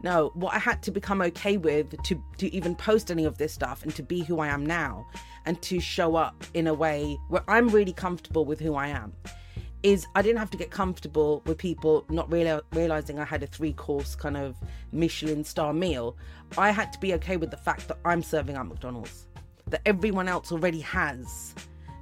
no, 0.04 0.32
what 0.36 0.54
I 0.54 0.60
had 0.60 0.84
to 0.84 0.92
become 0.92 1.22
okay 1.22 1.56
with 1.56 2.02
to, 2.04 2.22
to 2.38 2.54
even 2.54 2.76
post 2.76 3.10
any 3.10 3.24
of 3.24 3.38
this 3.38 3.54
stuff 3.54 3.84
and 3.84 3.96
to 3.96 4.04
be 4.04 4.22
who 4.22 4.40
I 4.40 4.50
am 4.50 4.66
now 4.66 5.08
and 5.46 5.62
to 5.64 5.80
show 5.80 6.16
up 6.16 6.44
in 6.54 6.68
a 6.68 6.74
way 6.74 7.18
where 7.30 7.44
I'm 7.48 7.70
really 7.70 7.94
comfortable 7.94 8.44
with 8.44 8.60
who 8.60 8.76
I 8.76 8.90
am 8.90 9.14
is 9.82 10.08
I 10.16 10.22
didn't 10.22 10.40
have 10.40 10.50
to 10.52 10.58
get 10.58 10.72
comfortable 10.72 11.42
with 11.46 11.58
people 11.58 12.06
not 12.10 12.32
really 12.32 12.60
realizing 12.74 13.20
I 13.20 13.26
had 13.26 13.44
a 13.44 13.48
three 13.48 13.74
course 13.74 14.16
kind 14.16 14.38
of 14.38 14.56
Michelin 14.92 15.44
star 15.44 15.74
meal. 15.74 16.18
I 16.58 16.72
had 16.72 16.92
to 16.94 17.00
be 17.00 17.14
okay 17.16 17.38
with 17.38 17.52
the 17.52 17.58
fact 17.58 17.88
that 17.88 17.98
I'm 18.06 18.24
serving 18.24 18.56
at 18.56 18.66
McDonald's, 18.66 19.28
that 19.68 19.82
everyone 19.86 20.28
else 20.28 20.52
already 20.52 20.80
has 20.82 21.54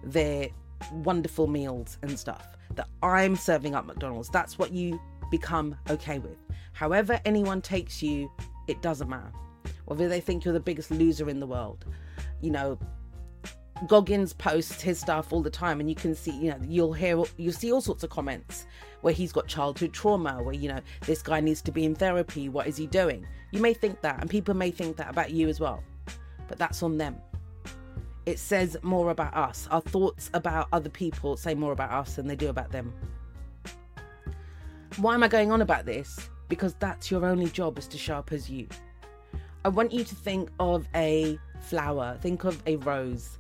their 0.04 0.49
wonderful 0.91 1.47
meals 1.47 1.97
and 2.04 2.18
stuff, 2.18 2.56
that 2.76 2.88
I'm 3.02 3.36
serving 3.36 3.74
up 3.74 3.86
McDonald's. 3.86 4.30
That's 4.30 4.60
what 4.60 4.72
you 4.72 4.99
become 5.32 5.76
okay 5.89 6.20
with. 6.20 6.38
However, 6.74 7.19
anyone 7.26 7.61
takes 7.61 8.01
you, 8.01 8.32
it 8.67 8.82
doesn't 8.82 9.09
matter. 9.09 9.32
Whether 9.86 10.07
they 10.07 10.22
think 10.22 10.45
you're 10.45 10.53
the 10.53 10.59
biggest 10.59 10.91
loser 10.91 11.30
in 11.30 11.39
the 11.39 11.47
world, 11.47 11.86
you 12.41 12.51
know, 12.51 12.80
Goggins 13.88 14.34
posts 14.34 14.82
his 14.82 14.99
stuff 14.99 15.34
all 15.34 15.41
the 15.41 15.49
time, 15.49 15.80
and 15.80 15.89
you 15.89 15.95
can 15.95 16.13
see, 16.13 16.32
you 16.32 16.51
know, 16.51 16.59
you'll 16.63 16.93
hear, 16.93 17.22
you'll 17.38 17.53
see 17.53 17.72
all 17.72 17.82
sorts 17.82 18.03
of 18.03 18.09
comments 18.09 18.67
where 19.01 19.13
he's 19.13 19.32
got 19.32 19.47
childhood 19.47 19.91
trauma, 19.91 20.41
where, 20.43 20.53
you 20.53 20.69
know, 20.69 20.80
this 21.07 21.22
guy 21.22 21.39
needs 21.39 21.61
to 21.63 21.72
be 21.72 21.86
in 21.86 21.95
therapy. 21.95 22.47
What 22.47 22.67
is 22.67 22.78
he 22.78 22.86
doing? 22.86 23.26
You 23.51 23.59
may 23.59 23.74
think 23.74 24.01
that, 24.01 24.22
and 24.22 24.30
people 24.30 24.53
may 24.53 24.69
think 24.69 24.97
that 24.97 25.09
about 25.09 25.32
you 25.32 25.49
as 25.49 25.59
well, 25.59 25.84
but 26.47 26.59
that's 26.59 26.84
on 26.84 26.97
them. 26.97 27.17
It 28.28 28.38
says 28.38 28.78
more 28.84 29.09
about 29.09 29.36
us. 29.36 29.67
Our 29.72 29.82
thoughts 29.82 30.30
about 30.36 30.67
other 30.72 30.89
people 30.89 31.36
say 31.36 31.55
more 31.55 31.72
about 31.72 31.91
us 31.91 32.15
than 32.15 32.28
they 32.28 32.36
do 32.36 32.49
about 32.49 32.72
them. 32.72 32.93
Why 34.97 35.15
am 35.15 35.24
I 35.24 35.28
going 35.28 35.51
on 35.51 35.61
about 35.61 35.86
this? 35.86 36.30
Because 36.52 36.74
that's 36.80 37.10
your 37.10 37.26
only 37.26 37.47
job 37.47 37.78
is 37.78 37.88
to 37.88 37.97
show 37.97 38.18
up 38.18 38.34
as 38.34 38.49
you. 38.49 38.68
I 39.64 39.70
want 39.70 39.93
you 39.93 40.04
to 40.04 40.16
think 40.16 40.49
of 40.60 40.86
a 40.93 41.39
flower, 41.62 42.18
think 42.20 42.43
of 42.43 42.62
a 42.68 42.76
rose, 42.76 43.38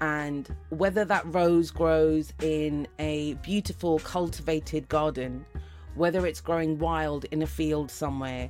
and 0.00 0.48
whether 0.68 1.04
that 1.04 1.24
rose 1.34 1.72
grows 1.72 2.32
in 2.40 2.86
a 3.00 3.34
beautiful 3.42 3.98
cultivated 3.98 4.88
garden, 4.88 5.44
whether 5.96 6.24
it's 6.24 6.40
growing 6.40 6.78
wild 6.78 7.24
in 7.32 7.42
a 7.42 7.48
field 7.48 7.90
somewhere, 7.90 8.48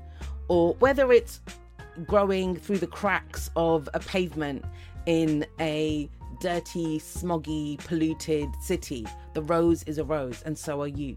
or 0.49 0.75
whether 0.75 1.11
it's 1.11 1.41
growing 2.07 2.55
through 2.55 2.81
the 2.81 2.87
cracks 2.87 3.49
of 3.57 3.89
a 3.95 3.99
pavement 4.01 4.63
in 5.07 5.47
a 5.59 6.07
dirty, 6.43 6.99
smoggy, 6.99 7.79
polluted 7.87 8.51
city, 8.61 9.07
the 9.33 9.41
rose 9.41 9.83
is 9.85 9.97
a 9.97 10.05
rose, 10.05 10.43
and 10.43 10.59
so 10.59 10.83
are 10.83 10.87
you. 10.87 11.17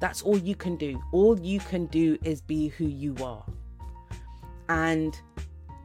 That's 0.00 0.22
all 0.22 0.38
you 0.38 0.56
can 0.56 0.76
do. 0.76 1.00
All 1.12 1.38
you 1.38 1.60
can 1.60 1.86
do 1.86 2.18
is 2.24 2.40
be 2.40 2.68
who 2.68 2.86
you 2.86 3.14
are. 3.22 3.44
And 4.70 5.20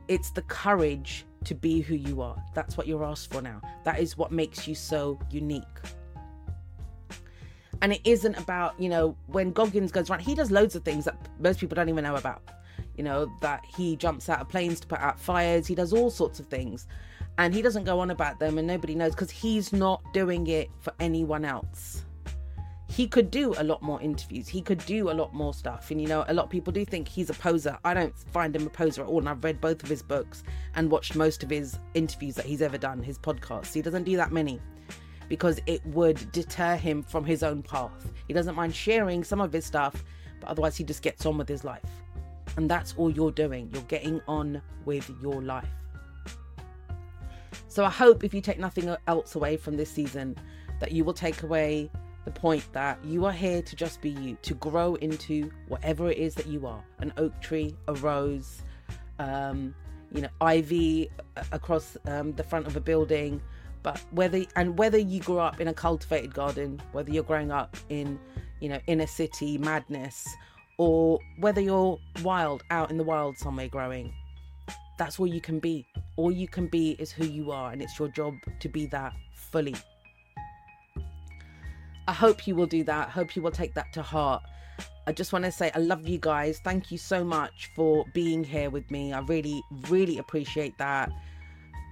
it's 0.07 0.31
the 0.31 0.41
courage 0.43 1.25
to 1.43 1.53
be 1.53 1.81
who 1.81 1.95
you 1.95 2.21
are. 2.21 2.41
That's 2.53 2.77
what 2.77 2.87
you're 2.87 3.03
asked 3.03 3.31
for 3.31 3.41
now. 3.41 3.61
That 3.83 3.99
is 3.99 4.17
what 4.17 4.31
makes 4.31 4.67
you 4.67 4.73
so 4.73 5.19
unique. 5.29 5.63
And 7.81 7.91
it 7.91 8.01
isn't 8.05 8.37
about, 8.37 8.79
you 8.79 8.87
know, 8.87 9.17
when 9.27 9.51
Goggins 9.51 9.91
goes 9.91 10.09
around, 10.09 10.21
he 10.21 10.33
does 10.33 10.49
loads 10.49 10.75
of 10.75 10.83
things 10.83 11.03
that 11.05 11.17
most 11.39 11.59
people 11.59 11.75
don't 11.75 11.89
even 11.89 12.03
know 12.03 12.15
about. 12.15 12.41
You 12.95 13.03
know, 13.03 13.29
that 13.41 13.63
he 13.75 13.97
jumps 13.97 14.29
out 14.29 14.39
of 14.39 14.47
planes 14.47 14.79
to 14.79 14.87
put 14.87 14.99
out 14.99 15.19
fires, 15.19 15.67
he 15.67 15.75
does 15.75 15.91
all 15.91 16.09
sorts 16.09 16.39
of 16.39 16.47
things. 16.47 16.87
And 17.37 17.53
he 17.53 17.61
doesn't 17.61 17.83
go 17.83 17.99
on 17.99 18.11
about 18.11 18.39
them, 18.39 18.57
and 18.57 18.65
nobody 18.65 18.95
knows 18.95 19.11
because 19.11 19.29
he's 19.29 19.73
not 19.73 20.01
doing 20.13 20.47
it 20.47 20.69
for 20.79 20.93
anyone 21.01 21.43
else 21.43 22.04
he 22.95 23.09
could 23.09 23.29
do 23.29 23.53
a 23.57 23.63
lot 23.63 23.81
more 23.81 24.01
interviews. 24.01 24.47
He 24.47 24.61
could 24.61 24.77
do 24.85 25.09
a 25.09 25.11
lot 25.11 25.33
more 25.33 25.53
stuff. 25.53 25.91
And 25.91 26.01
you 26.01 26.07
know, 26.07 26.23
a 26.29 26.33
lot 26.33 26.43
of 26.45 26.49
people 26.49 26.71
do 26.71 26.85
think 26.85 27.09
he's 27.09 27.29
a 27.29 27.33
poser. 27.33 27.77
I 27.83 27.93
don't 27.93 28.17
find 28.31 28.55
him 28.55 28.65
a 28.65 28.69
poser 28.69 29.01
at 29.01 29.09
all. 29.09 29.19
And 29.19 29.27
I've 29.27 29.43
read 29.43 29.59
both 29.59 29.83
of 29.83 29.89
his 29.89 30.01
books 30.01 30.43
and 30.75 30.89
watched 30.89 31.13
most 31.13 31.43
of 31.43 31.49
his 31.49 31.77
interviews 31.93 32.35
that 32.35 32.45
he's 32.45 32.61
ever 32.61 32.77
done, 32.77 33.03
his 33.03 33.19
podcasts. 33.19 33.73
He 33.73 33.81
doesn't 33.81 34.05
do 34.05 34.15
that 34.15 34.31
many 34.31 34.61
because 35.27 35.59
it 35.65 35.85
would 35.87 36.31
deter 36.31 36.77
him 36.77 37.03
from 37.03 37.25
his 37.25 37.43
own 37.43 37.61
path. 37.61 38.13
He 38.29 38.33
doesn't 38.33 38.55
mind 38.55 38.73
sharing 38.73 39.25
some 39.25 39.41
of 39.41 39.51
his 39.51 39.65
stuff, 39.65 40.01
but 40.39 40.47
otherwise 40.47 40.77
he 40.77 40.85
just 40.85 41.01
gets 41.01 41.25
on 41.25 41.37
with 41.37 41.49
his 41.49 41.65
life. 41.65 41.83
And 42.55 42.71
that's 42.71 42.93
all 42.95 43.11
you're 43.11 43.29
doing. 43.29 43.69
You're 43.73 43.83
getting 43.83 44.21
on 44.25 44.61
with 44.85 45.11
your 45.21 45.41
life. 45.41 45.67
So 47.67 47.83
I 47.83 47.89
hope 47.89 48.23
if 48.23 48.33
you 48.33 48.39
take 48.39 48.57
nothing 48.57 48.95
else 49.05 49.35
away 49.35 49.57
from 49.57 49.75
this 49.75 49.91
season, 49.91 50.37
that 50.79 50.93
you 50.93 51.03
will 51.03 51.13
take 51.13 51.43
away 51.43 51.89
the 52.25 52.31
point 52.31 52.63
that 52.73 52.97
you 53.05 53.25
are 53.25 53.31
here 53.31 53.61
to 53.61 53.75
just 53.75 54.01
be 54.01 54.09
you, 54.09 54.37
to 54.41 54.55
grow 54.55 54.95
into 54.95 55.51
whatever 55.67 56.09
it 56.09 56.17
is 56.17 56.33
that 56.35 56.47
you 56.47 56.65
are 56.65 56.83
an 56.99 57.13
oak 57.17 57.39
tree, 57.39 57.75
a 57.87 57.93
rose, 57.93 58.63
um, 59.19 59.73
you 60.11 60.21
know, 60.21 60.29
ivy 60.41 61.09
across 61.51 61.97
um, 62.07 62.33
the 62.33 62.43
front 62.43 62.67
of 62.67 62.75
a 62.75 62.81
building. 62.81 63.41
But 63.83 64.01
whether 64.11 64.43
and 64.55 64.77
whether 64.79 64.97
you 64.97 65.21
grew 65.21 65.37
up 65.37 65.61
in 65.61 65.67
a 65.67 65.73
cultivated 65.73 66.33
garden, 66.33 66.81
whether 66.91 67.11
you're 67.11 67.23
growing 67.23 67.51
up 67.51 67.77
in, 67.89 68.19
you 68.59 68.69
know, 68.69 68.79
inner 68.87 69.05
city 69.05 69.59
madness, 69.59 70.27
or 70.79 71.19
whether 71.39 71.61
you're 71.61 71.99
wild 72.23 72.63
out 72.71 72.89
in 72.89 72.97
the 72.97 73.03
wild 73.03 73.37
somewhere 73.37 73.67
growing, 73.67 74.11
that's 74.97 75.19
all 75.19 75.27
you 75.27 75.41
can 75.41 75.59
be. 75.59 75.85
All 76.15 76.31
you 76.31 76.47
can 76.47 76.67
be 76.67 76.91
is 76.97 77.11
who 77.11 77.25
you 77.25 77.51
are, 77.51 77.71
and 77.71 77.81
it's 77.81 77.99
your 77.99 78.07
job 78.07 78.33
to 78.59 78.69
be 78.69 78.87
that 78.87 79.13
fully. 79.35 79.75
I 82.07 82.13
hope 82.13 82.47
you 82.47 82.55
will 82.55 82.67
do 82.67 82.83
that. 82.83 83.09
Hope 83.09 83.35
you 83.35 83.41
will 83.41 83.51
take 83.51 83.73
that 83.73 83.91
to 83.93 84.01
heart. 84.01 84.43
I 85.07 85.11
just 85.11 85.33
want 85.33 85.45
to 85.45 85.51
say 85.51 85.71
I 85.73 85.79
love 85.79 86.07
you 86.07 86.17
guys. 86.17 86.59
Thank 86.63 86.91
you 86.91 86.97
so 86.97 87.23
much 87.23 87.69
for 87.75 88.05
being 88.13 88.43
here 88.43 88.69
with 88.69 88.89
me. 88.91 89.13
I 89.13 89.19
really, 89.19 89.61
really 89.89 90.17
appreciate 90.17 90.77
that. 90.77 91.09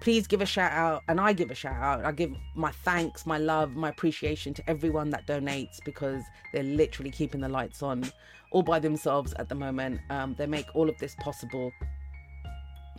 Please 0.02 0.28
give 0.28 0.42
a 0.42 0.46
shout 0.46 0.72
out, 0.74 1.04
and 1.08 1.22
I 1.22 1.32
give 1.32 1.50
a 1.50 1.56
shout 1.56 1.82
out. 1.82 2.06
I 2.06 2.12
give 2.12 2.34
my 2.56 2.72
thanks, 2.72 3.26
my 3.26 3.38
love, 3.38 3.76
my 3.76 3.90
appreciation 3.90 4.54
to 4.56 4.70
everyone 4.70 5.12
that 5.12 5.26
donates 5.26 5.78
because 5.86 6.24
they're 6.52 6.64
literally 6.64 7.12
keeping 7.12 7.40
the 7.40 7.48
lights 7.48 7.82
on 7.82 8.04
all 8.52 8.64
by 8.64 8.80
themselves 8.80 9.34
at 9.38 9.48
the 9.48 9.56
moment. 9.56 10.02
Um, 10.10 10.36
they 10.38 10.46
make 10.46 10.68
all 10.76 10.90
of 10.90 10.98
this 10.98 11.16
possible. 11.16 11.72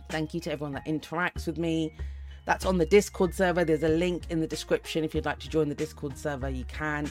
Thank 0.09 0.33
you 0.33 0.39
to 0.41 0.51
everyone 0.51 0.73
that 0.73 0.85
interacts 0.85 1.45
with 1.45 1.57
me. 1.57 1.93
That's 2.45 2.65
on 2.65 2.77
the 2.77 2.85
Discord 2.85 3.33
server. 3.33 3.65
There's 3.65 3.83
a 3.83 3.89
link 3.89 4.23
in 4.29 4.39
the 4.39 4.47
description 4.47 5.03
if 5.03 5.13
you'd 5.13 5.25
like 5.25 5.39
to 5.39 5.49
join 5.49 5.67
the 5.67 5.75
Discord 5.75 6.17
server. 6.17 6.49
You 6.49 6.63
can. 6.65 7.09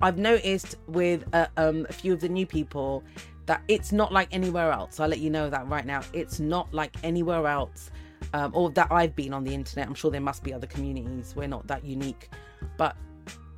I've 0.00 0.18
noticed 0.18 0.76
with 0.86 1.24
uh, 1.32 1.46
um, 1.56 1.86
a 1.88 1.92
few 1.92 2.12
of 2.12 2.20
the 2.20 2.28
new 2.28 2.46
people 2.46 3.02
that 3.46 3.62
it's 3.66 3.92
not 3.92 4.12
like 4.12 4.28
anywhere 4.30 4.70
else. 4.70 5.00
I'll 5.00 5.08
let 5.08 5.18
you 5.18 5.30
know 5.30 5.50
that 5.50 5.66
right 5.68 5.84
now. 5.84 6.02
It's 6.12 6.38
not 6.38 6.72
like 6.72 6.94
anywhere 7.02 7.46
else. 7.46 7.90
Um, 8.34 8.52
or 8.54 8.70
that 8.70 8.88
I've 8.90 9.16
been 9.16 9.32
on 9.32 9.42
the 9.44 9.54
internet. 9.54 9.88
I'm 9.88 9.94
sure 9.94 10.10
there 10.10 10.20
must 10.20 10.44
be 10.44 10.52
other 10.52 10.66
communities. 10.66 11.34
We're 11.34 11.48
not 11.48 11.66
that 11.66 11.84
unique. 11.84 12.30
But 12.76 12.96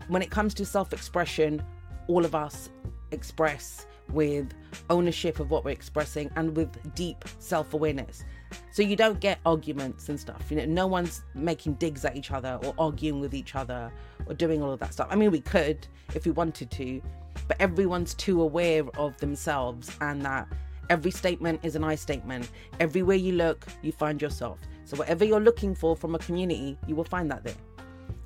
when 0.09 0.23
it 0.23 0.31
comes 0.31 0.55
to 0.55 0.65
self 0.65 0.93
expression, 0.93 1.63
all 2.09 2.25
of 2.25 2.35
us 2.35 2.71
express 3.11 3.87
with 4.11 4.53
ownership 4.89 5.41
of 5.41 5.51
what 5.51 5.65
we're 5.65 5.71
expressing 5.71 6.31
and 6.37 6.57
with 6.57 6.95
deep 6.95 7.25
self 7.39 7.75
awareness. 7.75 8.25
So 8.73 8.83
you 8.83 8.97
don't 8.97 9.21
get 9.21 9.39
arguments 9.47 10.09
and 10.09 10.19
stuff. 10.19 10.43
You 10.51 10.59
know, 10.59 10.65
no 10.65 10.87
one's 10.87 11.23
making 11.35 11.75
digs 11.75 12.05
at 12.05 12.17
each 12.17 12.31
other 12.31 12.59
or 12.65 12.75
arguing 12.79 13.21
with 13.21 13.35
each 13.35 13.55
other 13.55 13.93
or 14.27 14.35
doing 14.35 14.63
all 14.63 14.73
of 14.73 14.81
that 14.81 14.93
stuff. 14.93 15.09
I 15.11 15.17
mean, 15.17 15.31
we 15.31 15.41
could 15.41 15.87
if 16.15 16.25
we 16.25 16.33
wanted 16.33 16.71
to, 16.73 17.03
but 17.49 17.57
everyone's 17.61 18.15
too 18.15 18.43
aware 18.43 18.85
of 18.97 19.17
themselves 19.19 19.97
and 20.01 20.23
that 20.23 20.49
every 20.89 21.11
statement 21.11 21.61
is 21.63 21.77
an 21.77 21.85
I 21.85 21.95
statement. 21.95 22.51
Everywhere 22.81 23.17
you 23.17 23.33
look, 23.33 23.67
you 23.83 23.93
find 23.93 24.21
yourself. 24.21 24.59
So 24.85 24.97
whatever 24.97 25.25
you're 25.25 25.41
looking 25.41 25.75
for 25.75 25.97
from 25.97 26.15
a 26.15 26.19
community, 26.19 26.77
you 26.87 26.97
will 26.97 27.05
find 27.05 27.31
that 27.31 27.45
there. 27.45 27.55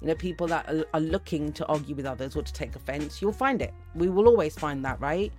You 0.01 0.09
know, 0.09 0.15
people 0.15 0.47
that 0.49 0.69
are, 0.69 0.85
are 0.95 1.01
looking 1.01 1.53
to 1.53 1.67
argue 1.67 1.95
with 1.95 2.07
others 2.07 2.37
or 2.37 2.43
to 2.43 2.53
take 2.53 2.75
offense, 2.77 3.21
you'll 3.21 3.33
find 3.33 3.63
it. 3.63 3.73
We 3.95 4.09
will 4.09 4.29
always 4.29 4.55
find 4.55 4.85
that, 4.85 5.01
right? 5.01 5.33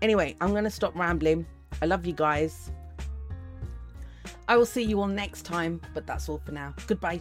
Anyway, 0.00 0.36
I'm 0.40 0.50
going 0.50 0.64
to 0.64 0.70
stop 0.70 0.94
rambling. 0.96 1.46
I 1.80 1.86
love 1.86 2.06
you 2.06 2.12
guys. 2.12 2.70
I 4.48 4.56
will 4.56 4.66
see 4.66 4.82
you 4.82 5.00
all 5.00 5.06
next 5.06 5.42
time, 5.42 5.80
but 5.94 6.06
that's 6.06 6.28
all 6.28 6.40
for 6.44 6.52
now. 6.52 6.74
Goodbye. 6.86 7.20